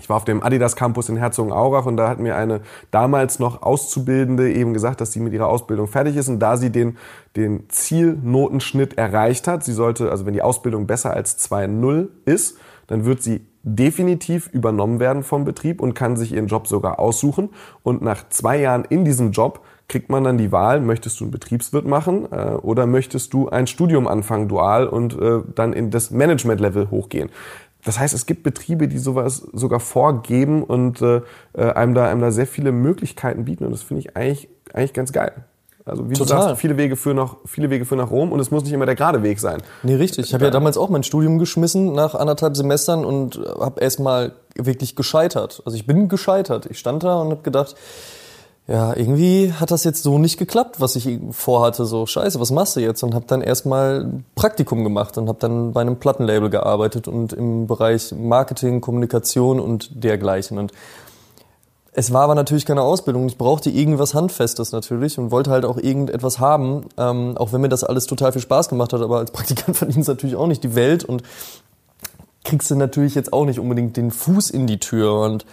ich 0.00 0.08
war 0.08 0.16
auf 0.16 0.24
dem 0.24 0.42
Adidas 0.42 0.76
Campus 0.76 1.08
in 1.08 1.16
Herzogenaurach 1.16 1.86
und 1.86 1.96
da 1.96 2.08
hat 2.08 2.20
mir 2.20 2.36
eine 2.36 2.60
damals 2.90 3.38
noch 3.38 3.62
Auszubildende 3.62 4.52
eben 4.52 4.72
gesagt, 4.72 5.00
dass 5.00 5.12
sie 5.12 5.20
mit 5.20 5.32
ihrer 5.32 5.48
Ausbildung 5.48 5.88
fertig 5.88 6.16
ist 6.16 6.28
und 6.28 6.38
da 6.38 6.56
sie 6.56 6.70
den, 6.70 6.96
den 7.36 7.68
Zielnotenschnitt 7.68 8.96
erreicht 8.96 9.48
hat, 9.48 9.64
sie 9.64 9.72
sollte, 9.72 10.10
also 10.10 10.24
wenn 10.24 10.34
die 10.34 10.42
Ausbildung 10.42 10.86
besser 10.86 11.12
als 11.12 11.38
2.0 11.50 12.08
ist, 12.24 12.58
dann 12.86 13.04
wird 13.04 13.22
sie 13.22 13.46
definitiv 13.62 14.48
übernommen 14.52 15.00
werden 15.00 15.22
vom 15.22 15.44
Betrieb 15.44 15.80
und 15.80 15.94
kann 15.94 16.16
sich 16.16 16.32
ihren 16.32 16.46
Job 16.46 16.66
sogar 16.66 16.98
aussuchen. 16.98 17.50
Und 17.82 18.00
nach 18.02 18.28
zwei 18.28 18.58
Jahren 18.58 18.84
in 18.84 19.04
diesem 19.04 19.32
Job 19.32 19.60
kriegt 19.88 20.10
man 20.10 20.24
dann 20.24 20.38
die 20.38 20.52
Wahl, 20.52 20.80
möchtest 20.80 21.18
du 21.18 21.24
einen 21.24 21.30
Betriebswirt 21.30 21.86
machen 21.86 22.30
äh, 22.30 22.50
oder 22.50 22.86
möchtest 22.86 23.32
du 23.32 23.48
ein 23.48 23.66
Studium 23.66 24.06
anfangen, 24.06 24.48
dual, 24.48 24.86
und 24.86 25.18
äh, 25.18 25.40
dann 25.54 25.72
in 25.72 25.90
das 25.90 26.10
Management-Level 26.10 26.90
hochgehen. 26.90 27.30
Das 27.88 27.98
heißt, 27.98 28.12
es 28.12 28.26
gibt 28.26 28.42
Betriebe, 28.42 28.86
die 28.86 28.98
sowas 28.98 29.38
sogar 29.54 29.80
vorgeben 29.80 30.62
und 30.62 31.00
äh, 31.00 31.22
äh, 31.54 31.72
einem, 31.72 31.94
da, 31.94 32.04
einem 32.04 32.20
da 32.20 32.30
sehr 32.30 32.46
viele 32.46 32.70
Möglichkeiten 32.70 33.46
bieten. 33.46 33.64
Und 33.64 33.72
das 33.72 33.80
finde 33.80 34.02
ich 34.02 34.14
eigentlich, 34.14 34.46
eigentlich 34.74 34.92
ganz 34.92 35.10
geil. 35.10 35.32
Also 35.86 36.10
wie 36.10 36.12
Total. 36.12 36.36
du 36.36 36.42
sagst, 36.42 36.60
viele 36.60 36.76
Wege 36.76 36.96
führen 36.96 37.16
nach 37.16 37.36
viele 37.46 37.70
Wege 37.70 37.86
führen 37.86 38.00
nach 38.00 38.10
Rom 38.10 38.30
und 38.30 38.40
es 38.40 38.50
muss 38.50 38.62
nicht 38.62 38.74
immer 38.74 38.84
der 38.84 38.94
gerade 38.94 39.22
Weg 39.22 39.40
sein. 39.40 39.62
Nee, 39.82 39.94
richtig. 39.94 40.26
Ich 40.26 40.34
habe 40.34 40.44
ja 40.44 40.50
damals 40.50 40.76
auch 40.76 40.90
mein 40.90 41.02
Studium 41.02 41.38
geschmissen 41.38 41.94
nach 41.94 42.14
anderthalb 42.14 42.58
Semestern 42.58 43.06
und 43.06 43.40
habe 43.58 43.80
erstmal 43.80 44.32
wirklich 44.54 44.94
gescheitert. 44.94 45.62
Also 45.64 45.74
ich 45.74 45.86
bin 45.86 46.10
gescheitert. 46.10 46.66
Ich 46.66 46.78
stand 46.78 47.04
da 47.04 47.22
und 47.22 47.30
habe 47.30 47.40
gedacht, 47.40 47.74
ja, 48.68 48.94
irgendwie 48.94 49.54
hat 49.54 49.70
das 49.70 49.82
jetzt 49.84 50.02
so 50.02 50.18
nicht 50.18 50.38
geklappt, 50.38 50.78
was 50.78 50.94
ich 50.94 51.18
vorhatte. 51.30 51.86
So, 51.86 52.04
scheiße, 52.04 52.38
was 52.38 52.50
machst 52.50 52.76
du 52.76 52.80
jetzt? 52.80 53.02
Und 53.02 53.14
habe 53.14 53.24
dann 53.26 53.40
erstmal 53.40 54.22
Praktikum 54.34 54.84
gemacht 54.84 55.16
und 55.16 55.26
habe 55.26 55.38
dann 55.40 55.72
bei 55.72 55.80
einem 55.80 55.96
Plattenlabel 55.96 56.50
gearbeitet 56.50 57.08
und 57.08 57.32
im 57.32 57.66
Bereich 57.66 58.12
Marketing, 58.12 58.82
Kommunikation 58.82 59.58
und 59.58 60.04
dergleichen. 60.04 60.58
Und 60.58 60.72
es 61.92 62.12
war 62.12 62.24
aber 62.24 62.34
natürlich 62.34 62.66
keine 62.66 62.82
Ausbildung. 62.82 63.26
Ich 63.26 63.38
brauchte 63.38 63.70
irgendwas 63.70 64.12
Handfestes 64.12 64.70
natürlich 64.70 65.18
und 65.18 65.30
wollte 65.30 65.50
halt 65.50 65.64
auch 65.64 65.78
irgendetwas 65.78 66.38
haben, 66.38 66.84
ähm, 66.98 67.38
auch 67.38 67.54
wenn 67.54 67.62
mir 67.62 67.70
das 67.70 67.84
alles 67.84 68.04
total 68.04 68.32
viel 68.32 68.42
Spaß 68.42 68.68
gemacht 68.68 68.92
hat. 68.92 69.00
Aber 69.00 69.16
als 69.16 69.30
Praktikant 69.30 69.76
verdienst 69.78 70.08
du 70.08 70.12
natürlich 70.12 70.36
auch 70.36 70.46
nicht 70.46 70.62
die 70.62 70.74
Welt 70.74 71.04
und 71.04 71.22
kriegst 72.44 72.70
du 72.70 72.74
natürlich 72.74 73.14
jetzt 73.14 73.32
auch 73.32 73.46
nicht 73.46 73.60
unbedingt 73.60 73.96
den 73.96 74.10
Fuß 74.10 74.50
in 74.50 74.66
die 74.66 74.78
Tür. 74.78 75.20
Und 75.20 75.46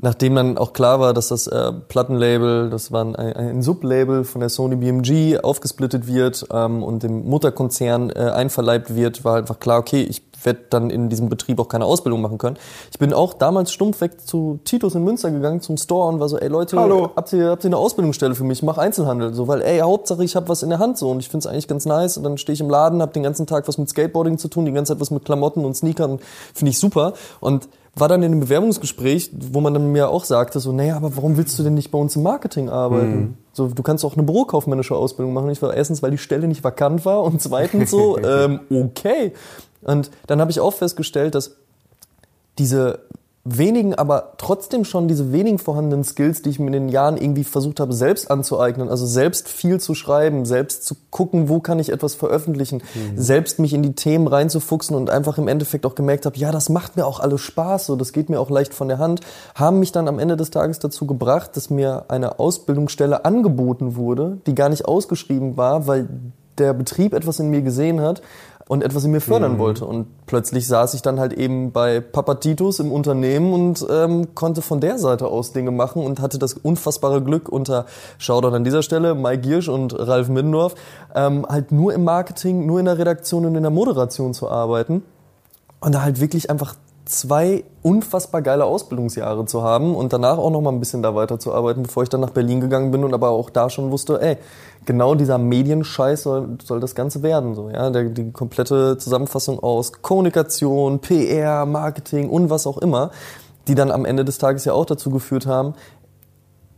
nachdem 0.00 0.34
dann 0.34 0.58
auch 0.58 0.72
klar 0.72 1.00
war, 1.00 1.14
dass 1.14 1.28
das 1.28 1.46
äh, 1.46 1.72
Plattenlabel, 1.88 2.70
das 2.70 2.92
war 2.92 3.04
ein, 3.04 3.16
ein 3.16 3.62
Sublabel 3.62 4.24
von 4.24 4.40
der 4.40 4.48
Sony 4.48 4.76
BMG, 4.76 5.38
aufgesplittet 5.42 6.06
wird 6.06 6.46
ähm, 6.52 6.82
und 6.82 7.02
dem 7.02 7.28
Mutterkonzern 7.28 8.10
äh, 8.10 8.18
einverleibt 8.18 8.94
wird, 8.94 9.24
war 9.24 9.36
einfach 9.36 9.58
klar, 9.60 9.78
okay, 9.78 10.02
ich 10.02 10.22
werde 10.42 10.60
dann 10.70 10.90
in 10.90 11.08
diesem 11.08 11.28
Betrieb 11.28 11.58
auch 11.60 11.68
keine 11.68 11.84
Ausbildung 11.84 12.22
machen 12.22 12.38
können. 12.38 12.56
Ich 12.90 12.98
bin 12.98 13.12
auch 13.12 13.34
damals 13.34 13.72
stumpf 13.72 14.00
weg 14.00 14.26
zu 14.26 14.58
Titus 14.64 14.94
in 14.94 15.04
Münster 15.04 15.30
gegangen, 15.30 15.60
zum 15.60 15.76
Store 15.76 16.08
und 16.08 16.20
war 16.20 16.28
so, 16.28 16.38
ey 16.38 16.48
Leute, 16.48 16.78
Hallo. 16.78 17.10
habt 17.14 17.32
ihr, 17.32 17.50
habt 17.50 17.64
ihr 17.64 17.68
eine 17.68 17.76
Ausbildungsstelle 17.76 18.34
für 18.34 18.44
mich? 18.44 18.58
Ich 18.58 18.62
mach 18.62 18.78
Einzelhandel. 18.78 19.34
So, 19.34 19.48
weil, 19.48 19.62
ey, 19.62 19.80
Hauptsache 19.80 20.24
ich 20.24 20.36
habe 20.36 20.48
was 20.48 20.62
in 20.62 20.70
der 20.70 20.78
Hand 20.78 20.98
so 20.98 21.10
und 21.10 21.20
ich 21.20 21.28
finde 21.28 21.46
es 21.46 21.46
eigentlich 21.46 21.68
ganz 21.68 21.84
nice. 21.84 22.16
Und 22.16 22.24
dann 22.24 22.38
stehe 22.38 22.54
ich 22.54 22.60
im 22.60 22.70
Laden, 22.70 23.02
habe 23.02 23.12
den 23.12 23.22
ganzen 23.22 23.46
Tag 23.46 23.68
was 23.68 23.78
mit 23.78 23.88
Skateboarding 23.88 24.38
zu 24.38 24.48
tun, 24.48 24.64
die 24.64 24.72
ganze 24.72 24.94
Zeit 24.94 25.00
was 25.00 25.10
mit 25.10 25.24
Klamotten 25.24 25.64
und 25.64 25.76
Sneakern. 25.76 26.20
Finde 26.54 26.70
ich 26.70 26.78
super. 26.78 27.12
Und 27.40 27.68
war 28.00 28.08
dann 28.08 28.22
in 28.22 28.32
einem 28.32 28.40
Bewerbungsgespräch, 28.40 29.30
wo 29.32 29.60
man 29.60 29.74
dann 29.74 29.92
mir 29.92 30.08
auch 30.08 30.24
sagte, 30.24 30.58
so, 30.60 30.72
naja, 30.72 30.96
aber 30.96 31.16
warum 31.16 31.36
willst 31.36 31.58
du 31.58 31.62
denn 31.62 31.74
nicht 31.74 31.90
bei 31.90 31.98
uns 31.98 32.16
im 32.16 32.22
Marketing 32.22 32.68
arbeiten? 32.68 33.36
So, 33.52 33.68
du 33.68 33.82
kannst 33.82 34.04
auch 34.04 34.14
eine 34.14 34.22
bürokaufmännische 34.22 34.94
Ausbildung 34.94 35.34
machen. 35.34 35.50
Ich 35.50 35.60
war 35.60 35.74
erstens, 35.74 36.02
weil 36.02 36.10
die 36.10 36.18
Stelle 36.18 36.48
nicht 36.48 36.64
vakant 36.64 37.04
war 37.04 37.22
und 37.22 37.40
zweitens 37.40 37.90
so, 37.90 38.18
ähm, 38.24 38.60
okay. 38.70 39.32
Und 39.82 40.10
dann 40.26 40.40
habe 40.40 40.50
ich 40.50 40.60
auch 40.60 40.72
festgestellt, 40.72 41.34
dass 41.34 41.56
diese 42.58 43.00
wenigen, 43.42 43.94
aber 43.94 44.34
trotzdem 44.36 44.84
schon 44.84 45.08
diese 45.08 45.32
wenigen 45.32 45.58
vorhandenen 45.58 46.04
Skills, 46.04 46.42
die 46.42 46.50
ich 46.50 46.58
mir 46.58 46.66
in 46.66 46.72
den 46.74 46.88
Jahren 46.90 47.16
irgendwie 47.16 47.44
versucht 47.44 47.80
habe, 47.80 47.94
selbst 47.94 48.30
anzueignen, 48.30 48.90
also 48.90 49.06
selbst 49.06 49.48
viel 49.48 49.80
zu 49.80 49.94
schreiben, 49.94 50.44
selbst 50.44 50.84
zu 50.84 50.94
gucken, 51.08 51.48
wo 51.48 51.58
kann 51.60 51.78
ich 51.78 51.90
etwas 51.90 52.14
veröffentlichen, 52.14 52.82
selbst 53.16 53.58
mich 53.58 53.72
in 53.72 53.82
die 53.82 53.94
Themen 53.94 54.26
reinzufuchsen 54.26 54.94
und 54.94 55.08
einfach 55.08 55.38
im 55.38 55.48
Endeffekt 55.48 55.86
auch 55.86 55.94
gemerkt 55.94 56.26
habe, 56.26 56.36
ja, 56.36 56.52
das 56.52 56.68
macht 56.68 56.96
mir 56.96 57.06
auch 57.06 57.18
alles 57.18 57.40
Spaß, 57.40 57.86
so, 57.86 57.96
das 57.96 58.12
geht 58.12 58.28
mir 58.28 58.40
auch 58.40 58.50
leicht 58.50 58.74
von 58.74 58.88
der 58.88 58.98
Hand, 58.98 59.22
haben 59.54 59.78
mich 59.78 59.90
dann 59.90 60.06
am 60.06 60.18
Ende 60.18 60.36
des 60.36 60.50
Tages 60.50 60.78
dazu 60.78 61.06
gebracht, 61.06 61.56
dass 61.56 61.70
mir 61.70 62.04
eine 62.08 62.38
Ausbildungsstelle 62.38 63.24
angeboten 63.24 63.96
wurde, 63.96 64.38
die 64.46 64.54
gar 64.54 64.68
nicht 64.68 64.84
ausgeschrieben 64.84 65.56
war, 65.56 65.86
weil 65.86 66.08
der 66.58 66.74
Betrieb 66.74 67.14
etwas 67.14 67.40
in 67.40 67.48
mir 67.48 67.62
gesehen 67.62 68.02
hat 68.02 68.20
und 68.70 68.84
etwas 68.84 69.02
in 69.02 69.10
mir 69.10 69.20
fördern 69.20 69.58
wollte. 69.58 69.84
Und 69.84 70.06
plötzlich 70.26 70.68
saß 70.68 70.94
ich 70.94 71.02
dann 71.02 71.18
halt 71.18 71.32
eben 71.32 71.72
bei 71.72 71.98
Papa 71.98 72.36
Titus 72.36 72.78
im 72.78 72.92
Unternehmen 72.92 73.52
und 73.52 73.84
ähm, 73.90 74.32
konnte 74.36 74.62
von 74.62 74.80
der 74.80 74.96
Seite 74.96 75.26
aus 75.26 75.50
Dinge 75.50 75.72
machen 75.72 76.04
und 76.04 76.20
hatte 76.20 76.38
das 76.38 76.52
unfassbare 76.52 77.20
Glück 77.20 77.48
unter 77.48 77.86
Shoutout 78.18 78.54
an 78.54 78.62
dieser 78.62 78.84
Stelle, 78.84 79.16
Mike 79.16 79.42
Giersch 79.42 79.68
und 79.68 79.98
Ralf 79.98 80.28
Middendorf, 80.28 80.76
ähm, 81.16 81.44
halt 81.48 81.72
nur 81.72 81.92
im 81.92 82.04
Marketing, 82.04 82.64
nur 82.64 82.78
in 82.78 82.84
der 82.84 82.96
Redaktion 82.96 83.44
und 83.44 83.56
in 83.56 83.62
der 83.62 83.72
Moderation 83.72 84.34
zu 84.34 84.48
arbeiten. 84.48 85.02
Und 85.80 85.92
da 85.92 86.02
halt 86.02 86.20
wirklich 86.20 86.48
einfach 86.48 86.76
zwei 87.10 87.64
unfassbar 87.82 88.40
geile 88.40 88.64
Ausbildungsjahre 88.64 89.44
zu 89.44 89.62
haben 89.62 89.94
und 89.94 90.12
danach 90.12 90.38
auch 90.38 90.50
noch 90.50 90.60
mal 90.60 90.70
ein 90.70 90.80
bisschen 90.80 91.02
da 91.02 91.14
weiterzuarbeiten, 91.14 91.82
bevor 91.82 92.02
ich 92.04 92.08
dann 92.08 92.20
nach 92.20 92.30
Berlin 92.30 92.60
gegangen 92.60 92.90
bin 92.90 93.04
und 93.04 93.12
aber 93.14 93.30
auch 93.30 93.50
da 93.50 93.68
schon 93.68 93.90
wusste, 93.90 94.20
ey, 94.22 94.36
genau 94.86 95.14
dieser 95.14 95.38
Medienscheiß 95.38 96.22
soll, 96.22 96.58
soll 96.62 96.80
das 96.80 96.94
Ganze 96.94 97.22
werden, 97.22 97.54
so, 97.54 97.68
ja, 97.68 97.90
der, 97.90 98.04
die 98.04 98.30
komplette 98.30 98.96
Zusammenfassung 98.98 99.58
aus 99.60 99.92
Kommunikation, 100.02 101.00
PR, 101.00 101.66
Marketing 101.66 102.30
und 102.30 102.48
was 102.48 102.66
auch 102.66 102.78
immer, 102.78 103.10
die 103.66 103.74
dann 103.74 103.90
am 103.90 104.04
Ende 104.04 104.24
des 104.24 104.38
Tages 104.38 104.64
ja 104.64 104.72
auch 104.72 104.86
dazu 104.86 105.10
geführt 105.10 105.46
haben, 105.46 105.74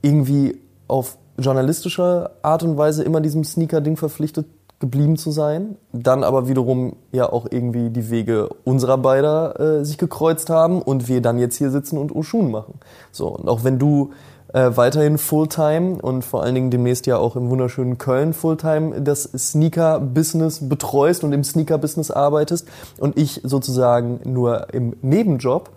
irgendwie 0.01 0.61
auf 0.89 1.19
journalistische 1.39 2.31
Art 2.43 2.63
und 2.63 2.77
Weise 2.77 3.03
immer 3.03 3.21
diesem 3.21 3.45
Sneaker-Ding 3.45 3.97
verpflichtet 3.97 4.47
geblieben 4.83 5.17
zu 5.17 5.31
sein, 5.31 5.77
dann 5.93 6.25
aber 6.25 6.49
wiederum 6.49 6.97
ja 7.13 7.33
auch 7.33 7.47
irgendwie 7.49 7.89
die 7.89 8.11
Wege 8.11 8.51
unserer 8.65 8.99
beider 8.99 9.59
äh, 9.61 9.85
sich 9.85 9.97
gekreuzt 9.97 10.51
haben 10.51 10.83
und 10.83 11.07
wir 11.07 11.23
dann 11.23 11.39
jetzt 11.39 11.57
hier 11.57 11.71
sitzen 11.71 11.99
und 11.99 12.15
Oshun 12.15 12.51
machen. 12.51 12.75
So 13.13 13.29
und 13.29 13.49
auch 13.49 13.63
wenn 13.63 13.79
du 13.79 14.11
äh, 14.53 14.71
weiterhin 14.75 15.19
Fulltime 15.19 16.03
und 16.03 16.25
vor 16.25 16.43
allen 16.43 16.57
Dingen 16.57 16.71
demnächst 16.71 17.07
ja 17.07 17.17
auch 17.17 17.37
im 17.37 17.49
wunderschönen 17.49 17.97
Köln 17.97 18.33
Fulltime 18.33 19.01
das 19.01 19.23
Sneaker-Business 19.23 20.69
betreust 20.69 21.23
und 21.23 21.33
im 21.33 21.45
Sneaker-Business 21.45 22.11
arbeitest 22.11 22.67
und 22.99 23.17
ich 23.17 23.41
sozusagen 23.45 24.21
nur 24.25 24.75
im 24.75 24.97
Nebenjob, 25.01 25.71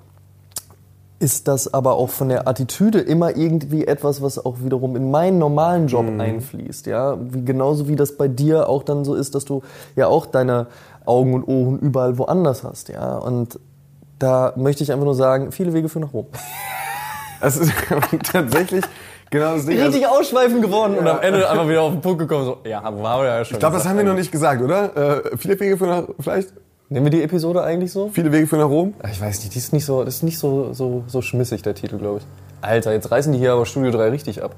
ist 1.19 1.47
das 1.47 1.73
aber 1.73 1.95
auch 1.95 2.09
von 2.09 2.29
der 2.29 2.47
Attitüde 2.47 2.99
immer 2.99 3.35
irgendwie 3.35 3.87
etwas, 3.87 4.21
was 4.21 4.43
auch 4.43 4.57
wiederum 4.59 4.95
in 4.95 5.11
meinen 5.11 5.39
normalen 5.39 5.87
Job 5.87 6.05
einfließt, 6.19 6.87
ja, 6.87 7.17
wie, 7.19 7.45
genauso 7.45 7.87
wie 7.87 7.95
das 7.95 8.17
bei 8.17 8.27
dir 8.27 8.67
auch 8.67 8.83
dann 8.83 9.05
so 9.05 9.15
ist, 9.15 9.33
dass 9.33 9.45
du 9.45 9.63
ja 9.95 10.07
auch 10.07 10.25
deine 10.25 10.67
Augen 11.05 11.33
und 11.33 11.43
Ohren 11.45 11.79
überall 11.79 12.17
woanders 12.17 12.63
hast, 12.63 12.89
ja, 12.89 13.17
und 13.17 13.59
da 14.19 14.53
möchte 14.55 14.83
ich 14.83 14.91
einfach 14.91 15.05
nur 15.05 15.15
sagen, 15.15 15.51
viele 15.51 15.73
Wege 15.73 15.89
führen 15.89 16.03
nach 16.03 16.13
Rom. 16.13 16.27
Es 17.41 17.57
ist 17.57 17.73
tatsächlich 18.31 18.83
genau 19.29 19.55
das 19.55 19.65
Ding. 19.65 19.77
Also, 19.77 19.91
Richtig 19.91 20.07
ausschweifend 20.07 20.61
geworden 20.61 20.97
und 20.97 21.05
am 21.05 21.19
Ende 21.19 21.47
einfach 21.47 21.67
wieder 21.67 21.81
auf 21.81 21.91
den 21.91 22.01
Punkt 22.01 22.19
gekommen, 22.19 22.45
so, 22.45 22.57
ja, 22.63 22.81
wir 22.81 23.25
ja 23.25 23.45
schon 23.45 23.55
ich 23.55 23.59
glaube, 23.59 23.75
das 23.75 23.85
haben 23.85 23.97
wir 23.97 24.05
noch 24.05 24.15
nicht 24.15 24.31
gesagt, 24.31 24.61
oder? 24.61 25.25
Äh, 25.25 25.37
viele 25.37 25.59
Wege 25.59 25.77
führen 25.77 25.89
nach, 25.89 26.03
vielleicht? 26.19 26.53
Nehmen 26.87 27.07
wir 27.07 27.11
die 27.11 27.23
Episode 27.23 27.63
eigentlich 27.63 27.91
so? 27.91 28.09
Viele 28.13 28.31
Wege 28.31 28.45
führen 28.45 28.61
nach 28.61 28.69
Rom? 28.69 28.93
Ich 29.11 29.19
weiß 29.19 29.39
nicht, 29.39 29.55
die 29.55 29.57
ist 29.57 29.73
nicht 29.73 29.85
so, 29.85 30.03
das 30.03 30.17
ist 30.17 30.23
nicht 30.23 30.37
so, 30.37 30.71
so, 30.71 31.03
so 31.07 31.21
schmissig, 31.23 31.63
der 31.63 31.73
Titel, 31.73 31.97
glaube 31.97 32.19
ich. 32.19 32.25
Alter, 32.61 32.93
jetzt 32.93 33.09
reißen 33.09 33.33
die 33.33 33.39
hier 33.39 33.53
aber 33.53 33.65
Studio 33.65 33.91
3 33.91 34.09
richtig 34.09 34.43
ab. 34.43 34.55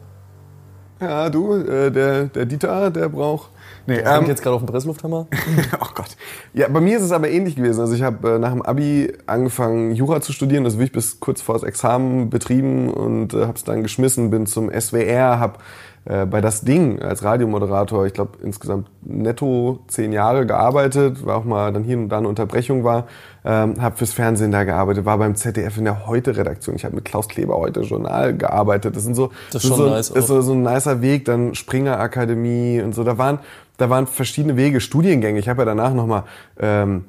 Ja, 0.99 1.29
du, 1.29 1.53
äh, 1.55 1.91
der, 1.91 2.25
der 2.25 2.45
Dieter, 2.45 2.89
der 2.89 3.07
braucht. 3.09 3.51
Nee, 3.85 3.99
Ähm, 3.99 4.25
jetzt 4.25 4.41
gerade 4.41 4.55
auf 4.55 4.61
dem 4.63 4.67
Presslufthammer. 4.67 5.27
oh 5.79 5.87
Gott. 5.93 6.17
Ja, 6.53 6.67
bei 6.67 6.81
mir 6.81 6.97
ist 6.97 7.03
es 7.03 7.11
aber 7.11 7.29
ähnlich 7.29 7.55
gewesen. 7.55 7.79
Also 7.79 7.93
ich 7.93 8.01
habe 8.01 8.35
äh, 8.35 8.39
nach 8.39 8.51
dem 8.51 8.61
Abi 8.63 9.13
angefangen, 9.27 9.93
Jura 9.93 10.19
zu 10.19 10.33
studieren. 10.33 10.63
Das 10.63 10.73
wirklich 10.73 10.91
bis 10.91 11.19
kurz 11.19 11.41
vor 11.41 11.55
das 11.55 11.63
Examen 11.63 12.29
betrieben 12.29 12.89
und 12.89 13.33
äh, 13.35 13.43
habe 13.43 13.53
es 13.53 13.63
dann 13.63 13.83
geschmissen. 13.83 14.31
Bin 14.31 14.47
zum 14.47 14.71
SWR, 14.71 15.39
habe 15.39 15.59
äh, 16.05 16.25
bei 16.25 16.41
das 16.41 16.61
Ding 16.61 17.01
als 17.01 17.23
Radiomoderator, 17.23 18.05
ich 18.05 18.13
glaube 18.13 18.37
insgesamt 18.41 18.89
netto 19.01 19.79
zehn 19.87 20.13
Jahre 20.13 20.45
gearbeitet, 20.45 21.25
war 21.25 21.37
auch 21.37 21.43
mal 21.43 21.73
dann 21.73 21.83
hier 21.83 21.97
und 21.97 22.09
da 22.09 22.17
eine 22.17 22.27
Unterbrechung 22.27 22.83
war, 22.83 23.07
ähm, 23.45 23.81
habe 23.81 23.97
fürs 23.97 24.13
Fernsehen 24.13 24.51
da 24.51 24.63
gearbeitet, 24.63 25.05
war 25.05 25.17
beim 25.17 25.35
ZDF 25.35 25.77
in 25.77 25.85
der 25.85 26.07
Heute-Redaktion. 26.07 26.75
Ich 26.75 26.85
habe 26.85 26.95
mit 26.95 27.05
Klaus 27.05 27.27
Kleber 27.27 27.57
heute 27.57 27.81
Journal 27.81 28.35
gearbeitet. 28.35 28.95
Das 28.95 29.03
sind 29.03 29.15
so, 29.15 29.31
Das 29.51 29.63
ist 29.63 29.69
schon 29.69 29.77
so, 29.77 29.89
nice 29.89 30.09
ist 30.09 30.27
so, 30.27 30.41
so 30.41 30.53
ein 30.53 30.63
nicer 30.63 31.01
Weg. 31.01 31.25
Dann 31.25 31.55
Springer 31.55 31.99
Akademie 31.99 32.81
und 32.81 32.95
so. 32.95 33.03
Da 33.03 33.17
waren, 33.17 33.39
da 33.77 33.89
waren 33.89 34.07
verschiedene 34.07 34.57
Wege, 34.57 34.79
Studiengänge. 34.81 35.39
Ich 35.39 35.49
habe 35.49 35.61
ja 35.61 35.65
danach 35.65 35.93
noch 35.93 36.07
mal 36.07 36.23
ähm, 36.59 36.87
ähm, 36.87 37.05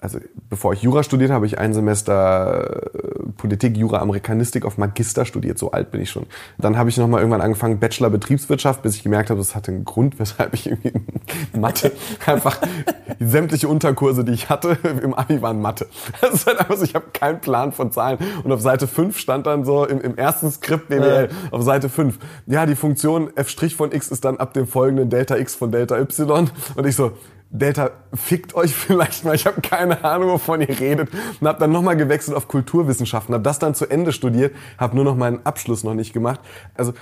also 0.00 0.18
bevor 0.48 0.72
ich 0.72 0.82
Jura 0.82 1.02
studiert 1.02 1.30
habe, 1.30 1.46
ich 1.46 1.58
ein 1.58 1.74
Semester 1.74 2.90
äh, 2.94 3.32
Politik, 3.36 3.76
Jura, 3.76 3.98
Amerikanistik 3.98 4.64
auf 4.64 4.78
Magister 4.78 5.24
studiert. 5.24 5.58
So 5.58 5.70
alt 5.70 5.90
bin 5.90 6.00
ich 6.00 6.10
schon. 6.10 6.26
Dann 6.58 6.76
habe 6.76 6.88
ich 6.88 6.96
noch 6.96 7.08
mal 7.08 7.18
irgendwann 7.18 7.40
angefangen 7.40 7.78
Bachelor 7.78 8.10
Betriebswirtschaft, 8.10 8.82
bis 8.82 8.96
ich 8.96 9.02
gemerkt 9.02 9.30
habe, 9.30 9.38
das 9.38 9.54
hatte 9.54 9.70
einen 9.70 9.84
Grund, 9.84 10.18
weshalb 10.18 10.54
ich 10.54 10.66
irgendwie 10.66 10.92
Mathe 11.58 11.92
einfach 12.26 12.58
sämtliche 13.20 13.68
Unterkurse, 13.68 14.24
die 14.24 14.32
ich 14.32 14.48
hatte 14.48 14.78
im 15.02 15.14
Abi 15.14 15.42
waren 15.42 15.60
Mathe. 15.60 15.86
Das 16.20 16.34
ist 16.34 16.46
halt 16.46 16.60
einfach 16.60 16.76
so, 16.76 16.84
ich 16.84 16.94
habe 16.94 17.06
keinen 17.12 17.40
Plan 17.40 17.72
von 17.72 17.92
Zahlen. 17.92 18.18
Und 18.44 18.52
auf 18.52 18.60
Seite 18.60 18.86
5 18.86 19.18
stand 19.18 19.46
dann 19.46 19.64
so 19.64 19.84
im, 19.86 20.00
im 20.00 20.16
ersten 20.16 20.50
Skript 20.50 20.88
BWL 20.88 21.28
auf 21.50 21.62
Seite 21.62 21.88
5. 21.88 22.18
Ja, 22.46 22.66
die 22.66 22.76
Funktion 22.76 23.30
f' 23.36 23.54
von 23.76 23.92
x 23.92 24.08
ist 24.08 24.24
dann 24.24 24.38
ab 24.38 24.54
dem 24.54 24.66
folgenden 24.66 25.10
Delta 25.10 25.36
x 25.36 25.54
von 25.54 25.72
Delta 25.72 25.98
y. 25.98 26.50
Und 26.74 26.86
ich 26.86 26.96
so, 26.96 27.12
Delta, 27.50 27.90
fickt 28.14 28.54
euch 28.54 28.74
vielleicht 28.74 29.24
mal, 29.24 29.34
ich 29.34 29.46
habe 29.46 29.60
keine 29.60 30.04
Ahnung, 30.04 30.30
wovon 30.30 30.60
ihr 30.60 30.80
redet. 30.80 31.10
Und 31.40 31.48
habe 31.48 31.58
dann 31.58 31.72
nochmal 31.72 31.96
gewechselt 31.96 32.36
auf 32.36 32.48
Kulturwissenschaften, 32.48 33.34
habe 33.34 33.44
das 33.44 33.58
dann 33.58 33.74
zu 33.74 33.86
Ende 33.86 34.12
studiert, 34.12 34.54
habe 34.76 34.96
nur 34.96 35.04
noch 35.04 35.16
meinen 35.16 35.44
Abschluss 35.44 35.84
noch 35.84 35.94
nicht 35.94 36.12
gemacht. 36.12 36.40
Also 36.74 36.92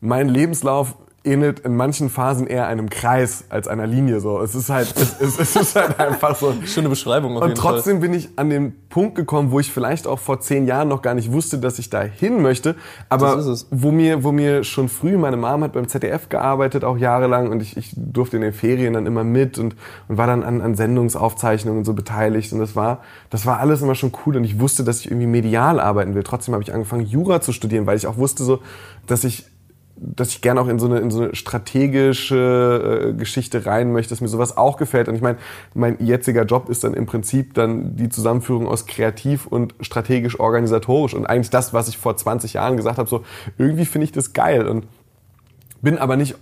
mein 0.00 0.28
Lebenslauf 0.28 0.96
ähnelt 1.22 1.60
in 1.60 1.76
manchen 1.76 2.08
Phasen 2.08 2.46
eher 2.46 2.66
einem 2.66 2.88
Kreis 2.88 3.44
als 3.50 3.68
einer 3.68 3.86
Linie. 3.86 4.20
So, 4.20 4.40
es 4.40 4.54
ist 4.54 4.70
halt, 4.70 4.94
es, 4.96 5.20
es, 5.20 5.38
es 5.38 5.56
ist 5.56 5.76
halt 5.76 6.00
einfach 6.00 6.34
so. 6.34 6.54
Schöne 6.64 6.88
Beschreibung 6.88 7.36
auf 7.36 7.42
Und 7.42 7.48
jeden 7.50 7.60
trotzdem 7.60 8.00
bin 8.00 8.14
ich 8.14 8.30
an 8.36 8.48
den 8.48 8.74
Punkt 8.88 9.16
gekommen, 9.16 9.50
wo 9.50 9.60
ich 9.60 9.70
vielleicht 9.70 10.06
auch 10.06 10.18
vor 10.18 10.40
zehn 10.40 10.66
Jahren 10.66 10.88
noch 10.88 11.02
gar 11.02 11.14
nicht 11.14 11.30
wusste, 11.30 11.58
dass 11.58 11.78
ich 11.78 11.90
da 11.90 12.02
hin 12.02 12.40
möchte. 12.40 12.74
Aber 13.10 13.36
Das 13.36 13.46
ist 13.46 13.64
es. 13.64 13.66
wo 13.70 13.90
mir, 13.92 14.24
wo 14.24 14.32
mir 14.32 14.64
schon 14.64 14.88
früh, 14.88 15.18
meine 15.18 15.36
Mom 15.36 15.62
hat 15.62 15.74
beim 15.74 15.88
ZDF 15.88 16.30
gearbeitet, 16.30 16.84
auch 16.84 16.96
jahrelang, 16.96 17.50
und 17.50 17.60
ich, 17.60 17.76
ich 17.76 17.92
durfte 17.96 18.36
in 18.36 18.42
den 18.42 18.54
Ferien 18.54 18.94
dann 18.94 19.04
immer 19.04 19.22
mit 19.22 19.58
und, 19.58 19.76
und 20.08 20.16
war 20.16 20.26
dann 20.26 20.42
an, 20.42 20.62
an 20.62 20.74
Sendungsaufzeichnungen 20.74 21.84
so 21.84 21.92
beteiligt. 21.92 22.52
Und 22.54 22.60
das 22.60 22.74
war, 22.76 23.02
das 23.28 23.44
war 23.44 23.60
alles 23.60 23.82
immer 23.82 23.94
schon 23.94 24.12
cool. 24.24 24.36
Und 24.36 24.44
ich 24.44 24.58
wusste, 24.58 24.84
dass 24.84 25.00
ich 25.00 25.10
irgendwie 25.10 25.26
medial 25.26 25.80
arbeiten 25.80 26.14
will. 26.14 26.22
Trotzdem 26.22 26.54
habe 26.54 26.62
ich 26.62 26.72
angefangen, 26.72 27.04
Jura 27.04 27.42
zu 27.42 27.52
studieren, 27.52 27.86
weil 27.86 27.98
ich 27.98 28.06
auch 28.06 28.16
wusste 28.16 28.42
so, 28.42 28.60
dass 29.06 29.24
ich 29.24 29.44
dass 30.02 30.30
ich 30.30 30.40
gerne 30.40 30.60
auch 30.60 30.68
in 30.68 30.78
so 30.78 30.86
eine, 30.86 30.98
in 30.98 31.10
so 31.10 31.22
eine 31.22 31.34
strategische 31.34 33.10
äh, 33.10 33.12
Geschichte 33.12 33.66
rein 33.66 33.92
möchte, 33.92 34.10
dass 34.10 34.20
mir 34.20 34.28
sowas 34.28 34.56
auch 34.56 34.76
gefällt. 34.76 35.08
Und 35.08 35.14
ich 35.14 35.20
meine, 35.20 35.38
mein 35.74 35.96
jetziger 36.00 36.44
Job 36.44 36.70
ist 36.70 36.84
dann 36.84 36.94
im 36.94 37.06
Prinzip 37.06 37.54
dann 37.54 37.96
die 37.96 38.08
Zusammenführung 38.08 38.66
aus 38.66 38.86
kreativ 38.86 39.46
und 39.46 39.74
strategisch 39.80 40.40
organisatorisch. 40.40 41.14
Und 41.14 41.26
eigentlich 41.26 41.50
das, 41.50 41.74
was 41.74 41.88
ich 41.88 41.98
vor 41.98 42.16
20 42.16 42.54
Jahren 42.54 42.76
gesagt 42.76 42.98
habe, 42.98 43.08
so 43.08 43.24
irgendwie 43.58 43.84
finde 43.84 44.06
ich 44.06 44.12
das 44.12 44.32
geil 44.32 44.66
und 44.66 44.86
bin 45.82 45.98
aber 45.98 46.16
nicht 46.16 46.36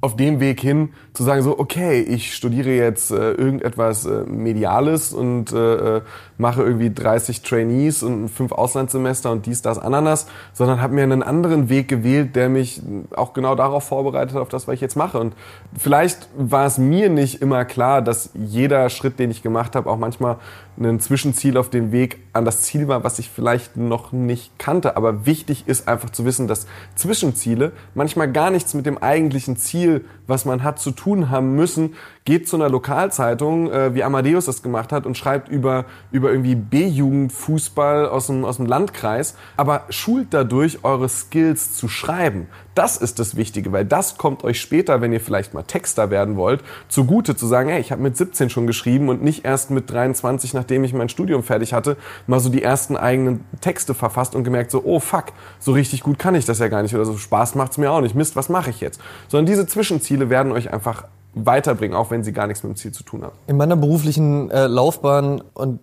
auf 0.00 0.14
dem 0.14 0.40
Weg 0.40 0.60
hin 0.60 0.90
zu 1.14 1.24
sagen 1.24 1.42
so, 1.42 1.58
okay, 1.58 2.00
ich 2.00 2.34
studiere 2.34 2.70
jetzt 2.70 3.10
äh, 3.10 3.32
irgendetwas 3.32 4.04
äh, 4.04 4.24
Mediales 4.24 5.12
und 5.12 5.52
äh, 5.52 5.96
äh 5.96 6.02
mache 6.38 6.62
irgendwie 6.62 6.92
30 6.92 7.42
Trainees 7.42 8.02
und 8.02 8.28
fünf 8.28 8.52
Auslandssemester 8.52 9.32
und 9.32 9.46
dies, 9.46 9.62
das, 9.62 9.78
Ananas, 9.78 10.26
sondern 10.52 10.82
habe 10.82 10.94
mir 10.94 11.02
einen 11.02 11.22
anderen 11.22 11.68
Weg 11.68 11.88
gewählt, 11.88 12.36
der 12.36 12.48
mich 12.48 12.82
auch 13.14 13.32
genau 13.32 13.54
darauf 13.54 13.84
vorbereitet, 13.84 14.36
auf 14.36 14.48
das, 14.48 14.68
was 14.68 14.74
ich 14.74 14.80
jetzt 14.80 14.96
mache. 14.96 15.18
Und 15.18 15.34
vielleicht 15.78 16.28
war 16.36 16.66
es 16.66 16.78
mir 16.78 17.08
nicht 17.08 17.40
immer 17.40 17.64
klar, 17.64 18.02
dass 18.02 18.30
jeder 18.34 18.90
Schritt, 18.90 19.18
den 19.18 19.30
ich 19.30 19.42
gemacht 19.42 19.74
habe, 19.74 19.88
auch 19.88 19.96
manchmal 19.96 20.36
ein 20.78 21.00
Zwischenziel 21.00 21.56
auf 21.56 21.70
dem 21.70 21.90
Weg 21.90 22.18
an 22.34 22.44
das 22.44 22.62
Ziel 22.62 22.86
war, 22.86 23.02
was 23.02 23.18
ich 23.18 23.30
vielleicht 23.30 23.78
noch 23.78 24.12
nicht 24.12 24.58
kannte. 24.58 24.96
Aber 24.96 25.24
wichtig 25.24 25.64
ist 25.66 25.88
einfach 25.88 26.10
zu 26.10 26.26
wissen, 26.26 26.48
dass 26.48 26.66
Zwischenziele 26.96 27.72
manchmal 27.94 28.30
gar 28.30 28.50
nichts 28.50 28.74
mit 28.74 28.84
dem 28.84 28.98
eigentlichen 28.98 29.56
Ziel, 29.56 29.95
was 30.26 30.44
man 30.44 30.62
hat, 30.62 30.78
zu 30.78 30.90
tun 30.90 31.30
haben 31.30 31.54
müssen. 31.54 31.94
Geht 32.24 32.48
zu 32.48 32.56
einer 32.56 32.68
Lokalzeitung, 32.68 33.70
äh, 33.70 33.94
wie 33.94 34.02
Amadeus 34.02 34.46
das 34.46 34.62
gemacht 34.62 34.92
hat, 34.92 35.06
und 35.06 35.16
schreibt 35.16 35.48
über, 35.48 35.84
über 36.10 36.30
irgendwie 36.30 36.54
B-Jugend-Fußball 36.54 38.08
aus 38.08 38.26
dem, 38.26 38.44
aus 38.44 38.56
dem 38.56 38.66
Landkreis, 38.66 39.36
aber 39.56 39.84
schult 39.90 40.28
dadurch 40.30 40.84
eure 40.84 41.08
Skills 41.08 41.74
zu 41.74 41.88
schreiben. 41.88 42.48
Das 42.76 42.98
ist 42.98 43.18
das 43.18 43.36
Wichtige, 43.36 43.72
weil 43.72 43.86
das 43.86 44.18
kommt 44.18 44.44
euch 44.44 44.60
später, 44.60 45.00
wenn 45.00 45.10
ihr 45.10 45.20
vielleicht 45.20 45.54
mal 45.54 45.62
Texter 45.62 46.10
werden 46.10 46.36
wollt, 46.36 46.62
zugute 46.88 47.34
zu 47.34 47.46
sagen, 47.46 47.70
hey, 47.70 47.80
ich 47.80 47.90
habe 47.90 48.02
mit 48.02 48.18
17 48.18 48.50
schon 48.50 48.66
geschrieben 48.66 49.08
und 49.08 49.24
nicht 49.24 49.46
erst 49.46 49.70
mit 49.70 49.90
23, 49.90 50.52
nachdem 50.52 50.84
ich 50.84 50.92
mein 50.92 51.08
Studium 51.08 51.42
fertig 51.42 51.72
hatte, 51.72 51.96
mal 52.26 52.38
so 52.38 52.50
die 52.50 52.62
ersten 52.62 52.98
eigenen 52.98 53.46
Texte 53.62 53.94
verfasst 53.94 54.34
und 54.34 54.44
gemerkt 54.44 54.70
so, 54.70 54.82
oh 54.84 55.00
fuck, 55.00 55.32
so 55.58 55.72
richtig 55.72 56.02
gut 56.02 56.18
kann 56.18 56.34
ich 56.34 56.44
das 56.44 56.58
ja 56.58 56.68
gar 56.68 56.82
nicht 56.82 56.94
oder 56.94 57.06
so 57.06 57.16
Spaß 57.16 57.54
macht's 57.54 57.78
mir 57.78 57.90
auch 57.90 58.02
nicht. 58.02 58.14
Mist, 58.14 58.36
was 58.36 58.50
mache 58.50 58.68
ich 58.68 58.82
jetzt? 58.82 59.00
Sondern 59.28 59.46
diese 59.46 59.66
Zwischenziele 59.66 60.28
werden 60.28 60.52
euch 60.52 60.70
einfach 60.70 61.06
weiterbringen, 61.32 61.96
auch 61.96 62.10
wenn 62.10 62.24
sie 62.24 62.34
gar 62.34 62.46
nichts 62.46 62.62
mit 62.62 62.74
dem 62.74 62.76
Ziel 62.76 62.92
zu 62.92 63.04
tun 63.04 63.22
haben. 63.22 63.36
In 63.46 63.56
meiner 63.56 63.76
beruflichen 63.76 64.50
äh, 64.50 64.66
Laufbahn 64.66 65.42
und 65.54 65.80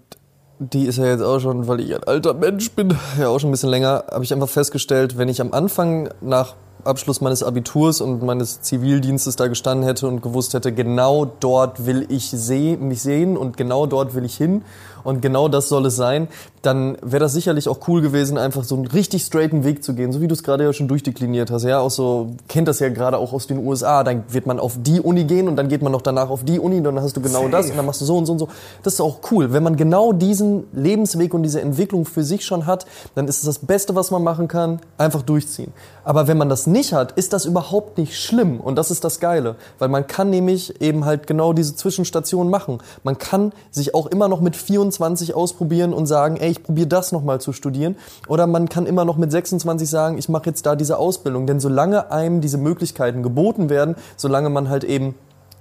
die 0.60 0.86
ist 0.86 0.98
ja 0.98 1.06
jetzt 1.06 1.22
auch 1.22 1.39
schon, 1.39 1.68
weil 1.68 1.80
ich 1.80 1.96
ein 1.96 2.04
alter 2.04 2.36
Mensch 2.36 2.70
bin, 2.72 2.96
ja 3.20 3.30
auch 3.30 3.39
schon 3.39 3.50
ein 3.50 3.52
bisschen 3.52 3.72
länger, 3.72 4.04
habe 4.12 4.24
ich 4.24 4.32
einfach 4.32 4.50
festgestellt, 4.50 5.18
wenn 5.18 5.28
ich 5.28 5.41
am 5.41 5.54
Anfang 5.54 6.10
nach 6.22 6.54
Abschluss 6.86 7.22
meines 7.22 7.44
Abiturs 7.44 8.02
und 8.02 8.24
meines 8.24 8.62
Zivildienstes 8.62 9.36
da 9.36 9.48
gestanden 9.48 9.86
hätte 9.86 10.08
und 10.08 10.22
gewusst 10.22 10.54
hätte, 10.54 10.72
genau 10.72 11.26
dort 11.26 11.86
will 11.86 12.06
ich 12.10 12.30
seh, 12.30 12.78
mich 12.78 13.02
sehen 13.02 13.38
und 13.38 13.58
genau 13.58 13.86
dort 13.86 14.16
will 14.16 14.26
ich 14.26 14.36
hin 14.36 14.64
und 15.04 15.22
genau 15.22 15.47
das 15.47 15.70
soll 15.70 15.86
es 15.86 15.95
sein, 15.95 16.28
dann 16.64 16.97
wäre 17.01 17.20
das 17.20 17.34
sicherlich 17.34 17.68
auch 17.68 17.80
cool 17.88 18.01
gewesen, 18.01 18.38
einfach 18.38 18.64
so 18.64 18.76
einen 18.76 18.88
richtig 18.88 19.24
straighten 19.24 19.66
Weg 19.66 19.84
zu 19.84 19.93
gehen, 19.93 20.14
so 20.14 20.22
wie 20.22 20.28
du 20.28 20.34
es 20.34 20.43
gerade 20.43 20.64
ja 20.64 20.72
schon 20.72 20.88
durchdekliniert 20.88 21.51
hast. 21.51 21.64
Ja, 21.64 21.80
auch 21.80 21.91
so, 21.91 22.36
kennt 22.47 22.70
das 22.70 22.80
ja 22.80 22.89
gerade 22.89 23.18
auch 23.18 23.34
aus 23.34 23.47
den 23.47 23.58
USA, 23.58 24.04
dann 24.04 24.24
wird 24.30 24.45
man 24.45 24.60
auf 24.60 24.78
die 24.82 25.01
Uni 25.01 25.26
gehen 25.26 25.49
und 25.49 25.58
dann 25.58 25.68
geht 25.68 25.82
man 25.82 25.91
noch 25.91 26.01
danach 26.01 26.30
auf 26.30 26.45
die 26.45 26.60
Uni 26.60 26.78
und 26.78 26.86
dann 26.86 27.01
hast 27.01 27.18
du 27.18 27.22
genau 27.22 27.41
Safe. 27.41 27.51
das 27.51 27.70
und 27.70 27.78
dann 27.78 27.86
machst 27.86 27.99
du 27.99 28.06
so 28.06 28.18
und 28.18 28.26
so 28.26 28.32
und 28.32 28.39
so. 28.39 28.47
Das 28.82 28.93
ist 28.93 29.01
auch 29.01 29.20
cool. 29.32 29.51
Wenn 29.51 29.64
man 29.64 29.76
genau 29.76 30.14
diesen 30.14 30.64
Lebensweg 30.72 31.34
und 31.34 31.43
diese 31.43 31.60
Entwicklung 31.60 32.06
für 32.06 32.24
sich 32.24 32.45
schon 32.45 32.66
hat, 32.66 32.86
dann 33.16 33.28
ist 33.28 33.38
es 33.38 33.43
das 33.43 33.60
Beste, 33.60 33.95
was 33.95 34.10
man 34.12 34.24
machen 34.24 34.47
kann, 34.47 34.80
einfach 34.97 35.22
durchziehen. 35.22 35.74
Aber 36.06 36.28
wenn 36.28 36.38
man 36.38 36.47
das 36.47 36.66
nicht 36.66 36.93
hat, 36.93 37.12
ist 37.14 37.34
das 37.34 37.45
überhaupt 37.45 37.97
nicht 37.97 38.18
schlimm 38.18 38.62
und 38.62 38.78
das 38.78 38.89
ist 38.89 39.04
das 39.04 39.20
Geile, 39.20 39.56
weil 39.80 39.89
man 39.89 40.08
kann 40.08 40.30
nämlich 40.30 40.82
eben 40.82 41.04
halt 41.04 41.28
genau 41.28 41.51
diese 41.51 41.76
Zwischenstationen 41.76 42.49
machen. 42.49 42.80
Man 43.04 43.18
kann 43.18 43.51
sich 43.72 43.93
auch 43.95 44.08
immer 44.08 44.30
noch 44.30 44.39
mit 44.39 44.56
24 44.56 44.93
ausprobieren 45.00 45.94
und 45.94 46.06
sagen, 46.06 46.38
ey, 46.38 46.52
ich 46.52 46.64
probiere 46.64 46.88
das 46.88 47.12
nochmal 47.12 47.41
zu 47.41 47.54
studieren. 47.54 47.96
Oder 48.28 48.48
man 48.48 48.70
kann 48.70 48.86
immer 48.86 49.06
noch 49.06 49.18
mit 49.18 49.32
26 49.32 49.89
sagen, 49.89 50.18
ich 50.18 50.30
mache 50.30 50.48
jetzt 50.48 50.66
da 50.66 50.76
diese 50.76 50.98
Ausbildung. 50.98 51.48
Denn 51.48 51.60
solange 51.60 52.12
einem 52.12 52.41
diese 52.41 52.58
Möglichkeiten 52.58 53.24
geboten 53.24 53.70
werden, 53.70 53.96
solange 54.18 54.50
man 54.50 54.70
halt 54.70 54.84
eben 54.84 55.16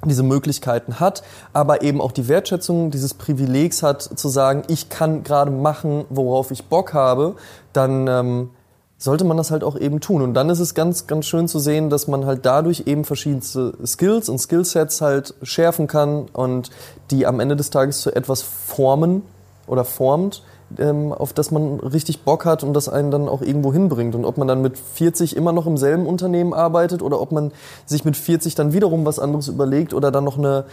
diese 0.05 0.23
Möglichkeiten 0.23 0.99
hat, 0.99 1.23
aber 1.53 1.83
eben 1.83 2.01
auch 2.01 2.13
die 2.13 2.27
Wertschätzung 2.27 2.91
dieses 2.91 3.15
Privilegs 3.15 3.83
hat, 3.83 4.03
zu 4.03 4.29
sagen, 4.29 4.65
ich 4.69 4.89
kann 4.89 5.23
gerade 5.23 5.51
machen, 5.51 6.05
worauf 6.11 6.51
ich 6.51 6.65
Bock 6.65 6.93
habe, 6.93 7.37
dann 7.73 8.09
ähm, 8.09 8.51
sollte 9.03 9.25
man 9.25 9.37
das 9.37 9.51
halt 9.51 9.65
auch 9.65 9.77
eben 9.77 9.99
tun. 9.99 10.23
Und 10.23 10.35
dann 10.35 10.49
ist 10.49 10.61
es 10.61 10.75
ganz, 10.75 11.09
ganz 11.09 11.27
schön 11.27 11.49
zu 11.49 11.59
sehen, 11.59 11.91
dass 11.91 12.07
man 12.07 12.25
halt 12.25 12.47
dadurch 12.47 12.85
eben 12.87 13.05
verschiedenste 13.05 13.73
Skills 13.85 14.29
und 14.29 14.39
Skillsets 14.39 15.01
halt 15.01 15.35
schärfen 15.43 15.89
kann 15.89 16.27
und 16.33 16.71
die 17.11 17.27
am 17.27 17.41
Ende 17.41 17.57
des 17.57 17.71
Tages 17.71 18.01
zu 18.01 18.15
etwas 18.15 18.43
formen 18.43 19.23
oder 19.67 19.85
formt, 19.85 20.45
ähm, 20.79 21.13
auf 21.13 21.33
das 21.33 21.51
man 21.51 21.81
richtig 21.81 22.23
Bock 22.23 22.45
hat 22.45 22.63
und 22.63 22.75
das 22.75 22.89
einen 22.89 23.11
dann 23.11 23.29
auch 23.29 23.43
irgendwo 23.43 23.73
hinbringt. 23.73 24.15
Und 24.15 24.25
ob 24.25 24.39
man 24.39 24.47
dann 24.47 24.63
mit 24.63 24.79
40 24.79 25.35
immer 25.35 25.51
noch 25.51 25.67
im 25.67 25.77
selben 25.77 26.07
Unternehmen 26.07 26.55
arbeitet 26.55 27.03
oder 27.03 27.21
ob 27.21 27.33
man 27.33 27.51
sich 27.85 28.05
mit 28.05 28.17
40 28.17 28.55
dann 28.55 28.73
wiederum 28.73 29.05
was 29.05 29.19
anderes 29.19 29.49
überlegt 29.49 29.95
oder 29.95 30.13
dann 30.13 30.23
noch 30.23 30.39
eine 30.39 30.65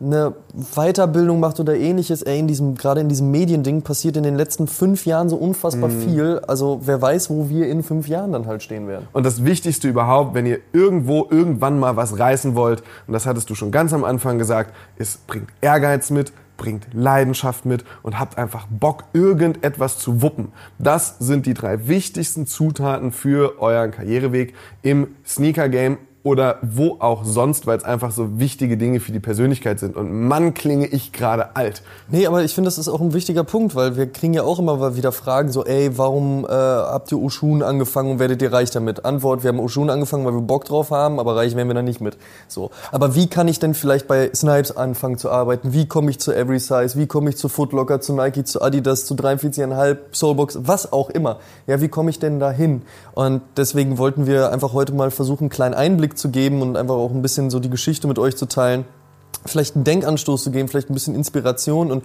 eine 0.00 0.34
Weiterbildung 0.74 1.40
macht 1.40 1.58
oder 1.58 1.74
ähnliches, 1.74 2.22
ey, 2.22 2.38
in 2.38 2.46
diesem, 2.46 2.74
gerade 2.74 3.00
in 3.00 3.08
diesem 3.08 3.30
Mediending 3.30 3.82
passiert 3.82 4.16
in 4.16 4.22
den 4.22 4.36
letzten 4.36 4.66
fünf 4.66 5.06
Jahren 5.06 5.28
so 5.28 5.36
unfassbar 5.36 5.88
mhm. 5.88 6.00
viel. 6.00 6.38
Also 6.46 6.80
wer 6.84 7.00
weiß, 7.00 7.30
wo 7.30 7.48
wir 7.48 7.68
in 7.68 7.82
fünf 7.82 8.06
Jahren 8.08 8.32
dann 8.32 8.46
halt 8.46 8.62
stehen 8.62 8.88
werden. 8.88 9.08
Und 9.12 9.24
das 9.24 9.44
Wichtigste 9.44 9.88
überhaupt, 9.88 10.34
wenn 10.34 10.46
ihr 10.46 10.58
irgendwo 10.72 11.26
irgendwann 11.30 11.78
mal 11.78 11.96
was 11.96 12.18
reißen 12.18 12.54
wollt, 12.54 12.82
und 13.06 13.14
das 13.14 13.26
hattest 13.26 13.48
du 13.48 13.54
schon 13.54 13.70
ganz 13.70 13.92
am 13.92 14.04
Anfang 14.04 14.38
gesagt, 14.38 14.74
ist, 14.96 15.26
bringt 15.26 15.48
Ehrgeiz 15.62 16.10
mit, 16.10 16.32
bringt 16.56 16.86
Leidenschaft 16.92 17.66
mit 17.66 17.84
und 18.02 18.18
habt 18.18 18.38
einfach 18.38 18.66
Bock, 18.68 19.04
irgendetwas 19.12 19.98
zu 19.98 20.22
wuppen. 20.22 20.52
Das 20.78 21.18
sind 21.18 21.46
die 21.46 21.54
drei 21.54 21.88
wichtigsten 21.88 22.46
Zutaten 22.46 23.12
für 23.12 23.60
euren 23.60 23.90
Karriereweg 23.90 24.54
im 24.82 25.08
Sneaker-Game 25.24 25.98
oder 26.26 26.58
wo 26.60 26.96
auch 26.98 27.24
sonst, 27.24 27.68
weil 27.68 27.78
es 27.78 27.84
einfach 27.84 28.10
so 28.10 28.40
wichtige 28.40 28.76
Dinge 28.76 28.98
für 28.98 29.12
die 29.12 29.20
Persönlichkeit 29.20 29.78
sind. 29.78 29.94
Und 29.94 30.26
Mann, 30.26 30.54
klinge 30.54 30.88
ich 30.88 31.12
gerade 31.12 31.54
alt. 31.54 31.82
Nee, 32.08 32.26
aber 32.26 32.42
ich 32.42 32.52
finde, 32.52 32.66
das 32.66 32.78
ist 32.78 32.88
auch 32.88 33.00
ein 33.00 33.14
wichtiger 33.14 33.44
Punkt, 33.44 33.76
weil 33.76 33.96
wir 33.96 34.08
kriegen 34.08 34.34
ja 34.34 34.42
auch 34.42 34.58
immer 34.58 34.96
wieder 34.96 35.12
Fragen 35.12 35.52
so, 35.52 35.64
ey, 35.64 35.96
warum 35.96 36.44
äh, 36.44 36.48
habt 36.48 37.12
ihr 37.12 37.22
Oshun 37.22 37.62
angefangen 37.62 38.10
und 38.10 38.18
werdet 38.18 38.42
ihr 38.42 38.52
reich 38.52 38.72
damit? 38.72 39.04
Antwort, 39.04 39.44
wir 39.44 39.50
haben 39.50 39.60
Oshun 39.60 39.88
angefangen, 39.88 40.26
weil 40.26 40.34
wir 40.34 40.40
Bock 40.40 40.64
drauf 40.64 40.90
haben, 40.90 41.20
aber 41.20 41.36
reich 41.36 41.54
werden 41.54 41.68
wir 41.68 41.74
dann 41.74 41.84
nicht 41.84 42.00
mit. 42.00 42.16
So. 42.48 42.72
Aber 42.90 43.14
wie 43.14 43.28
kann 43.28 43.46
ich 43.46 43.60
denn 43.60 43.74
vielleicht 43.74 44.08
bei 44.08 44.28
Snipes 44.34 44.76
anfangen 44.76 45.18
zu 45.18 45.30
arbeiten? 45.30 45.72
Wie 45.72 45.86
komme 45.86 46.10
ich 46.10 46.18
zu 46.18 46.34
Every 46.34 46.58
Size? 46.58 46.98
Wie 46.98 47.06
komme 47.06 47.30
ich 47.30 47.36
zu 47.36 47.48
Footlocker, 47.48 48.00
zu 48.00 48.12
Nike, 48.12 48.42
zu 48.42 48.60
Adidas, 48.60 49.06
zu 49.06 49.14
43,5, 49.14 49.96
Soulbox, 50.10 50.58
was 50.62 50.92
auch 50.92 51.08
immer? 51.08 51.38
Ja, 51.68 51.80
wie 51.80 51.88
komme 51.88 52.10
ich 52.10 52.18
denn 52.18 52.40
da 52.40 52.50
hin? 52.50 52.82
Und 53.14 53.42
deswegen 53.56 53.96
wollten 53.98 54.26
wir 54.26 54.50
einfach 54.50 54.72
heute 54.72 54.92
mal 54.92 55.12
versuchen, 55.12 55.44
einen 55.44 55.50
kleinen 55.50 55.74
Einblick 55.74 56.15
zu 56.18 56.30
geben 56.30 56.62
und 56.62 56.76
einfach 56.76 56.94
auch 56.94 57.10
ein 57.10 57.22
bisschen 57.22 57.50
so 57.50 57.60
die 57.60 57.70
Geschichte 57.70 58.08
mit 58.08 58.18
euch 58.18 58.36
zu 58.36 58.46
teilen. 58.46 58.84
Vielleicht 59.44 59.76
einen 59.76 59.84
Denkanstoß 59.84 60.42
zu 60.42 60.50
geben, 60.50 60.68
vielleicht 60.68 60.90
ein 60.90 60.94
bisschen 60.94 61.14
Inspiration 61.14 61.90
und 61.90 62.04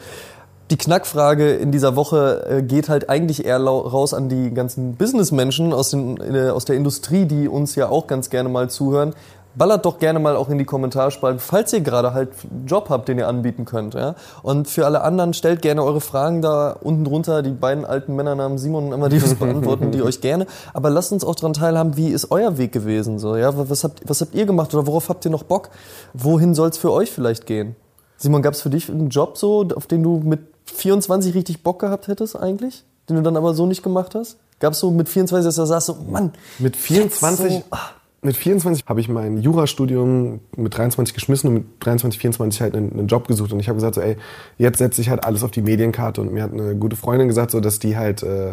die 0.70 0.78
Knackfrage 0.78 1.56
in 1.56 1.72
dieser 1.74 1.98
Woche 1.98 2.46
äh, 2.50 2.64
geht 2.64 2.88
halt 2.88 3.10
eigentlich 3.10 3.46
eher 3.46 3.60
raus 3.60 4.14
an 4.14 4.30
die 4.30 4.54
ganzen 4.54 4.96
Businessmenschen 4.96 5.74
aus, 5.74 5.90
den, 5.90 6.18
äh, 6.18 6.50
aus 6.50 6.64
der 6.64 6.78
Industrie, 6.78 7.26
die 7.26 7.50
uns 7.50 7.76
ja 7.76 7.90
auch 7.90 8.08
ganz 8.08 8.30
gerne 8.30 8.48
mal 8.48 8.70
zuhören 8.70 9.14
ballert 9.56 9.86
doch 9.86 10.00
gerne 10.00 10.20
mal 10.20 10.36
auch 10.36 10.50
in 10.50 10.58
die 10.58 10.66
Kommentarspalten, 10.66 11.40
falls 11.40 11.74
ihr 11.74 11.82
gerade 11.82 12.14
halt 12.14 12.30
einen 12.50 12.68
Job 12.68 12.90
habt, 12.90 13.08
den 13.08 13.18
ihr 13.18 13.28
anbieten 13.28 13.66
könnt. 13.66 13.94
Ja? 13.94 14.16
Und 14.44 14.68
für 14.68 14.86
alle 14.86 15.02
anderen 15.02 15.34
stellt 15.34 15.62
gerne 15.62 15.84
eure 15.84 16.02
Fragen 16.02 16.42
da 16.42 16.72
unten 16.72 17.04
drunter. 17.04 17.42
Die 17.42 17.52
beiden 17.52 17.86
alten 17.86 18.16
Männernamen 18.16 18.58
Simon 18.58 18.88
und 18.88 18.94
Amadeus 18.94 19.36
beantworten 19.40 19.92
die 19.92 20.02
euch 20.02 20.22
gerne. 20.22 20.48
Aber 20.74 20.90
lasst 20.90 21.12
uns 21.12 21.24
auch 21.24 21.36
daran 21.36 21.54
teilhaben, 21.54 21.98
wie 21.98 22.10
ist 22.10 22.32
euer 22.32 22.58
Weg 22.58 22.72
gewesen? 22.72 23.20
So, 23.20 23.36
ja? 23.36 23.52
was, 23.70 23.84
habt, 23.84 24.02
was 24.08 24.22
habt 24.22 24.36
ihr 24.36 24.46
gemacht 24.46 24.74
oder 24.74 24.88
worauf 24.88 25.10
habt 25.10 25.26
ihr 25.26 25.32
noch 25.32 25.44
Bock? 25.44 25.70
Wohin 26.14 26.54
soll 26.56 26.70
es 26.70 26.78
für 26.78 26.92
euch 26.92 27.12
vielleicht 27.12 27.46
gehen? 27.46 27.76
Simon, 28.18 28.42
gab 28.42 28.54
es 28.54 28.62
für 28.62 28.70
dich 28.70 28.90
einen 28.90 29.10
Job 29.10 29.38
so, 29.38 29.68
auf 29.76 29.88
den 29.88 30.04
du 30.04 30.22
mit 30.24 30.42
24 30.66 31.34
richtig 31.34 31.64
Bock 31.64 31.80
gehabt 31.80 32.08
hättest 32.08 32.36
eigentlich? 32.36 32.84
Den 33.10 33.16
du 33.16 33.24
dann 33.24 33.36
aber 33.36 33.54
so 33.54 33.66
nicht 33.66 33.82
gemacht 33.82 34.14
hast? 34.16 34.38
Gab 34.60 34.74
es 34.74 34.80
so 34.80 34.92
mit 34.92 35.10
24, 35.10 35.44
dass 35.44 35.56
du 35.56 35.66
sagst, 35.66 35.88
so, 35.88 35.98
Mann. 36.08 36.34
Mit 36.60 36.76
24? 36.76 37.52
So, 37.52 37.64
ah 37.72 37.90
mit 38.24 38.38
24 38.38 38.86
habe 38.86 39.00
ich 39.00 39.10
mein 39.10 39.38
Jurastudium 39.38 40.42
mit 40.56 40.78
23 40.78 41.16
geschmissen 41.16 41.48
und 41.48 41.54
mit 41.56 41.66
23, 41.80 42.20
24 42.22 42.62
halt 42.62 42.76
einen, 42.76 42.92
einen 42.92 43.08
Job 43.08 43.28
gesucht. 43.28 43.52
Und 43.52 43.60
ich 43.60 43.68
habe 43.68 43.78
gesagt, 43.78 43.96
so, 43.96 44.02
ey, 44.02 44.16
jetzt 44.60 44.78
setze 44.78 45.02
ich 45.02 45.10
halt 45.10 45.24
alles 45.24 45.44
auf 45.44 45.50
die 45.50 45.64
Medienkarte. 45.64 46.22
Und 46.22 46.32
mir 46.32 46.44
hat 46.44 46.54
eine 46.54 46.76
gute 46.76 46.96
Freundin 46.96 47.28
gesagt, 47.28 47.50
so, 47.50 47.60
dass 47.60 47.80
die 47.80 47.98
halt 47.98 48.22
äh, 48.22 48.52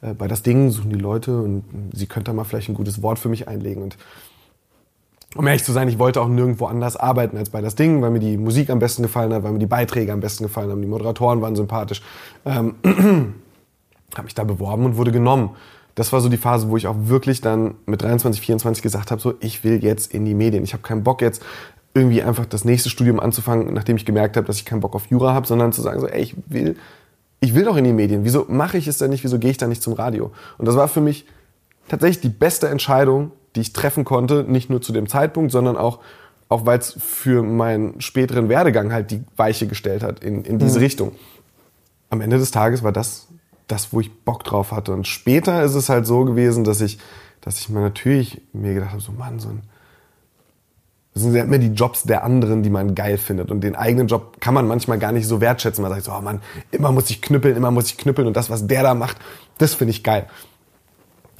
äh 0.00 0.14
bei 0.16 0.28
das 0.28 0.42
Ding 0.42 0.70
suchen 0.70 0.90
die 0.90 0.98
Leute 0.98 1.42
und 1.42 1.64
sie 1.92 2.06
könnte 2.06 2.30
da 2.30 2.32
mal 2.32 2.44
vielleicht 2.44 2.70
ein 2.70 2.74
gutes 2.74 3.02
Wort 3.02 3.18
für 3.18 3.28
mich 3.28 3.48
einlegen. 3.48 3.82
Und 3.82 3.98
um 5.36 5.46
ehrlich 5.46 5.64
zu 5.64 5.72
sein, 5.72 5.88
ich 5.88 5.98
wollte 5.98 6.22
auch 6.22 6.28
nirgendwo 6.28 6.64
anders 6.64 6.96
arbeiten 6.96 7.36
als 7.36 7.50
bei 7.50 7.60
das 7.60 7.74
Ding, 7.74 8.00
weil 8.00 8.10
mir 8.10 8.20
die 8.20 8.38
Musik 8.38 8.70
am 8.70 8.78
besten 8.78 9.02
gefallen 9.02 9.32
hat, 9.34 9.42
weil 9.42 9.52
mir 9.52 9.58
die 9.58 9.66
Beiträge 9.66 10.12
am 10.12 10.20
besten 10.20 10.44
gefallen 10.44 10.70
haben, 10.70 10.80
die 10.80 10.88
Moderatoren 10.88 11.42
waren 11.42 11.56
sympathisch. 11.56 12.02
Ähm, 12.46 12.76
habe 14.14 14.24
mich 14.24 14.34
da 14.34 14.44
beworben 14.44 14.86
und 14.86 14.96
wurde 14.96 15.12
genommen 15.12 15.50
das 15.94 16.12
war 16.12 16.20
so 16.20 16.28
die 16.28 16.36
Phase, 16.36 16.68
wo 16.68 16.76
ich 16.76 16.86
auch 16.86 16.96
wirklich 16.98 17.40
dann 17.40 17.74
mit 17.86 18.02
23, 18.02 18.40
24 18.40 18.82
gesagt 18.82 19.10
habe, 19.10 19.20
so 19.20 19.34
ich 19.40 19.64
will 19.64 19.82
jetzt 19.82 20.12
in 20.12 20.24
die 20.24 20.34
Medien. 20.34 20.64
Ich 20.64 20.72
habe 20.72 20.82
keinen 20.82 21.02
Bock 21.02 21.20
jetzt 21.20 21.42
irgendwie 21.94 22.22
einfach 22.22 22.46
das 22.46 22.64
nächste 22.64 22.88
Studium 22.88 23.20
anzufangen, 23.20 23.72
nachdem 23.74 23.96
ich 23.96 24.06
gemerkt 24.06 24.36
habe, 24.36 24.46
dass 24.46 24.56
ich 24.56 24.64
keinen 24.64 24.80
Bock 24.80 24.94
auf 24.94 25.06
Jura 25.06 25.34
habe, 25.34 25.46
sondern 25.46 25.72
zu 25.72 25.82
sagen 25.82 26.00
so, 26.00 26.06
ey, 26.06 26.22
ich 26.22 26.34
will 26.48 26.76
ich 27.40 27.54
will 27.56 27.64
doch 27.64 27.76
in 27.76 27.82
die 27.82 27.92
Medien. 27.92 28.24
Wieso 28.24 28.46
mache 28.48 28.78
ich 28.78 28.86
es 28.86 28.98
denn 28.98 29.10
nicht? 29.10 29.24
Wieso 29.24 29.38
gehe 29.40 29.50
ich 29.50 29.56
da 29.56 29.66
nicht 29.66 29.82
zum 29.82 29.94
Radio? 29.94 30.30
Und 30.58 30.68
das 30.68 30.76
war 30.76 30.86
für 30.86 31.00
mich 31.00 31.26
tatsächlich 31.88 32.20
die 32.20 32.28
beste 32.28 32.68
Entscheidung, 32.68 33.32
die 33.56 33.62
ich 33.62 33.72
treffen 33.72 34.04
konnte, 34.04 34.44
nicht 34.46 34.70
nur 34.70 34.80
zu 34.80 34.92
dem 34.92 35.08
Zeitpunkt, 35.08 35.50
sondern 35.50 35.76
auch 35.76 35.98
auch 36.52 36.66
weil 36.66 36.78
es 36.78 36.94
für 36.98 37.42
meinen 37.42 38.00
späteren 38.00 38.50
Werdegang 38.50 38.92
halt 38.92 39.10
die 39.10 39.24
Weiche 39.36 39.66
gestellt 39.66 40.02
hat 40.02 40.20
in, 40.20 40.44
in 40.44 40.58
diese 40.58 40.80
Richtung. 40.80 41.12
Am 42.10 42.20
Ende 42.20 42.36
des 42.36 42.50
Tages 42.50 42.82
war 42.82 42.92
das 42.92 43.26
das, 43.66 43.92
wo 43.92 44.00
ich 44.00 44.24
Bock 44.24 44.44
drauf 44.44 44.72
hatte. 44.72 44.92
Und 44.92 45.06
später 45.06 45.62
ist 45.62 45.74
es 45.74 45.88
halt 45.88 46.06
so 46.06 46.24
gewesen, 46.24 46.64
dass 46.64 46.80
ich, 46.80 46.98
dass 47.40 47.58
ich 47.60 47.68
mir 47.68 47.80
natürlich 47.80 48.40
mir 48.52 48.74
gedacht 48.74 48.92
habe, 48.92 49.02
so 49.02 49.12
Mann, 49.12 49.38
so 49.38 49.48
ein 49.48 49.62
das 51.14 51.24
sind 51.24 51.34
ja 51.34 51.44
immer 51.44 51.58
die 51.58 51.68
Jobs 51.68 52.04
der 52.04 52.24
anderen, 52.24 52.62
die 52.62 52.70
man 52.70 52.94
geil 52.94 53.18
findet. 53.18 53.50
Und 53.50 53.60
den 53.60 53.76
eigenen 53.76 54.06
Job 54.06 54.40
kann 54.40 54.54
man 54.54 54.66
manchmal 54.66 54.98
gar 54.98 55.12
nicht 55.12 55.26
so 55.26 55.42
wertschätzen. 55.42 55.82
Man 55.82 55.92
sagt 55.92 56.04
so, 56.04 56.12
oh 56.12 56.22
Mann, 56.22 56.40
immer 56.70 56.90
muss 56.90 57.10
ich 57.10 57.20
knüppeln, 57.20 57.54
immer 57.54 57.70
muss 57.70 57.88
ich 57.88 57.98
knüppeln. 57.98 58.26
Und 58.26 58.36
das, 58.36 58.48
was 58.48 58.66
der 58.66 58.82
da 58.82 58.94
macht, 58.94 59.18
das 59.58 59.74
finde 59.74 59.90
ich 59.90 60.02
geil. 60.02 60.26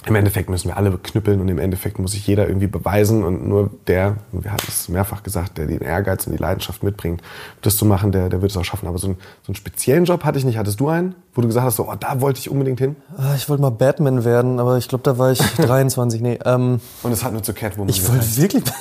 Im 0.07 0.15
Endeffekt 0.17 0.51
müssen 0.51 0.69
wir 0.69 0.77
alle 0.77 0.99
knüppeln 0.99 1.41
und 1.41 1.49
im 1.49 1.59
Endeffekt 1.59 1.99
muss 1.99 2.13
sich 2.13 2.27
jeder 2.27 2.49
irgendwie 2.49 2.67
beweisen 2.67 3.23
und 3.23 3.47
nur 3.47 3.71
der, 3.87 4.17
wir 4.33 4.53
hatten 4.53 4.67
es 4.69 4.89
mehrfach 4.89 5.23
gesagt, 5.23 5.59
der 5.59 5.67
den 5.67 5.81
Ehrgeiz 5.81 6.27
und 6.27 6.33
die 6.33 6.39
Leidenschaft 6.39 6.83
mitbringt, 6.83 7.23
das 7.61 7.77
zu 7.77 7.85
machen, 7.85 8.11
der, 8.11 8.29
der 8.29 8.43
wird 8.43 8.51
es 8.51 8.57
auch 8.57 8.65
schaffen. 8.65 8.89
Aber 8.89 8.99
so, 8.99 9.09
ein, 9.09 9.17
so 9.43 9.51
einen 9.51 9.55
speziellen 9.55 10.05
Job 10.05 10.25
hatte 10.25 10.39
ich 10.39 10.45
nicht. 10.45 10.59
Hattest 10.59 10.81
du 10.81 10.89
einen, 10.89 11.15
wo 11.35 11.41
du 11.41 11.47
gesagt 11.47 11.67
hast, 11.67 11.77
so, 11.77 11.89
oh, 11.89 11.95
da 11.99 12.21
wollte 12.21 12.41
ich 12.41 12.51
unbedingt 12.51 12.81
hin? 12.81 12.97
Ah, 13.17 13.35
Ich 13.37 13.49
wollte 13.49 13.63
mal 13.63 13.71
Batman 13.71 14.25
werden, 14.25 14.59
aber 14.59 14.77
ich 14.79 14.89
glaube, 14.89 15.05
da 15.05 15.19
war 15.19 15.31
ich 15.31 15.39
23. 15.57 16.21
Nee, 16.21 16.39
ähm, 16.45 16.81
Und 17.03 17.13
es 17.13 17.23
hat 17.23 17.33
nur 17.33 17.43
zu 17.43 17.55
Catwoman 17.55 17.89
ich 17.89 18.07
wollte 18.09 18.37
wirklich. 18.37 18.65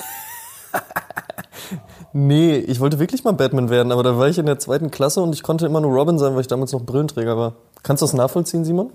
nee, 2.12 2.56
ich 2.56 2.80
wollte 2.80 2.98
wirklich 2.98 3.24
mal 3.24 3.32
Batman 3.32 3.70
werden, 3.70 3.92
aber 3.92 4.02
da 4.02 4.18
war 4.18 4.28
ich 4.28 4.38
in 4.38 4.46
der 4.46 4.58
zweiten 4.58 4.90
Klasse 4.90 5.20
und 5.22 5.34
ich 5.34 5.42
konnte 5.42 5.66
immer 5.66 5.80
nur 5.80 5.92
Robin 5.92 6.18
sein, 6.18 6.34
weil 6.34 6.40
ich 6.40 6.48
damals 6.48 6.72
noch 6.72 6.82
Brillenträger 6.82 7.36
war. 7.36 7.54
Kannst 7.82 8.02
du 8.02 8.06
das 8.06 8.12
nachvollziehen, 8.12 8.64
Simon? 8.64 8.90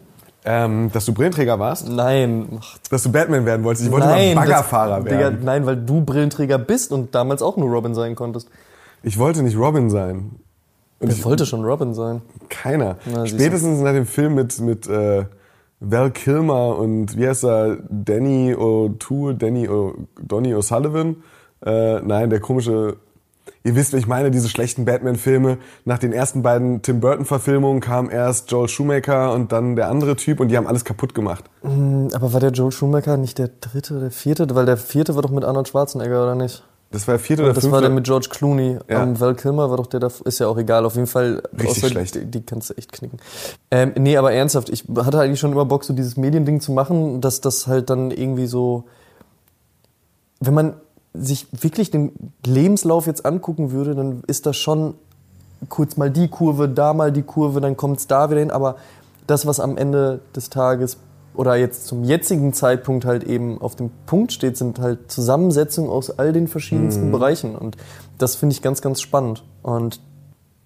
Ähm, 0.49 0.89
dass 0.93 1.03
du 1.05 1.13
Brillenträger 1.13 1.59
warst, 1.59 1.89
Nein. 1.89 2.59
Dass 2.89 3.03
du 3.03 3.11
Batman 3.11 3.45
werden 3.45 3.65
wolltest. 3.65 3.85
Ich 3.85 3.91
wollte 3.91 4.07
nein, 4.07 4.33
mal 4.33 4.47
Baggerfahrer 4.47 4.95
das, 5.01 5.03
Digga, 5.03 5.19
werden. 5.19 5.39
nein, 5.43 5.65
weil 5.65 5.75
du 5.75 6.01
Brillenträger 6.05 6.57
bist 6.57 6.93
und 6.93 7.13
damals 7.13 7.41
auch 7.41 7.57
nur 7.57 7.69
Robin 7.69 7.93
sein 7.93 8.15
konntest. 8.15 8.49
Ich 9.03 9.19
wollte 9.19 9.43
nicht 9.43 9.57
Robin 9.57 9.89
sein. 9.89 10.39
Und 10.99 11.09
Wer 11.09 11.15
ich, 11.15 11.25
wollte 11.25 11.45
schon 11.45 11.65
Robin 11.65 11.93
sein? 11.93 12.21
keiner. 12.49 12.95
Na. 13.05 13.25
Spätestens 13.25 13.81
nach 13.81 13.91
dem 13.91 14.05
Film 14.05 14.35
mit, 14.35 14.59
mit 14.61 14.87
äh, 14.87 15.25
Val 15.81 16.11
Kilmer 16.11 16.77
und 16.77 17.17
wie 17.17 17.27
heißt 17.27 17.43
er, 17.43 17.77
Danny 17.89 18.55
O'Toole, 18.55 19.33
Danny 19.33 19.67
o, 19.67 19.93
Donny 20.19 20.55
O'Sullivan. 20.55 21.17
Äh, 21.65 21.99
nein, 22.01 22.29
der 22.29 22.39
komische. 22.39 22.95
Ihr 23.67 23.75
wisst, 23.75 23.91
wie 23.91 23.97
ich 23.97 24.07
meine, 24.07 24.31
diese 24.31 24.47
schlechten 24.47 24.85
Batman-Filme. 24.85 25.57
Nach 25.83 25.99
den 25.99 26.13
ersten 26.13 26.41
beiden 26.41 26.81
Tim 26.83 27.01
Burton-Verfilmungen 27.01 27.81
kam 27.81 28.09
erst 28.09 28.49
Joel 28.49 28.69
Schumacher 28.69 29.33
und 29.33 29.51
dann 29.51 29.75
der 29.75 29.89
andere 29.89 30.15
Typ 30.15 30.39
und 30.39 30.47
die 30.47 30.55
haben 30.55 30.67
alles 30.67 30.85
kaputt 30.85 31.13
gemacht. 31.13 31.43
Aber 31.63 32.31
war 32.31 32.39
der 32.39 32.51
Joel 32.51 32.71
Schumacher 32.71 33.17
nicht 33.17 33.37
der 33.39 33.49
dritte 33.59 33.97
oder 33.97 34.09
vierte? 34.09 34.47
Weil 34.55 34.65
der 34.65 34.77
vierte 34.77 35.15
war 35.15 35.21
doch 35.21 35.31
mit 35.31 35.43
Arnold 35.43 35.67
Schwarzenegger, 35.67 36.23
oder 36.23 36.35
nicht? 36.35 36.63
Das 36.91 37.09
war 37.09 37.15
der 37.15 37.19
vierte 37.19 37.43
oder 37.43 37.51
Das 37.51 37.63
fünfte. 37.65 37.73
war 37.73 37.81
der 37.81 37.89
mit 37.89 38.05
George 38.05 38.27
Clooney. 38.31 38.79
Ja. 38.89 39.03
Ähm, 39.03 39.19
Val 39.19 39.35
Kilmer 39.35 39.69
war 39.69 39.75
doch 39.75 39.87
der 39.87 39.99
da. 39.99 40.09
Ist 40.23 40.39
ja 40.39 40.47
auch 40.47 40.57
egal. 40.57 40.85
Auf 40.85 40.95
jeden 40.95 41.07
Fall. 41.07 41.43
Richtig 41.51 41.83
außer 41.83 41.87
schlecht. 41.89 42.15
Die, 42.15 42.25
die 42.25 42.45
kannst 42.45 42.69
du 42.69 42.73
echt 42.75 42.93
knicken. 42.93 43.19
Ähm, 43.69 43.91
nee, 43.97 44.15
aber 44.15 44.31
ernsthaft. 44.31 44.69
Ich 44.69 44.85
hatte 44.95 45.19
eigentlich 45.19 45.41
schon 45.41 45.51
immer 45.51 45.65
Bock, 45.65 45.83
so 45.83 45.91
dieses 45.93 46.15
Mediending 46.15 46.61
zu 46.61 46.71
machen, 46.71 47.19
dass 47.19 47.41
das 47.41 47.67
halt 47.67 47.89
dann 47.89 48.11
irgendwie 48.11 48.47
so. 48.47 48.85
Wenn 50.39 50.53
man 50.53 50.75
sich 51.13 51.47
wirklich 51.51 51.91
den 51.91 52.11
Lebenslauf 52.45 53.07
jetzt 53.07 53.25
angucken 53.25 53.71
würde, 53.71 53.95
dann 53.95 54.23
ist 54.27 54.45
das 54.45 54.57
schon 54.57 54.95
kurz 55.69 55.97
mal 55.97 56.11
die 56.11 56.27
Kurve, 56.27 56.69
da 56.69 56.93
mal 56.93 57.11
die 57.11 57.23
Kurve, 57.23 57.61
dann 57.61 57.77
kommt 57.77 57.99
es 57.99 58.07
da 58.07 58.29
wieder 58.29 58.39
hin. 58.39 58.51
Aber 58.51 58.77
das, 59.25 59.45
was 59.45 59.59
am 59.59 59.77
Ende 59.77 60.21
des 60.35 60.49
Tages 60.49 60.97
oder 61.33 61.55
jetzt 61.55 61.87
zum 61.87 62.03
jetzigen 62.03 62.53
Zeitpunkt 62.53 63.05
halt 63.05 63.23
eben 63.23 63.61
auf 63.61 63.75
dem 63.75 63.91
Punkt 64.05 64.33
steht, 64.33 64.57
sind 64.57 64.79
halt 64.79 65.11
Zusammensetzungen 65.11 65.89
aus 65.89 66.17
all 66.17 66.33
den 66.33 66.47
verschiedensten 66.47 67.11
Bereichen. 67.11 67.55
Und 67.55 67.77
das 68.17 68.35
finde 68.35 68.53
ich 68.53 68.61
ganz, 68.61 68.81
ganz 68.81 69.01
spannend. 69.01 69.43
Und 69.61 69.99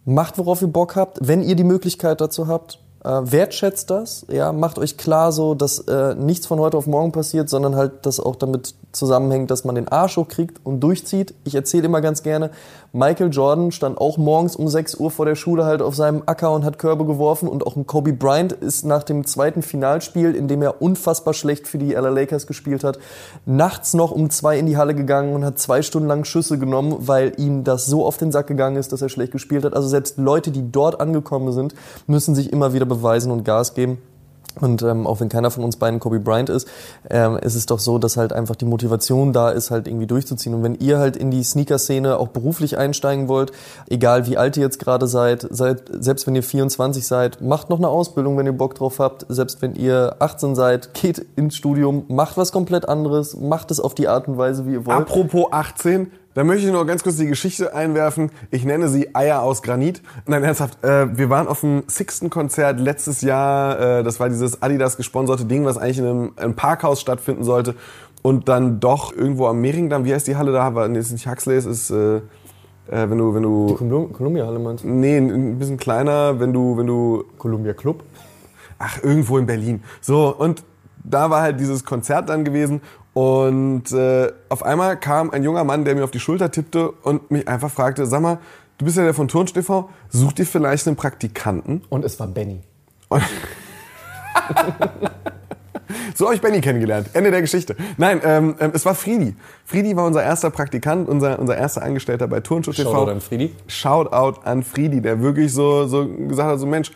macht, 0.05 0.37
worauf 0.37 0.61
ihr 0.61 0.69
Bock 0.69 0.95
habt, 0.95 1.19
wenn 1.21 1.43
ihr 1.43 1.55
die 1.55 1.63
Möglichkeit 1.63 2.21
dazu 2.21 2.47
habt. 2.47 2.79
Äh, 3.03 3.09
wertschätzt 3.09 3.89
das, 3.89 4.27
ja, 4.29 4.53
macht 4.53 4.77
euch 4.77 4.95
klar 4.95 5.31
so, 5.31 5.55
dass 5.55 5.79
äh, 5.79 6.13
nichts 6.13 6.45
von 6.45 6.59
heute 6.59 6.77
auf 6.77 6.85
morgen 6.85 7.11
passiert, 7.11 7.49
sondern 7.49 7.75
halt 7.75 8.05
das 8.05 8.19
auch 8.19 8.35
damit 8.35 8.75
zusammenhängt, 8.91 9.51
dass 9.51 9.63
man 9.63 9.75
den 9.75 9.87
Arsch 9.87 10.17
hochkriegt 10.17 10.59
und 10.63 10.81
durchzieht. 10.81 11.33
Ich 11.43 11.55
erzähle 11.55 11.85
immer 11.85 12.01
ganz 12.01 12.23
gerne, 12.23 12.51
Michael 12.93 13.29
Jordan 13.31 13.71
stand 13.71 13.97
auch 13.99 14.17
morgens 14.17 14.55
um 14.55 14.67
6 14.67 14.95
Uhr 14.95 15.11
vor 15.11 15.25
der 15.25 15.35
Schule 15.35 15.63
halt 15.63 15.81
auf 15.81 15.95
seinem 15.95 16.23
Acker 16.25 16.51
und 16.51 16.65
hat 16.65 16.77
Körbe 16.77 17.05
geworfen 17.05 17.47
und 17.47 17.65
auch 17.65 17.75
ein 17.77 17.87
Kobe 17.87 18.11
Bryant 18.11 18.51
ist 18.51 18.85
nach 18.85 19.03
dem 19.03 19.25
zweiten 19.25 19.61
Finalspiel, 19.61 20.35
in 20.35 20.47
dem 20.47 20.61
er 20.61 20.81
unfassbar 20.81 21.33
schlecht 21.33 21.67
für 21.67 21.77
die 21.77 21.93
LA 21.93 22.09
Lakers 22.09 22.47
gespielt 22.47 22.83
hat, 22.83 22.99
nachts 23.45 23.93
noch 23.93 24.11
um 24.11 24.29
zwei 24.29 24.59
in 24.59 24.65
die 24.65 24.75
Halle 24.77 24.93
gegangen 24.93 25.35
und 25.35 25.45
hat 25.45 25.57
zwei 25.57 25.81
Stunden 25.81 26.09
lang 26.09 26.25
Schüsse 26.25 26.57
genommen, 26.57 26.95
weil 26.99 27.33
ihm 27.37 27.63
das 27.63 27.85
so 27.85 28.05
auf 28.05 28.17
den 28.17 28.31
Sack 28.31 28.47
gegangen 28.47 28.75
ist, 28.75 28.91
dass 28.91 29.01
er 29.01 29.09
schlecht 29.09 29.31
gespielt 29.31 29.63
hat. 29.63 29.73
Also 29.73 29.87
selbst 29.87 30.17
Leute, 30.17 30.51
die 30.51 30.71
dort 30.71 30.99
angekommen 30.99 31.53
sind, 31.53 31.73
müssen 32.07 32.35
sich 32.35 32.51
immer 32.51 32.73
wieder 32.73 32.85
beweisen 32.85 33.31
und 33.31 33.45
Gas 33.45 33.73
geben. 33.73 33.99
Und 34.59 34.81
ähm, 34.81 35.07
auch 35.07 35.19
wenn 35.19 35.29
keiner 35.29 35.51
von 35.51 35.63
uns 35.63 35.77
beiden 35.77 35.99
Kobe 35.99 36.19
Bryant 36.19 36.49
ist, 36.49 36.67
ähm, 37.09 37.37
ist 37.37 37.55
es 37.55 37.65
doch 37.65 37.79
so, 37.79 37.97
dass 37.97 38.17
halt 38.17 38.33
einfach 38.33 38.55
die 38.55 38.65
Motivation 38.65 39.33
da 39.33 39.49
ist, 39.49 39.71
halt 39.71 39.87
irgendwie 39.87 40.07
durchzuziehen. 40.07 40.53
Und 40.53 40.63
wenn 40.63 40.75
ihr 40.75 40.99
halt 40.99 41.15
in 41.15 41.31
die 41.31 41.43
Sneaker-Szene 41.43 42.17
auch 42.17 42.29
beruflich 42.29 42.77
einsteigen 42.77 43.27
wollt, 43.27 43.51
egal 43.89 44.27
wie 44.27 44.37
alt 44.37 44.57
ihr 44.57 44.63
jetzt 44.63 44.79
gerade 44.79 45.07
seid, 45.07 45.47
seid, 45.49 45.83
selbst 45.91 46.27
wenn 46.27 46.35
ihr 46.35 46.43
24 46.43 47.05
seid, 47.05 47.41
macht 47.41 47.69
noch 47.69 47.77
eine 47.77 47.87
Ausbildung, 47.87 48.37
wenn 48.37 48.45
ihr 48.45 48.51
Bock 48.57 48.75
drauf 48.75 48.99
habt. 48.99 49.25
Selbst 49.29 49.61
wenn 49.61 49.75
ihr 49.75 50.15
18 50.19 50.55
seid, 50.55 50.93
geht 50.93 51.25
ins 51.35 51.55
Studium, 51.55 52.05
macht 52.07 52.37
was 52.37 52.51
komplett 52.51 52.87
anderes, 52.87 53.37
macht 53.37 53.71
es 53.71 53.79
auf 53.79 53.95
die 53.95 54.07
Art 54.07 54.27
und 54.27 54.37
Weise, 54.37 54.67
wie 54.67 54.73
ihr 54.73 54.85
wollt. 54.85 54.97
Apropos 54.97 55.47
18, 55.51 56.11
da 56.33 56.43
möchte 56.43 56.65
ich 56.65 56.71
noch 56.71 56.85
ganz 56.85 57.03
kurz 57.03 57.17
die 57.17 57.27
Geschichte 57.27 57.75
einwerfen. 57.75 58.31
Ich 58.51 58.65
nenne 58.65 58.87
sie 58.87 59.15
Eier 59.15 59.41
aus 59.41 59.61
Granit. 59.61 60.01
Nein, 60.27 60.43
ernsthaft, 60.43 60.83
äh, 60.83 61.17
wir 61.17 61.29
waren 61.29 61.47
auf 61.47 61.61
dem 61.61 61.83
Sixten-Konzert 61.87 62.79
letztes 62.79 63.21
Jahr. 63.21 63.99
Äh, 63.99 64.03
das 64.03 64.19
war 64.19 64.29
dieses 64.29 64.61
Adidas 64.61 64.97
gesponserte 64.97 65.45
Ding, 65.45 65.65
was 65.65 65.77
eigentlich 65.77 65.99
in 65.99 66.05
einem, 66.05 66.31
einem 66.37 66.55
Parkhaus 66.55 67.01
stattfinden 67.01 67.43
sollte. 67.43 67.75
Und 68.21 68.49
dann 68.49 68.79
doch 68.79 69.13
irgendwo 69.13 69.47
am 69.47 69.61
Mehringdamm, 69.61 70.05
wie 70.05 70.13
heißt 70.13 70.27
die 70.27 70.35
Halle 70.35 70.51
da? 70.51 70.75
War, 70.75 70.87
nee, 70.87 70.99
es 70.99 71.07
ist 71.07 71.13
nicht 71.13 71.27
Huxley, 71.27 71.55
es 71.55 71.65
ist, 71.65 71.89
äh, 71.89 72.17
äh, 72.17 72.21
wenn 72.87 73.17
du, 73.17 73.33
wenn 73.33 73.43
du, 73.43 74.07
Columbia-Halle 74.09 74.59
meinst 74.59 74.83
du? 74.83 74.89
nee, 74.89 75.17
ein 75.17 75.57
bisschen 75.57 75.77
kleiner, 75.77 76.39
wenn 76.39 76.53
du, 76.53 76.77
wenn 76.77 76.87
du 76.87 77.23
Columbia 77.37 77.73
Club? 77.73 78.03
ach, 78.81 79.01
irgendwo 79.03 79.37
in 79.37 79.45
Berlin. 79.45 79.83
So, 80.01 80.35
und 80.35 80.63
da 81.03 81.29
war 81.29 81.41
halt 81.41 81.59
dieses 81.59 81.83
Konzert 81.83 82.29
dann 82.29 82.43
gewesen 82.43 82.81
und 83.13 83.91
äh, 83.91 84.31
auf 84.49 84.63
einmal 84.63 84.97
kam 84.97 85.31
ein 85.31 85.43
junger 85.43 85.63
Mann, 85.63 85.85
der 85.85 85.95
mir 85.95 86.03
auf 86.03 86.11
die 86.11 86.19
Schulter 86.19 86.51
tippte 86.51 86.91
und 86.91 87.29
mich 87.31 87.47
einfach 87.47 87.69
fragte, 87.69 88.05
sag 88.05 88.21
mal, 88.21 88.39
du 88.77 88.85
bist 88.85 88.97
ja 88.97 89.03
der 89.03 89.13
von 89.13 89.27
Turnsch 89.27 89.53
TV, 89.53 89.89
such 90.09 90.33
dir 90.33 90.45
vielleicht 90.45 90.87
einen 90.87 90.95
Praktikanten? 90.95 91.81
Und 91.89 92.05
es 92.05 92.19
war 92.19 92.27
Benny. 92.27 92.61
So 96.15 96.25
habe 96.25 96.35
ich 96.35 96.41
Benny 96.41 96.61
kennengelernt. 96.61 97.09
Ende 97.13 97.31
der 97.31 97.41
Geschichte. 97.41 97.75
Nein, 97.97 98.21
ähm, 98.23 98.55
ähm, 98.59 98.71
es 98.73 98.85
war 98.85 98.95
Friedi. 98.95 99.35
Friedi 99.65 99.95
war 99.95 100.05
unser 100.05 100.23
erster 100.23 100.49
Praktikant, 100.49 101.07
unser, 101.09 101.39
unser 101.39 101.57
erster 101.57 101.81
Angestellter 101.83 102.27
bei 102.27 102.39
Turnschuh 102.39 102.71
TV. 102.71 102.91
Shoutout 102.91 103.11
an 103.11 103.21
Friedi. 103.21 103.55
Shoutout 103.67 104.41
an 104.43 104.63
Friedi, 104.63 105.01
der 105.01 105.21
wirklich 105.21 105.53
so, 105.53 105.87
so 105.87 106.07
gesagt 106.07 106.49
hat, 106.49 106.59
so 106.59 106.65
Mensch, 106.65 106.91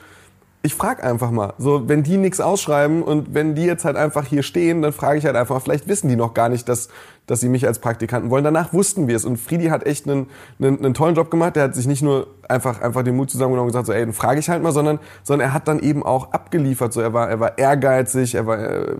ich 0.65 0.75
frag 0.75 1.03
einfach 1.03 1.31
mal. 1.31 1.53
So, 1.57 1.87
wenn 1.87 2.03
die 2.03 2.17
nichts 2.17 2.41
ausschreiben 2.41 3.03
und 3.03 3.33
wenn 3.33 3.55
die 3.55 3.63
jetzt 3.63 3.85
halt 3.85 3.95
einfach 3.95 4.25
hier 4.25 4.43
stehen, 4.43 4.81
dann 4.81 4.93
frage 4.93 5.19
ich 5.19 5.25
halt 5.25 5.35
einfach, 5.35 5.61
vielleicht 5.61 5.87
wissen 5.87 6.09
die 6.09 6.15
noch 6.15 6.33
gar 6.33 6.49
nicht, 6.49 6.67
dass, 6.67 6.89
dass 7.27 7.39
sie 7.39 7.49
mich 7.49 7.67
als 7.67 7.79
Praktikanten 7.79 8.31
wollen. 8.31 8.43
Danach 8.43 8.73
wussten 8.73 9.07
wir 9.07 9.15
es. 9.15 9.25
Und 9.25 9.37
Friedi 9.37 9.67
hat 9.67 9.85
echt 9.85 10.09
einen, 10.09 10.27
einen, 10.59 10.79
einen 10.79 10.93
tollen 10.93 11.15
Job 11.15 11.29
gemacht. 11.29 11.55
Der 11.55 11.63
hat 11.63 11.75
sich 11.75 11.87
nicht 11.87 12.01
nur 12.01 12.27
einfach, 12.49 12.81
einfach 12.81 13.03
den 13.03 13.15
Mut 13.15 13.29
zusammengenommen 13.29 13.67
und 13.67 13.73
gesagt, 13.73 13.87
so, 13.87 13.93
ey, 13.93 14.01
dann 14.03 14.13
frage 14.13 14.39
ich 14.39 14.49
halt 14.49 14.63
mal, 14.63 14.71
sondern, 14.71 14.99
sondern 15.23 15.49
er 15.49 15.53
hat 15.53 15.67
dann 15.67 15.79
eben 15.79 16.03
auch 16.03 16.31
abgeliefert. 16.31 16.93
So, 16.93 17.01
er 17.01 17.13
war, 17.13 17.29
er 17.29 17.39
war 17.39 17.57
ehrgeizig, 17.57 18.35
er 18.35 18.47
war, 18.47 18.57
äh, 18.57 18.95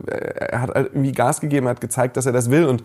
er 0.52 0.62
hat 0.62 0.70
halt 0.70 0.92
irgendwie 0.94 1.12
Gas 1.12 1.42
gegeben, 1.42 1.66
er 1.66 1.72
hat 1.72 1.82
gezeigt, 1.82 2.16
dass 2.16 2.26
er 2.26 2.32
das 2.32 2.52
will 2.52 2.66
und 2.66 2.84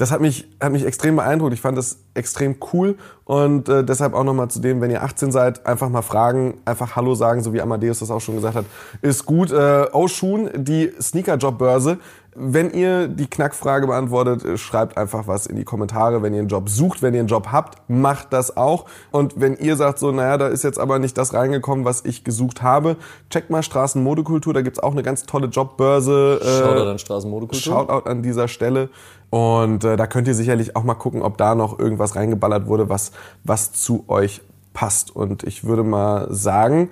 das 0.00 0.10
hat 0.10 0.22
mich, 0.22 0.48
hat 0.62 0.72
mich 0.72 0.86
extrem 0.86 1.16
beeindruckt. 1.16 1.52
Ich 1.52 1.60
fand 1.60 1.76
das 1.76 1.98
extrem 2.14 2.56
cool 2.72 2.96
und 3.24 3.68
äh, 3.68 3.84
deshalb 3.84 4.14
auch 4.14 4.24
nochmal 4.24 4.48
zu 4.48 4.58
dem, 4.58 4.80
wenn 4.80 4.90
ihr 4.90 5.02
18 5.02 5.30
seid, 5.30 5.66
einfach 5.66 5.90
mal 5.90 6.00
fragen, 6.00 6.54
einfach 6.64 6.96
Hallo 6.96 7.14
sagen, 7.14 7.42
so 7.42 7.52
wie 7.52 7.60
Amadeus 7.60 7.98
das 7.98 8.10
auch 8.10 8.20
schon 8.20 8.36
gesagt 8.36 8.54
hat. 8.54 8.64
Ist 9.02 9.26
gut. 9.26 9.52
Äh, 9.52 9.88
Oshun, 9.92 10.48
die 10.54 10.90
Sneaker-Job-Börse. 10.98 11.98
Wenn 12.36 12.70
ihr 12.70 13.08
die 13.08 13.26
Knackfrage 13.26 13.88
beantwortet, 13.88 14.44
äh, 14.44 14.56
schreibt 14.56 14.96
einfach 14.96 15.26
was 15.26 15.46
in 15.46 15.56
die 15.56 15.64
Kommentare. 15.64 16.22
Wenn 16.22 16.32
ihr 16.32 16.40
einen 16.40 16.48
Job 16.48 16.68
sucht, 16.68 17.02
wenn 17.02 17.12
ihr 17.12 17.20
einen 17.20 17.28
Job 17.28 17.48
habt, 17.50 17.78
macht 17.88 18.32
das 18.32 18.56
auch. 18.56 18.86
Und 19.10 19.40
wenn 19.40 19.56
ihr 19.56 19.74
sagt 19.76 19.98
so, 19.98 20.12
naja, 20.12 20.38
da 20.38 20.46
ist 20.46 20.62
jetzt 20.62 20.78
aber 20.78 21.00
nicht 21.00 21.18
das 21.18 21.34
reingekommen, 21.34 21.84
was 21.84 22.04
ich 22.04 22.22
gesucht 22.22 22.62
habe, 22.62 22.96
checkt 23.30 23.50
mal 23.50 23.64
Straßenmodekultur. 23.64 24.54
Da 24.54 24.62
gibt's 24.62 24.78
auch 24.78 24.92
eine 24.92 25.02
ganz 25.02 25.24
tolle 25.24 25.48
Jobbörse. 25.48 26.40
Äh, 26.40 26.58
Shoutout 26.58 26.90
an 26.90 26.98
Straßenmodekultur. 26.98 27.60
Shoutout 27.60 28.08
an 28.08 28.22
dieser 28.22 28.46
Stelle. 28.46 28.90
Und 29.30 29.82
äh, 29.84 29.96
da 29.96 30.06
könnt 30.06 30.28
ihr 30.28 30.34
sicherlich 30.34 30.76
auch 30.76 30.84
mal 30.84 30.94
gucken, 30.94 31.22
ob 31.22 31.36
da 31.36 31.56
noch 31.56 31.78
irgendwas 31.78 32.14
reingeballert 32.14 32.66
wurde, 32.66 32.88
was, 32.88 33.10
was 33.42 33.72
zu 33.72 34.04
euch 34.06 34.40
passt. 34.72 35.14
Und 35.14 35.42
ich 35.42 35.64
würde 35.64 35.82
mal 35.82 36.28
sagen, 36.30 36.90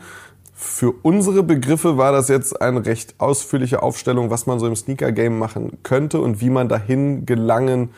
für 0.61 0.93
unsere 1.03 1.45
Begriffe 1.45 1.99
war 1.99 2.11
das 2.11 2.27
jetzt 2.27 2.61
eine 2.61 2.85
recht 2.85 3.15
ausführliche 3.19 3.81
Aufstellung, 3.81 4.29
was 4.29 4.47
man 4.47 4.59
so 4.59 4.67
im 4.67 4.75
Sneaker-Game 4.75 5.39
machen 5.39 5.79
könnte 5.85 6.21
und 6.21 6.41
wie 6.41 6.51
man 6.51 6.69
dahin 6.69 7.27
gelangen 7.27 7.91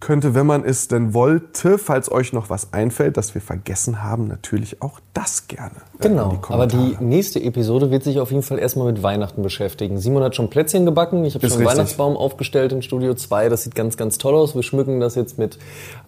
könnte, 0.00 0.34
wenn 0.34 0.46
man 0.46 0.64
es 0.64 0.88
denn 0.88 1.12
wollte, 1.12 1.76
falls 1.76 2.10
euch 2.10 2.32
noch 2.32 2.48
was 2.48 2.72
einfällt, 2.72 3.18
das 3.18 3.34
wir 3.34 3.42
vergessen 3.42 4.02
haben, 4.02 4.28
natürlich 4.28 4.80
auch 4.80 4.98
das 5.12 5.46
gerne. 5.46 5.74
äh, 5.98 6.08
genau, 6.08 6.38
die 6.42 6.54
aber 6.54 6.66
die 6.66 6.96
nächste 7.00 7.38
Episode 7.42 7.90
wird 7.90 8.02
sich 8.02 8.18
auf 8.18 8.30
jeden 8.30 8.42
Fall 8.42 8.58
erstmal 8.58 8.90
mit 8.90 9.02
Weihnachten 9.02 9.42
beschäftigen. 9.42 9.98
Simon 9.98 10.22
hat 10.22 10.34
schon 10.34 10.48
Plätzchen 10.48 10.86
gebacken, 10.86 11.26
ich 11.26 11.34
habe 11.34 11.46
schon 11.46 11.58
einen 11.58 11.66
Weihnachtsbaum 11.66 12.16
aufgestellt 12.16 12.72
in 12.72 12.80
Studio 12.80 13.12
2, 13.12 13.50
das 13.50 13.64
sieht 13.64 13.74
ganz, 13.74 13.98
ganz 13.98 14.16
toll 14.16 14.34
aus. 14.34 14.54
Wir 14.54 14.62
schmücken 14.62 15.00
das 15.00 15.16
jetzt 15.16 15.36
mit, 15.36 15.58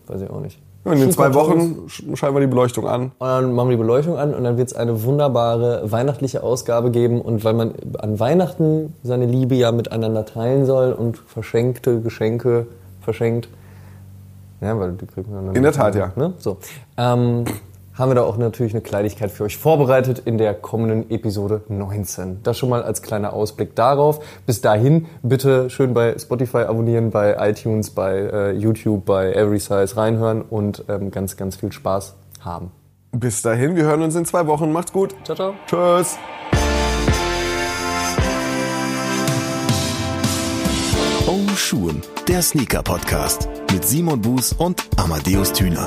weiß 0.07 0.23
ich 0.23 0.31
auch 0.31 0.41
nicht. 0.41 0.59
In 0.85 0.99
den 0.99 1.13
zwei 1.13 1.33
Wochen 1.33 1.89
schalten 1.89 2.35
wir 2.35 2.41
die 2.41 2.49
Beleuchtung 2.49 2.89
an. 2.89 3.13
Und 3.19 3.29
dann 3.29 3.53
machen 3.53 3.69
wir 3.69 3.77
die 3.77 3.83
Beleuchtung 3.83 4.17
an 4.17 4.35
und 4.35 4.43
dann 4.43 4.57
wird 4.59 4.69
es 4.69 4.75
eine 4.75 5.05
wunderbare 5.05 5.93
weihnachtliche 5.93 6.43
Ausgabe 6.43 6.91
geben. 6.91 7.21
Und 7.21 7.45
weil 7.45 7.55
man 7.55 7.75
an 7.99 8.19
Weihnachten 8.19 8.95
seine 9.05 9.27
Liebe 9.27 9.55
ja 9.55 9.71
miteinander 9.71 10.27
teilen 10.27 10.67
soll 10.67 10.93
und 10.93 11.19
verschenkte 11.19 12.01
Geschenke 12.01 12.67
verschenkt, 13.01 13.49
ja, 14.61 14.79
weil 14.79 14.93
die 14.93 15.07
kriegen 15.07 15.31
wir 15.33 15.41
dann 15.41 15.55
In 15.55 15.63
der 15.63 15.73
Tat, 15.73 15.95
ja. 15.95 16.13
Ne? 16.17 16.35
So. 16.39 16.57
Ähm, 16.97 17.45
haben 17.95 18.11
wir 18.11 18.15
da 18.15 18.23
auch 18.23 18.37
natürlich 18.37 18.73
eine 18.73 18.83
Kleinigkeit 18.83 19.31
für 19.31 19.45
euch 19.45 19.57
vorbereitet 19.57 20.21
in 20.25 20.39
der 20.39 20.55
kommenden 20.55 21.11
Episode 21.11 21.63
19. 21.69 22.43
Das 22.43 22.59
schon 22.59 22.71
mal 22.71 22.83
als 22.83 23.03
kleiner 23.03 23.33
Ausblick 23.33 23.75
darauf. 23.75 24.21
Bis 24.47 24.61
dahin 24.61 25.07
bitte 25.23 25.69
schön 25.71 25.95
bei 25.95 26.17
Spotify 26.19 26.59
abonnieren, 26.59 27.11
bei 27.11 27.37
iTunes, 27.51 27.91
bei 27.91 28.19
äh, 28.19 28.53
YouTube, 28.53 29.05
bei 29.05 29.33
Every 29.33 29.59
Size 29.59 29.97
reinhören 29.97 30.43
und 30.43 30.85
ähm, 30.89 31.11
ganz, 31.11 31.37
ganz 31.37 31.57
viel 31.57 31.73
Spaß 31.73 32.15
haben. 32.41 32.71
Bis 33.13 33.43
dahin, 33.43 33.77
wir 33.77 33.85
hören 33.85 34.03
uns 34.03 34.15
in 34.15 34.25
zwei 34.25 34.47
Wochen. 34.47 34.73
Macht's 34.73 34.93
gut. 34.93 35.15
Ciao, 35.25 35.37
ciao. 35.37 35.55
Tschüss. 35.67 36.17
Um 41.27 41.49
Schuhen, 41.57 42.01
der 42.27 42.43
Sneaker-Podcast 42.43 43.49
mit 43.71 43.85
Simon 43.85 44.21
Buß 44.21 44.55
und 44.55 44.83
Amadeus 44.97 45.53
Thüner. 45.53 45.87